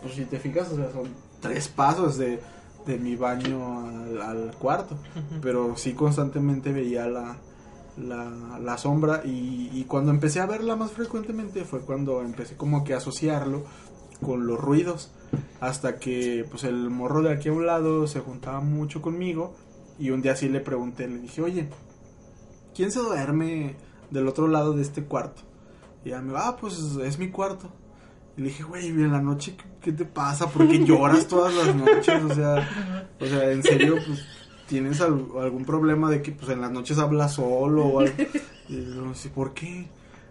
[0.00, 1.08] Pues si te fijas o sea son
[1.40, 2.40] tres pasos de,
[2.86, 4.96] de mi baño al, al cuarto
[5.40, 7.36] pero sí constantemente veía la,
[7.96, 12.84] la, la sombra y, y cuando empecé a verla más frecuentemente fue cuando empecé como
[12.84, 13.64] que a asociarlo
[14.24, 15.12] con los ruidos
[15.60, 19.54] hasta que pues el morro de aquí a un lado se juntaba mucho conmigo
[19.98, 21.68] y un día sí le pregunté, le dije, oye,
[22.74, 23.76] ¿quién se duerme
[24.10, 25.42] del otro lado de este cuarto?
[26.04, 27.68] Y ella me va, ah, pues es mi cuarto.
[28.36, 30.48] Y le dije, güey, en la noche, ¿qué, te pasa?
[30.48, 32.22] ¿Por qué lloras todas las noches?
[32.24, 32.68] O sea,
[33.20, 34.24] o sea, en serio, pues,
[34.66, 38.14] ¿tienes al- algún problema de que, pues, en las noches hablas solo o algo?
[38.68, 39.86] Y yo, sí, ¿por qué?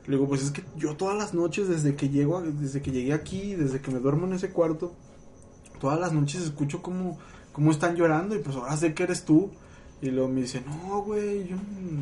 [0.08, 3.14] Le digo, pues es que yo todas las noches, desde que llego, desde que llegué
[3.14, 4.96] aquí, desde que me duermo en ese cuarto,
[5.80, 7.20] todas las noches escucho cómo,
[7.52, 9.52] cómo están llorando y pues ahora sé que eres tú.
[10.02, 11.56] Y luego me dice, no, güey, yo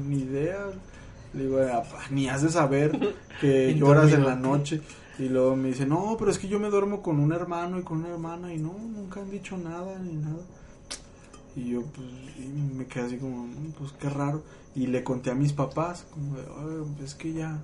[0.07, 0.67] ni idea.
[1.33, 4.81] Le digo, "Ah, ni has de saber que lloras en la noche.
[5.19, 7.83] Y luego me dice, no, pero es que yo me duermo con un hermano y
[7.83, 10.41] con una hermana y no, nunca han dicho nada ni nada.
[11.55, 12.07] Y yo, pues,
[12.39, 14.43] y me quedé así como, "Mm, pues qué raro.
[14.75, 17.59] Y le conté a mis papás, como, de, "Ay, es que ya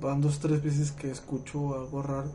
[0.00, 2.32] van dos, tres veces que escucho algo raro.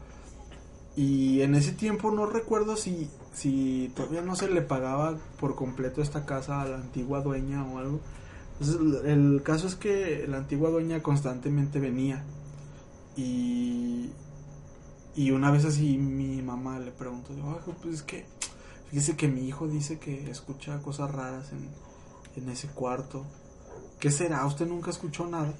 [0.95, 6.01] Y en ese tiempo no recuerdo si, si todavía no se le pagaba por completo
[6.01, 7.99] esta casa a la antigua dueña o algo.
[8.53, 12.23] Entonces, el, caso es que la antigua dueña constantemente venía.
[13.17, 14.09] Y,
[15.15, 18.25] y una vez así mi mamá le preguntó, "Oiga, pues es que
[18.89, 21.69] fíjese que mi hijo dice que escucha cosas raras en,
[22.41, 23.25] en ese cuarto.
[23.99, 24.45] ¿Qué será?
[24.45, 25.53] ¿Usted nunca escuchó nada?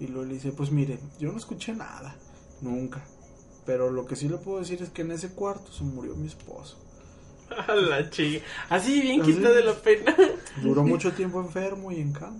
[0.00, 2.16] Y luego le dice, pues mire, yo no escuché nada,
[2.60, 3.04] nunca.
[3.64, 6.26] Pero lo que sí le puedo decir es que en ese cuarto se murió mi
[6.26, 6.78] esposo.
[7.68, 8.44] A la chica.
[8.68, 9.34] Así bien Así.
[9.34, 10.16] quita de la pena.
[10.62, 12.36] Duró mucho tiempo enfermo y en cama.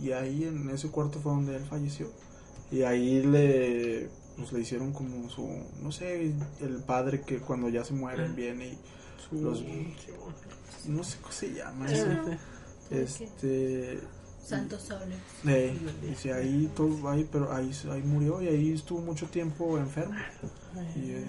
[0.00, 2.10] Y, y ahí en ese cuarto fue donde él falleció.
[2.72, 5.48] Y ahí le, pues, le hicieron como su,
[5.82, 8.68] no sé, el padre que cuando ya se mueren viene
[9.32, 9.62] y Los-
[10.86, 12.06] no sé cómo se llama eso.
[12.90, 14.00] Este,
[14.44, 15.18] Santos Soles.
[15.46, 20.14] eh, dice ahí, todo, ahí, pero ahí, ahí murió y ahí estuvo mucho tiempo enfermo.
[20.96, 21.24] Y, eh,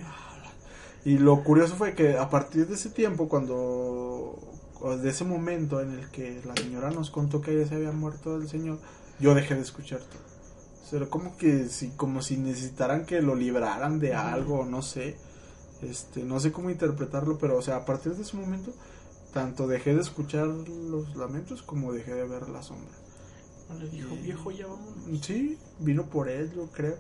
[1.04, 4.38] y lo curioso fue que a partir de ese tiempo, cuando,
[5.02, 8.36] de ese momento en el que la señora nos contó que ya se había muerto
[8.36, 8.80] el señor,
[9.20, 10.22] yo dejé de escuchar todo.
[10.84, 14.82] O sea, era como que si, como si necesitaran que lo libraran de algo, no
[14.82, 15.16] sé.
[15.82, 18.72] Este, no sé cómo interpretarlo, pero o sea, a partir de ese momento,
[19.34, 22.94] tanto dejé de escuchar los lamentos como dejé de ver la sombra.
[23.80, 24.94] Le dijo, viejo, ya vamos.
[25.22, 26.98] Sí, vino por él, yo creo.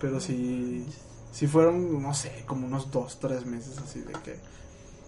[0.00, 0.84] Pero sí,
[1.32, 4.38] sí fueron, no sé, como unos dos, tres meses así de que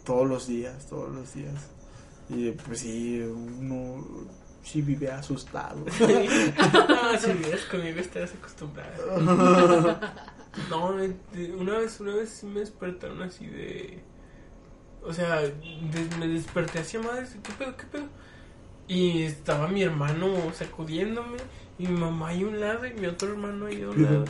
[0.04, 1.54] todos los días, todos los días.
[2.28, 4.04] Y pues sí, uno
[4.62, 5.84] sí vive asustado.
[6.00, 9.98] no, si vives conmigo estarás acostumbrado.
[10.70, 10.88] No,
[11.58, 14.02] una vez, una vez sí me despertaron así de...
[15.02, 15.40] O sea,
[16.18, 18.04] me desperté así madre, ¿qué pedo, qué pedo?
[18.86, 21.38] Y estaba mi hermano sacudiéndome,
[21.78, 24.24] y mi mamá ahí a un lado y mi otro hermano ahí a un lado.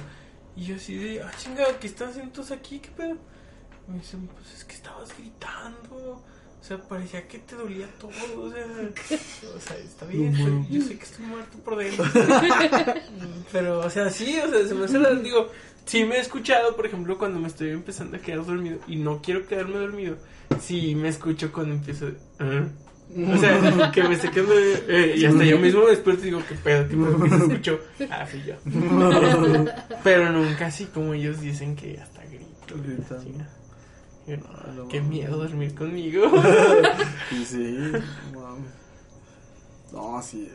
[0.56, 2.78] Y yo así de, ah, chingada, ¿qué haciendo todos aquí?
[2.78, 3.16] ¿Qué pedo?
[3.88, 6.22] Me dicen, pues es que estabas gritando.
[6.60, 8.10] O sea, parecía que te dolía todo.
[8.10, 8.64] O sea,
[9.56, 10.66] o sea está bien.
[10.70, 12.04] Yo sé que estoy muerto por dentro.
[13.52, 15.16] Pero, o sea, sí, o sea, se me hace raro.
[15.16, 15.50] Digo,
[15.86, 19.20] sí me he escuchado, por ejemplo, cuando me estoy empezando a quedar dormido y no
[19.20, 20.18] quiero quedarme dormido.
[20.60, 22.10] Sí me escucho cuando empiezo.
[22.38, 22.68] "Ah".
[23.14, 24.54] O sea, que me estoy quedando.
[24.56, 26.88] eh, y hasta yo mismo me despierto y digo, ¿qué pedo?
[26.88, 27.22] ¿Qué pedo?
[27.22, 27.80] ¿Qué se escuchó?
[28.10, 28.54] Ah, fui yo.
[30.02, 32.74] Pero nunca así como ellos dicen que hasta grito.
[33.22, 33.48] Chinga.
[34.26, 36.22] Yo, no, qué miedo dormir conmigo.
[37.32, 37.78] Y sí,
[38.34, 38.70] mames.
[39.92, 40.48] No, sí.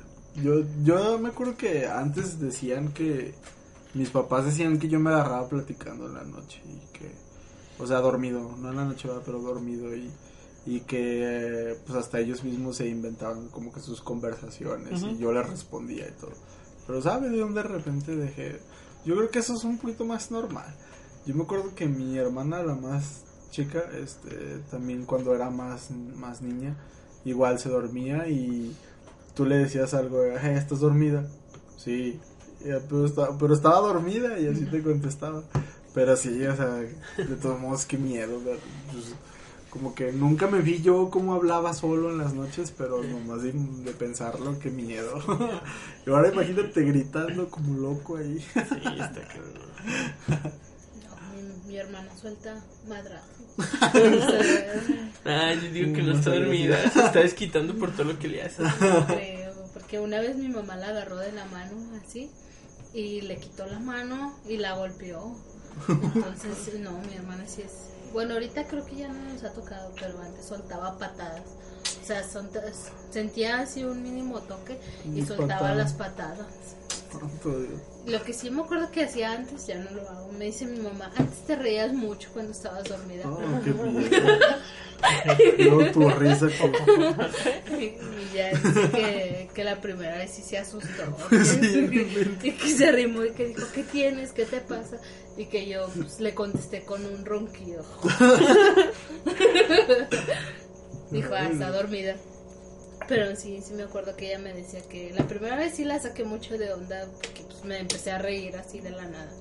[0.43, 3.33] Yo, yo me acuerdo que antes decían que
[3.93, 7.11] mis papás decían que yo me agarraba platicando en la noche y que,
[7.79, 10.09] o sea, dormido, no en la noche, pero dormido y,
[10.67, 15.49] y que pues hasta ellos mismos se inventaban como que sus conversaciones y yo les
[15.49, 16.33] respondía y todo.
[16.85, 18.59] Pero ¿sabe de dónde de repente dejé?
[19.05, 20.67] Yo creo que eso es un poquito más normal.
[21.25, 26.41] Yo me acuerdo que mi hermana, la más chica, este, también cuando era más, más
[26.41, 26.75] niña,
[27.23, 28.75] igual se dormía y
[29.35, 31.25] tú le decías algo, "Eh, ¿estás dormida?
[31.77, 32.19] Sí,
[32.65, 35.43] "Ya, pero, estaba, pero estaba dormida y así te contestaba.
[35.93, 38.39] Pero sí, o sea, de todos modos, qué miedo.
[38.43, 38.59] pues,
[39.77, 43.51] como que nunca me vi yo como hablaba solo en las noches, pero nomás de,
[43.51, 45.21] de pensarlo, qué miedo.
[46.05, 48.39] y ahora imagínate gritando como loco ahí.
[48.39, 50.53] Sí, está cabrón.
[51.03, 53.27] No, mi, mi hermana suelta madrazo.
[55.25, 56.89] Ah, yo digo que no no está dormida.
[56.89, 58.65] Se está desquitando por todo lo que le haces.
[59.07, 62.31] creo, porque una vez mi mamá la agarró de la mano así
[62.93, 65.35] y le quitó la mano y la golpeó.
[65.89, 67.96] Entonces, no, mi hermana sí es.
[68.17, 71.43] Bueno, ahorita creo que ya no nos ha tocado, pero antes soltaba patadas.
[72.01, 72.49] O sea, son-
[73.11, 76.47] sentía así un mínimo toque y Y soltaba las patadas.
[78.07, 80.31] Lo que sí me acuerdo que hacía antes, ya no lo hago.
[80.31, 83.29] Me dice mi mamá, antes te reías mucho cuando estabas dormida.
[83.29, 83.37] Oh,
[85.37, 85.63] qué.
[85.65, 86.73] Luego tu risa como...
[87.79, 91.15] Y ya dice que, que la primera vez sí se asustó.
[91.45, 91.87] Sí,
[92.41, 94.31] y que se arrimó y que dijo, ¿qué tienes?
[94.31, 94.97] ¿Qué te pasa?
[95.37, 97.85] Y que yo pues, le contesté con un ronquido.
[101.11, 102.15] dijo, ah, está dormida.
[103.07, 105.99] Pero sí, sí me acuerdo que ella me decía que la primera vez sí la
[105.99, 109.31] saqué mucho de onda porque pues, me empecé a reír así de la nada.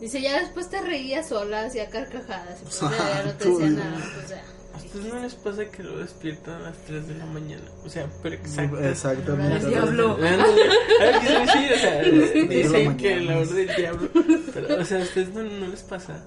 [0.00, 3.70] Dice, ya después te reías sola, hacía carcajadas y pues ya, ya no te decía
[3.70, 4.10] nada.
[4.14, 4.42] Pues ya.
[4.74, 7.64] ¿A ustedes no les pasa que lo despiertan a las 3 de la mañana?
[7.84, 8.78] O sea, pero exacto.
[8.78, 9.56] Exactamente.
[9.56, 10.14] El diablo.
[10.14, 10.62] Ándale.
[11.00, 11.72] Ah, ¿qué quiero decir?
[11.72, 12.02] O sea,
[12.48, 14.10] dicen la que la hora del diablo.
[14.54, 16.24] Pero, o sea, a ustedes no, no les pasa.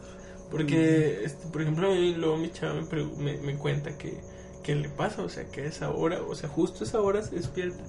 [0.51, 4.21] Porque, este, por ejemplo, a mí luego mi chava me, me, me cuenta que,
[4.63, 7.21] que le pasa, o sea, que a esa hora, o sea, justo a esa hora
[7.23, 7.83] se despierta.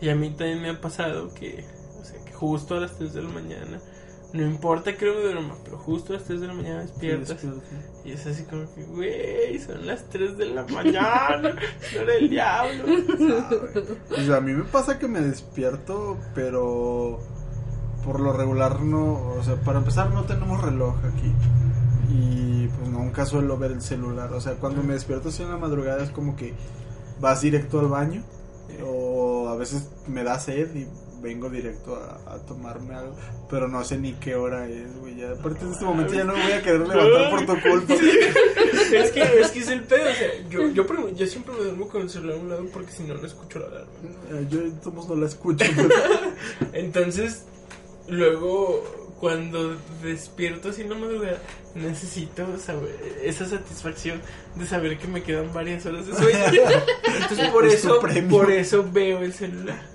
[0.00, 1.64] Y a mí también me ha pasado que,
[2.00, 3.80] o sea, que justo a las 3 de la mañana,
[4.32, 7.36] no importa que no me duerma, pero justo a las 3 de la mañana despiertas.
[8.04, 11.56] Y es así como que, güey, son las 3 de la mañana,
[11.94, 12.84] no era el diablo.
[14.08, 17.20] Pues a mí me pasa que me despierto, pero
[18.04, 21.32] por lo regular no, o sea, para empezar no tenemos reloj aquí.
[22.12, 25.56] Y pues nunca suelo ver el celular, o sea, cuando me despierto así en la
[25.56, 26.54] madrugada es como que
[27.20, 28.24] vas directo al baño
[28.84, 30.86] o a veces me da sed y
[31.20, 33.14] vengo directo a, a tomarme algo,
[33.48, 36.24] pero no sé ni qué hora es, güey, ya a partir de este momento ya
[36.24, 37.94] no me voy a querer levantar por tu culpa.
[37.94, 41.88] es, que, es que es el pedo, o sea, yo, yo, yo siempre me duermo
[41.88, 43.90] con el celular a un lado porque si no, no escucho la alarma.
[44.30, 45.64] Eh, Yo entonces no la escucho.
[46.72, 47.44] Entonces,
[48.08, 51.38] luego, cuando despierto así en la madrugada,
[51.74, 54.20] necesito saber esa satisfacción
[54.56, 56.38] de saber que me quedan varias horas de sueño.
[57.20, 59.89] Entonces, por Es eso, por eso veo el celular.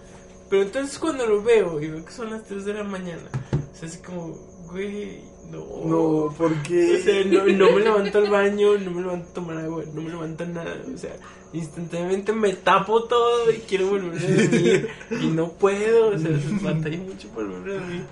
[0.49, 3.29] Pero entonces, cuando lo veo y veo que son las 3 de la mañana,
[3.73, 4.33] es así como,
[4.71, 5.65] güey, no.
[5.85, 7.01] No, ¿por O qué?
[7.03, 10.09] sea, no, no me levanto al baño, no me levanto a tomar agua, no me
[10.09, 10.81] levanto nada.
[10.93, 11.15] O sea,
[11.53, 14.89] instantáneamente me tapo todo y quiero volver a dormir.
[15.21, 16.31] Y no puedo, o sea,
[16.61, 18.03] batalla mucho por volver a dormir.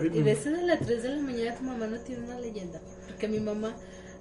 [0.00, 2.38] Ay, Y de eso de las 3 de la mañana tu mamá no tiene una
[2.38, 2.80] leyenda.
[3.06, 3.74] Porque mi mamá,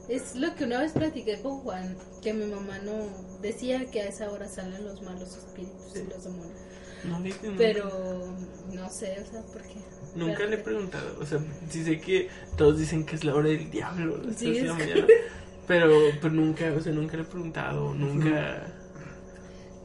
[0.07, 2.93] es lo que una vez platiqué con Juan, que mi mamá no
[3.41, 6.59] decía que a esa hora salen los malos espíritus y los demonios.
[7.05, 7.23] No.
[7.57, 8.27] Pero
[8.73, 9.75] no sé, o sea, ¿por qué?
[10.15, 13.47] Nunca le he preguntado, o sea, sí sé que todos dicen que es la hora
[13.49, 15.07] del diablo, las Sí, 3 de la es- mañana.
[15.67, 18.67] Pero, pero nunca, o sea, nunca le he preguntado, nunca.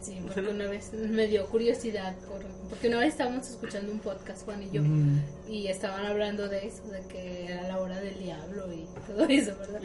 [0.01, 4.45] Sí, porque una vez me dio curiosidad, por- porque una vez estábamos escuchando un podcast,
[4.45, 5.21] Juan y yo, Mm.
[5.49, 9.57] y estaban hablando de eso, de que era la hora del diablo y todo eso,
[9.59, 9.81] ¿verdad?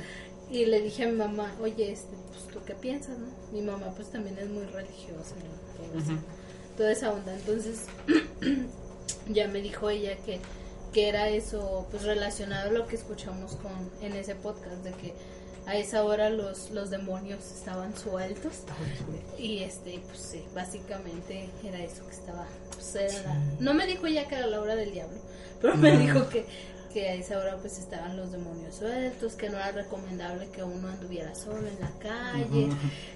[0.49, 3.27] Y le dije a mi mamá, oye, este, pues, ¿tú qué piensas, no?
[3.51, 5.85] Mi mamá pues también es muy religiosa, ¿no?
[5.87, 6.13] Todo eso.
[6.77, 7.33] Toda esa onda.
[7.33, 7.85] Entonces,
[9.27, 10.39] ya me dijo ella que,
[10.93, 13.71] que era eso, pues relacionado a lo que escuchamos con
[14.01, 15.13] en ese podcast, de que
[15.67, 18.53] a esa hora los, los demonios estaban sueltos.
[19.37, 22.47] Y este, pues sí, básicamente era eso que estaba.
[22.73, 25.17] Pues era la- no me dijo ella que era la hora del diablo,
[25.61, 25.97] pero me Ah.
[25.97, 26.45] dijo que,
[26.93, 30.87] que a esa hora pues estaban los demonios sueltos, que no era recomendable que uno
[30.89, 32.69] anduviera solo en la calle,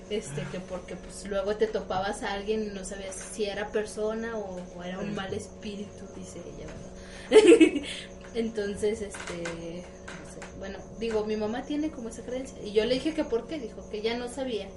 [0.09, 4.37] este que porque pues luego te topabas a alguien y no sabías si era persona
[4.37, 7.83] o, o era un mal espíritu, dice ella, ¿verdad?
[8.35, 12.95] Entonces, este, no sé, bueno, digo, mi mamá tiene como esa creencia y yo le
[12.95, 14.67] dije que por qué, dijo que ya no sabía,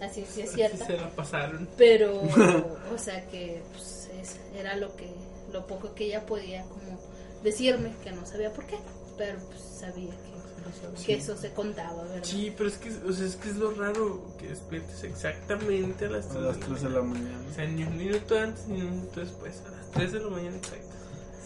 [0.00, 1.68] así sí es Así cierta, se la pasaron.
[1.76, 2.20] pero,
[2.94, 5.08] o sea que pues, es- era lo que,
[5.52, 6.98] lo poco que ella podía como
[7.42, 8.76] decirme, que no sabía por qué,
[9.18, 12.20] pero pues sabía que, que eso se contaba, ¿verdad?
[12.22, 16.10] Sí, pero es que, o sea, es que es lo raro que despiertes exactamente a
[16.10, 17.40] las A 3 las 3 de la mañana.
[17.50, 20.28] O sea, ni un minuto antes ni un minuto después, a las 3 de la
[20.28, 20.86] mañana exacto.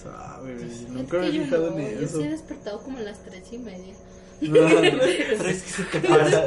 [0.02, 2.18] Sabe, Fíjate nunca me he yo fijado no, en Yo eso.
[2.18, 3.94] sí he despertado como a las tres y media.
[4.38, 6.44] Tres que se te pasa.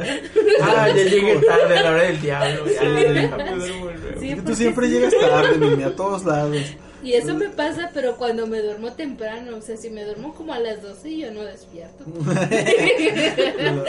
[0.62, 2.66] Ah, ya llegué tarde a la hora del diablo.
[2.72, 3.90] Ya, duermo de nuevo.
[4.20, 4.94] Sí, Es tú siempre sí.
[4.94, 6.56] llegas tarde, niña, a todos lados.
[7.02, 9.58] Y eso me pasa, pero cuando me duermo temprano.
[9.58, 12.04] O sea, si me duermo como a las 12 yo no despierto.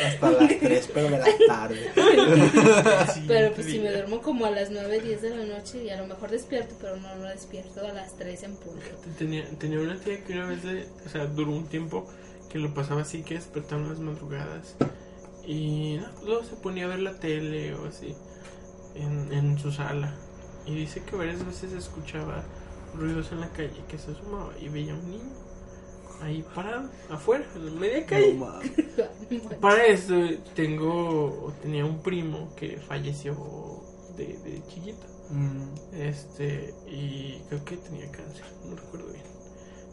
[0.06, 1.90] Hasta las 3, pero de la tarde.
[3.14, 5.90] Sí, Pero pues si me duermo como a las 9, 10 de la noche y
[5.90, 8.86] a lo mejor despierto, pero no, no despierto a las 3 en punto.
[9.18, 12.06] Tenía, tenía una tía que una vez, de, o sea, duró un tiempo
[12.48, 14.76] que lo pasaba así, que despertaba en las madrugadas.
[15.46, 18.14] Y no, luego se ponía a ver la tele o así
[18.94, 20.14] en, en su sala.
[20.66, 22.44] Y dice que varias veces escuchaba
[22.94, 25.30] ruidos en la calle, que se asomaba y veía a un niño
[26.22, 28.34] ahí parado, afuera, en la media calle.
[28.34, 28.58] No.
[29.60, 30.14] Para eso
[30.54, 33.34] tengo, tenía un primo que falleció
[34.16, 35.06] de, de chiquito.
[35.30, 39.24] Mm, Este, y creo que tenía cáncer, no recuerdo bien.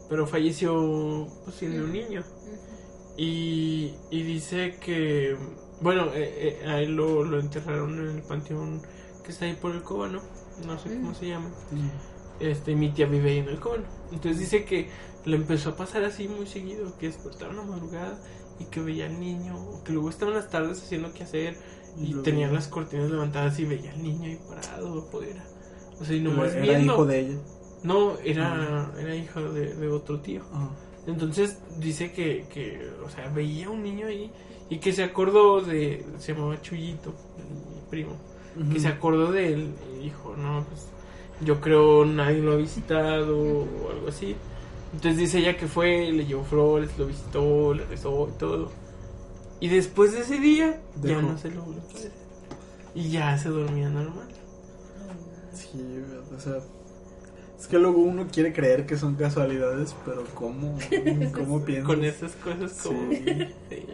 [0.09, 2.23] Pero falleció pues, siendo un niño.
[3.17, 5.35] Y, y dice que,
[5.81, 8.81] bueno, eh, eh, a él lo, lo enterraron en el panteón
[9.23, 10.21] que está ahí por el cóbano,
[10.65, 11.15] no sé cómo Mm.
[11.15, 11.51] se llama.
[12.39, 13.83] Este, mi tía vive ahí en el cóbano.
[14.11, 14.89] Entonces dice que
[15.25, 18.19] le empezó a pasar así muy seguido, que despertaba en la madrugada
[18.59, 21.57] y que veía al niño, o que luego estaba en las tardes haciendo qué hacer
[21.99, 25.07] y Lo tenían las cortinas levantadas y veía al niño ahí parado.
[25.99, 26.93] O sea, y nomás Era viendo.
[26.93, 27.37] hijo de ella.
[27.83, 30.43] No, era, era hijo de, de otro tío.
[30.51, 30.69] Ah.
[31.07, 34.29] Entonces dice que, que, o sea, veía un niño ahí
[34.69, 38.17] y que se acordó de, se llamaba Chuyito, mi primo,
[38.73, 40.87] que se acordó de él y dijo, no, pues
[41.41, 44.35] yo creo nadie lo ha visitado o algo así.
[44.93, 48.71] Entonces dice ella que fue, le llevó flores, lo visitó, le rezó y todo.
[49.59, 52.97] Y después de ese día ya no se lo volvió a.
[52.97, 54.27] Y ya se dormía normal.
[55.53, 55.79] Sí,
[56.35, 56.57] o sea,
[57.59, 60.77] es que luego uno quiere creer que son casualidades, pero ¿cómo?
[61.33, 61.87] ¿Cómo piensas?
[61.87, 63.11] Con esas cosas como...
[63.11, 63.23] Sí.
[63.69, 63.85] Sí.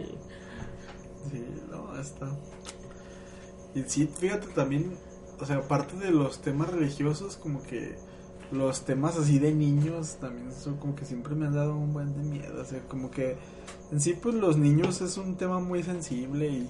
[1.31, 2.29] Sí, no, está.
[3.73, 4.93] Y sí, fíjate también,
[5.39, 7.95] o sea, aparte de los temas religiosos, como que
[8.51, 12.15] los temas así de niños también son como que siempre me han dado un buen
[12.15, 12.61] de miedo.
[12.61, 13.35] O sea, como que
[13.91, 16.69] en sí, pues los niños es un tema muy sensible y,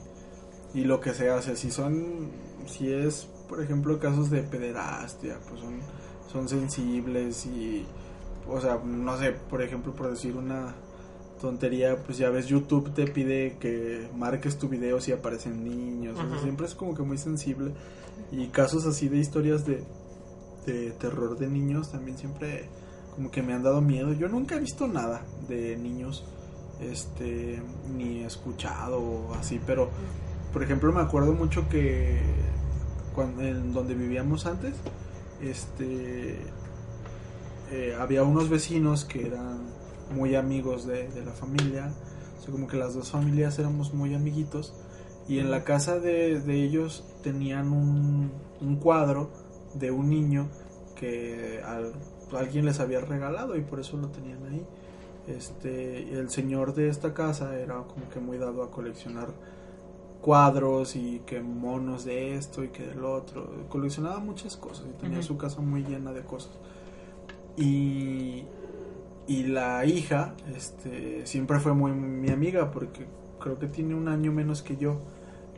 [0.74, 2.32] y lo que sea, o sea, si son,
[2.66, 5.80] si es, por ejemplo, casos de pederastia, pues son,
[6.32, 7.86] son sensibles y,
[8.48, 10.76] o sea, no sé, por ejemplo, por decir una
[11.40, 16.30] tontería, pues ya ves, YouTube te pide que marques tu video si aparecen niños, o
[16.30, 17.74] sea, siempre es como que muy sensible.
[18.34, 19.84] Y casos así de historias de,
[21.00, 22.66] terror de niños también siempre
[23.16, 24.12] como que me han dado miedo.
[24.14, 26.26] Yo nunca he visto nada de niños,
[26.82, 27.62] este,
[27.96, 29.90] ni escuchado o así, pero
[30.52, 32.22] por ejemplo me acuerdo mucho que
[33.14, 34.74] cuando, en donde vivíamos antes,
[35.40, 36.40] este,
[37.72, 39.60] eh, había unos vecinos que eran
[40.16, 41.92] muy amigos de, de la familia.
[42.40, 44.74] O sea, como que las dos familias éramos muy amiguitos.
[45.28, 48.32] Y en la casa de, de ellos tenían un,
[48.62, 49.30] un cuadro
[49.74, 50.50] de un niño
[50.96, 51.94] que al-
[52.38, 54.66] alguien les había regalado y por eso lo tenían ahí.
[55.28, 59.30] Este, el señor de esta casa era como que muy dado a coleccionar
[60.22, 63.50] cuadros y que monos de esto y que del otro.
[63.70, 66.52] Coleccionaba muchas cosas y tenía su casa muy llena de cosas.
[67.56, 68.44] Y,
[69.28, 73.06] y la hija este, siempre fue muy mi amiga porque
[73.40, 75.00] creo que tiene un año menos que yo.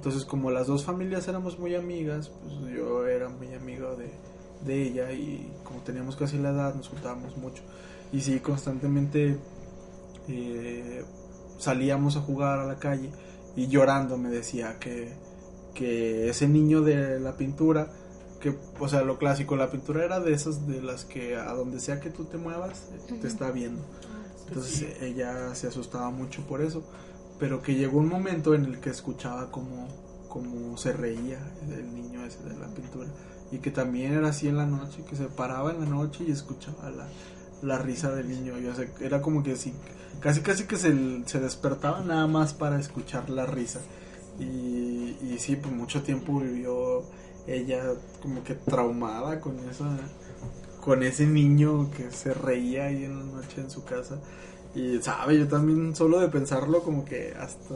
[0.06, 4.12] Entonces como las dos familias éramos muy amigas, pues yo era muy amigo de,
[4.64, 7.64] de ella y como teníamos casi la edad nos juntábamos mucho.
[8.14, 9.40] Y sí, constantemente
[10.28, 11.04] eh,
[11.58, 13.10] salíamos a jugar a la calle
[13.56, 15.12] y llorando me decía que,
[15.74, 17.92] que ese niño de la pintura,
[18.40, 21.80] que, o sea, lo clásico, la pintura era de esas de las que a donde
[21.80, 23.82] sea que tú te muevas, te está viendo.
[23.82, 26.84] Ah, Entonces eh, ella se asustaba mucho por eso,
[27.40, 29.88] pero que llegó un momento en el que escuchaba como,
[30.30, 31.40] como se reía
[31.70, 33.10] el niño ese de la pintura
[33.52, 36.32] y que también era así en la noche, que se paraba en la noche y
[36.32, 37.08] escuchaba la,
[37.62, 39.74] la risa del niño, y, o sea, era como que sí,
[40.20, 40.94] casi casi que se,
[41.26, 43.80] se despertaba nada más para escuchar la risa.
[44.40, 47.04] Y, y sí, pues mucho tiempo vivió
[47.48, 49.86] ella como que traumada con esa
[50.82, 54.20] con ese niño que se reía ahí en la noche en su casa
[54.76, 57.74] y sabe yo también solo de pensarlo como que hasta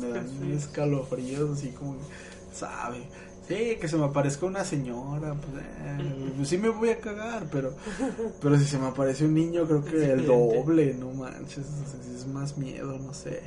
[0.00, 0.52] me dan Sí.
[0.52, 1.96] escalofríos así como
[2.52, 2.98] sabe
[3.48, 7.46] sí que se me aparezca una señora pues, eh, pues sí me voy a cagar
[7.52, 7.72] pero
[8.42, 11.64] pero si se me aparece un niño creo que el doble no manches
[12.16, 13.42] es más miedo no sé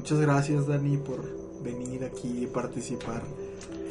[0.00, 1.20] Muchas gracias Dani por
[1.62, 3.22] venir aquí y participar.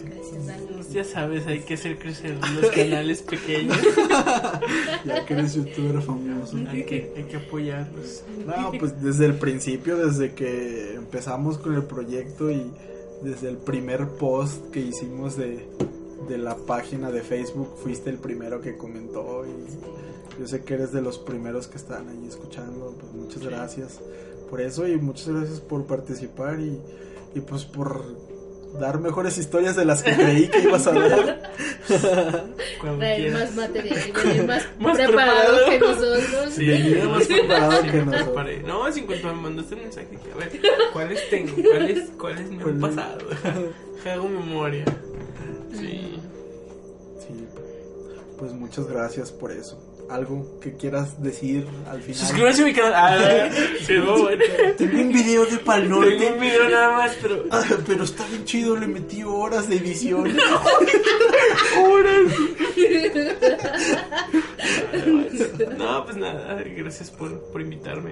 [0.03, 0.65] Gracias, Dani.
[0.73, 3.77] Pues ya sabes, hay que hacer crecer los canales pequeños.
[5.05, 6.57] Ya que eres youtuber famoso.
[6.67, 8.23] Hay que, hay que apoyarlos.
[8.43, 12.71] No, pues desde el principio, desde que empezamos con el proyecto y
[13.21, 15.63] desde el primer post que hicimos de,
[16.27, 20.91] de la página de Facebook, fuiste el primero que comentó y yo sé que eres
[20.91, 22.95] de los primeros que están ahí escuchando.
[22.99, 23.99] Pues muchas gracias
[24.49, 26.79] por eso y muchas gracias por participar y,
[27.35, 28.03] y pues por
[28.79, 31.51] dar mejores historias de las que creí que ibas a dar.
[32.79, 33.41] Cuando Traer quieras.
[33.41, 35.69] más material venir más, Más preparado, preparado.
[35.69, 36.53] que nosotros.
[36.55, 36.95] Sí.
[37.09, 38.47] Más preparado que Me nosotros.
[38.67, 40.51] No, es en cuanto me mandaste un mensaje que a ver,
[40.93, 41.51] ¿cuáles tengo?
[41.69, 43.17] ¿Cuáles, cuáles me han pasado?
[44.05, 44.85] Hago memoria.
[45.73, 46.19] Sí.
[47.19, 47.45] Sí,
[48.37, 49.77] pues muchas gracias por eso.
[50.09, 52.19] Algo que quieras decir al final.
[52.19, 52.93] Suscríbanse a mi canal.
[52.95, 53.49] Ah,
[53.85, 54.43] sí, no, bueno.
[54.77, 57.43] Tengo un video de Pal Tengo Norte, un video nada más, pero.
[57.51, 60.35] ah, pero está bien chido, le metí horas de edición.
[65.77, 68.11] No, pues nada, gracias por, por invitarme.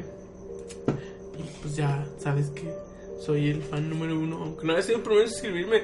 [1.38, 2.74] Y pues ya sabes que
[3.20, 4.38] soy el fan número uno.
[4.44, 5.84] Aunque no haya sido el primero en suscribirme,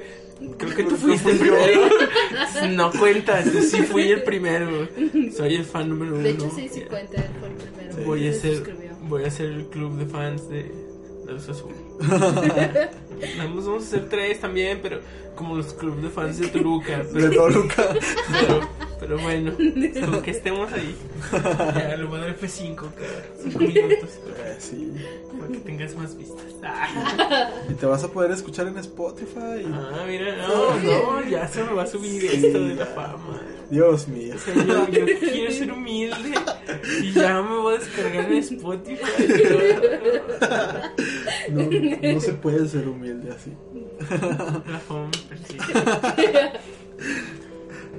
[0.58, 1.80] creo que tú fuiste el primero.
[2.70, 4.88] No cuenta, yo sí fui el primero.
[5.36, 6.22] Soy el fan número uno.
[6.22, 8.06] De hecho, sí, sí cuenta, él fue el primero.
[8.06, 10.62] Voy a Se ser, voy a ser el club de fans de,
[11.26, 11.72] de los azul.
[12.00, 15.00] Vamos, vamos a hacer tres también, pero
[15.34, 16.98] como los clubes de fans de Toluca.
[17.12, 17.88] De Toluca.
[18.30, 18.68] pero,
[19.06, 19.52] pero bueno,
[20.10, 20.94] con que estemos ahí.
[21.32, 22.90] Ya a dar F5 cada
[23.42, 24.92] 5 minutos Eh, sí.
[25.38, 26.42] para que tengas más vistas.
[26.62, 29.64] Ah, Y te vas a poder escuchar en Spotify.
[29.72, 33.40] Ah, mira, no, no, ya se me va a subir esto de la fama.
[33.70, 34.34] Dios mío.
[34.36, 36.34] O sea, yo, yo quiero ser humilde
[37.02, 39.00] y ya me voy a descargar en Spotify.
[41.50, 41.62] No,
[42.14, 43.52] no se puede ser humilde así.
[44.70, 45.62] La fama me persigue.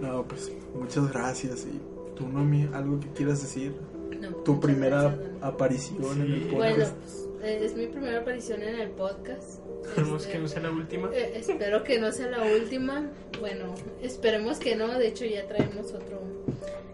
[0.06, 1.66] No, pues muchas gracias.
[1.66, 1.80] Y
[2.16, 3.74] tú, Nomi, algo que quieras decir.
[4.20, 6.50] No, Tu primera gracias, aparición en el Sí.
[6.56, 6.96] Bueno, podcast.
[7.42, 9.60] pues, es mi primera aparición en el podcast.
[9.86, 11.10] Esperemos Este, que no sea la última.
[11.14, 13.12] eh, espero que no sea la última.
[13.40, 14.88] Bueno, esperemos que no.
[14.98, 16.22] De hecho, ya traemos otro.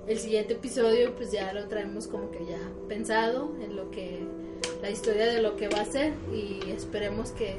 [0.07, 2.59] El siguiente episodio, pues ya lo traemos como que ya
[2.89, 4.25] pensado en lo que.
[4.81, 6.13] La historia de lo que va a ser.
[6.33, 7.55] Y esperemos que,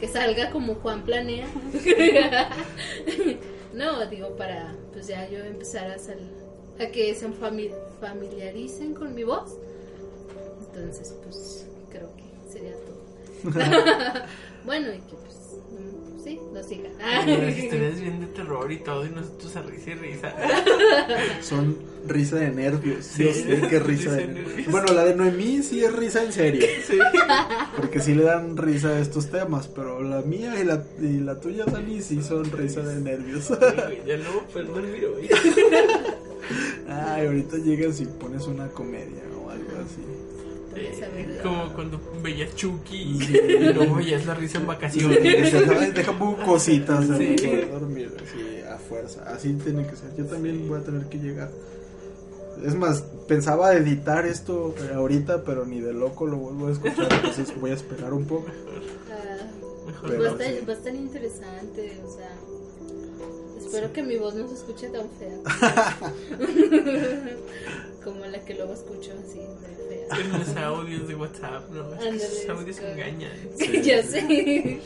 [0.00, 1.46] que salga como Juan planea.
[3.76, 6.30] no, digo, para pues ya yo empezar a sal-
[6.80, 9.52] a que se fami- familiaricen con mi voz.
[10.74, 12.96] Entonces, pues creo que sería todo.
[14.64, 15.16] bueno, y que
[16.26, 16.92] sí, lo sigan.
[16.98, 20.34] Las historias bien de terror y todo, y nosotros a risa y risa.
[21.40, 21.76] Son
[22.06, 23.04] risa de nervios.
[23.06, 24.48] Sí, Dios qué risa risa de nervios.
[24.48, 24.72] nervios.
[24.72, 26.66] Bueno, la de Noemí sí es risa en serio.
[26.86, 26.98] Sí.
[27.76, 29.68] Porque sí le dan risa a estos temas.
[29.68, 33.48] Pero la mía y la, y la tuya, Dani, sí son risa de nervios.
[33.48, 35.28] Güey, Ya no dormir hoy.
[36.88, 40.15] Ay, ahorita llegas y pones una comedia o algo así.
[41.42, 43.36] Como cuando veías Chucky Sí.
[43.38, 45.22] y luego veías la risa en vacaciones.
[45.22, 47.10] Deja, deja un poco cositas Sí.
[47.10, 49.22] para poder dormir, así, a fuerza.
[49.28, 50.14] Así tiene que ser.
[50.16, 51.50] Yo también voy a tener que llegar.
[52.64, 57.52] Es más, pensaba editar esto ahorita, pero ni de loco lo vuelvo a escuchar, entonces
[57.60, 58.46] voy a esperar un poco.
[59.86, 60.42] Mejor Pero va, a sí.
[60.44, 62.30] estar, va a estar interesante, o sea.
[63.58, 65.38] Espero que mi voz no se escuche tan fea.
[68.04, 69.40] Como la que luego escucho así.
[70.10, 71.94] En los audios de WhatsApp, ¿no?
[72.00, 73.32] Esos audios que- engañan.
[73.58, 73.82] Sí.
[73.82, 74.80] ya sé.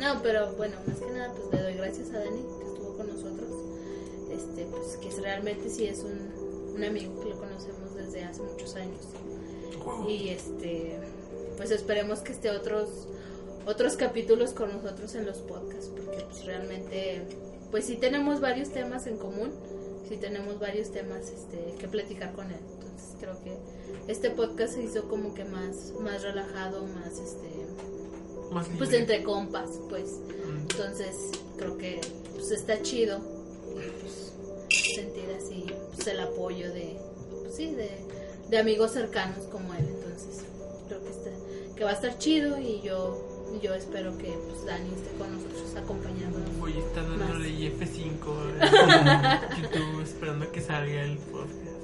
[0.00, 3.06] No, pero bueno, más que nada, pues le doy gracias a Dani que estuvo con
[3.08, 3.50] nosotros.
[4.30, 8.74] Este, pues que realmente sí es un, un amigo que lo conocemos desde hace muchos
[8.76, 9.00] años.
[9.84, 10.08] Wow.
[10.08, 10.98] Y este,
[11.56, 13.08] pues esperemos que esté otros
[13.66, 17.22] otros capítulos con nosotros en los podcasts, porque pues realmente,
[17.72, 19.50] pues sí tenemos varios temas en común,
[20.08, 22.60] sí tenemos varios temas este, que platicar con él.
[23.16, 27.48] Entonces creo que este podcast se hizo como que más, más relajado, más este,
[28.52, 28.98] Más pues libre.
[28.98, 30.04] entre compas, pues.
[30.46, 30.60] Mm.
[30.70, 31.16] Entonces
[31.56, 32.00] creo que
[32.34, 33.20] pues está chido
[33.72, 34.32] pues,
[34.94, 36.96] sentir así pues, el apoyo de,
[37.42, 37.90] pues, sí, de,
[38.48, 39.86] de amigos cercanos como él.
[39.88, 40.44] Entonces
[40.88, 41.30] creo que, está,
[41.76, 45.74] que va a estar chido y yo, yo espero que pues, Dani esté con nosotros
[45.76, 46.58] acompañándonos.
[46.58, 48.16] Voy a estar dándole F5
[48.60, 51.75] en YouTube esperando que salga el podcast.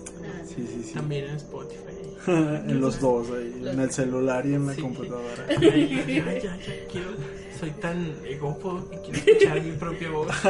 [0.47, 0.93] Sí, sí, sí.
[0.95, 1.81] También en Spotify.
[2.27, 4.81] en los dos, ahí, en el celular y en la Sí.
[4.83, 5.47] computadora.
[5.61, 6.59] Ya, ya, ya, ya
[6.91, 7.11] quiero.
[7.59, 10.29] Soy tan egófobo que quiero escuchar mi propia voz.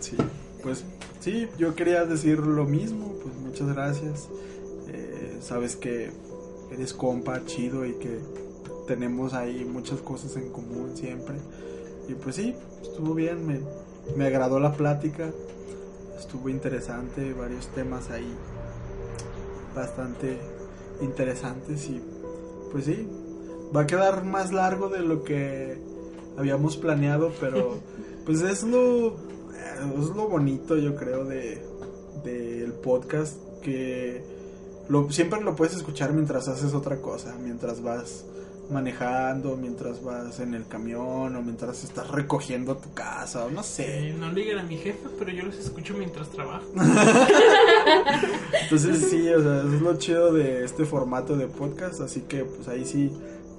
[0.00, 0.16] Sí,
[0.62, 0.84] pues
[1.20, 4.28] sí, yo quería decir lo mismo, pues muchas gracias.
[4.88, 6.10] Eh, sabes que
[6.72, 8.18] eres compa chido y que
[8.86, 11.34] tenemos ahí muchas cosas en común siempre.
[12.08, 13.60] Y pues sí, estuvo bien, me,
[14.16, 15.30] me agradó la plática,
[16.18, 18.34] estuvo interesante, varios temas ahí
[19.74, 20.38] bastante
[21.00, 22.02] interesantes y
[22.72, 23.08] pues sí,
[23.74, 25.78] va a quedar más largo de lo que
[26.36, 27.78] habíamos planeado, pero
[28.26, 29.16] pues es lo
[29.96, 31.62] es lo bonito yo creo de
[32.24, 34.24] del podcast que
[34.88, 38.24] lo, siempre lo puedes escuchar mientras haces otra cosa, mientras vas
[38.70, 44.10] manejando, mientras vas en el camión o mientras estás recogiendo tu casa o no sé.
[44.10, 46.66] Eh, no le digan a mi jefe, pero yo los escucho mientras trabajo.
[48.62, 52.68] Entonces sí, o sea, es lo chido de este formato de podcast, así que pues
[52.68, 53.10] ahí sí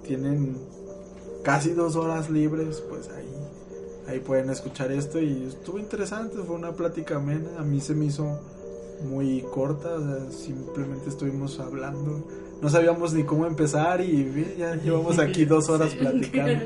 [0.06, 0.58] tienen
[1.44, 3.34] casi dos horas libres, pues ahí,
[4.08, 8.06] ahí pueden escuchar esto y estuvo interesante, fue una plática amena, a mí se me
[8.06, 8.40] hizo
[9.04, 12.24] muy corta, o sea, simplemente estuvimos hablando,
[12.62, 16.66] no sabíamos ni cómo empezar y ve, ya llevamos aquí dos horas platicando.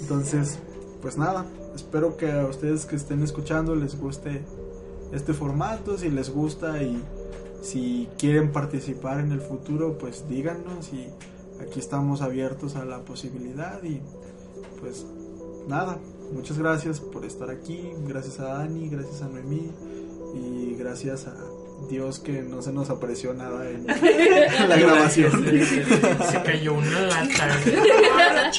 [0.00, 0.58] Entonces,
[1.00, 4.42] pues nada, espero que a ustedes que estén escuchando les guste
[5.12, 7.02] este formato, si les gusta y
[7.62, 11.08] si quieren participar en el futuro, pues díganos y
[11.62, 14.00] aquí estamos abiertos a la posibilidad y
[14.80, 15.06] pues
[15.66, 15.98] nada,
[16.32, 19.70] muchas gracias por estar aquí, gracias a Dani, gracias a Noemí
[20.34, 21.53] y gracias a
[21.88, 23.86] Dios que no se nos apareció nada en,
[24.68, 25.44] la grabación.
[25.44, 27.48] Se, se- se cayó una lata.
[28.16, 28.50] ¡Ah!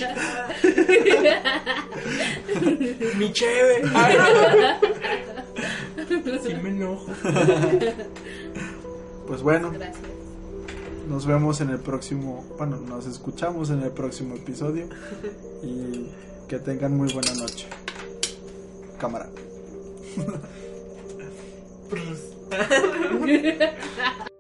[3.18, 3.82] Mi cheve.
[3.94, 4.18] Ay,
[5.98, 6.44] no.
[6.44, 7.08] Sí me enojo.
[9.28, 9.98] Pues bueno, Gracias.
[11.10, 14.88] nos vemos en el próximo, bueno, nos escuchamos en el próximo episodio
[15.64, 16.10] y
[16.48, 17.66] que tengan muy buena noche.
[19.00, 19.28] Cámara.
[22.56, 23.70] Pues,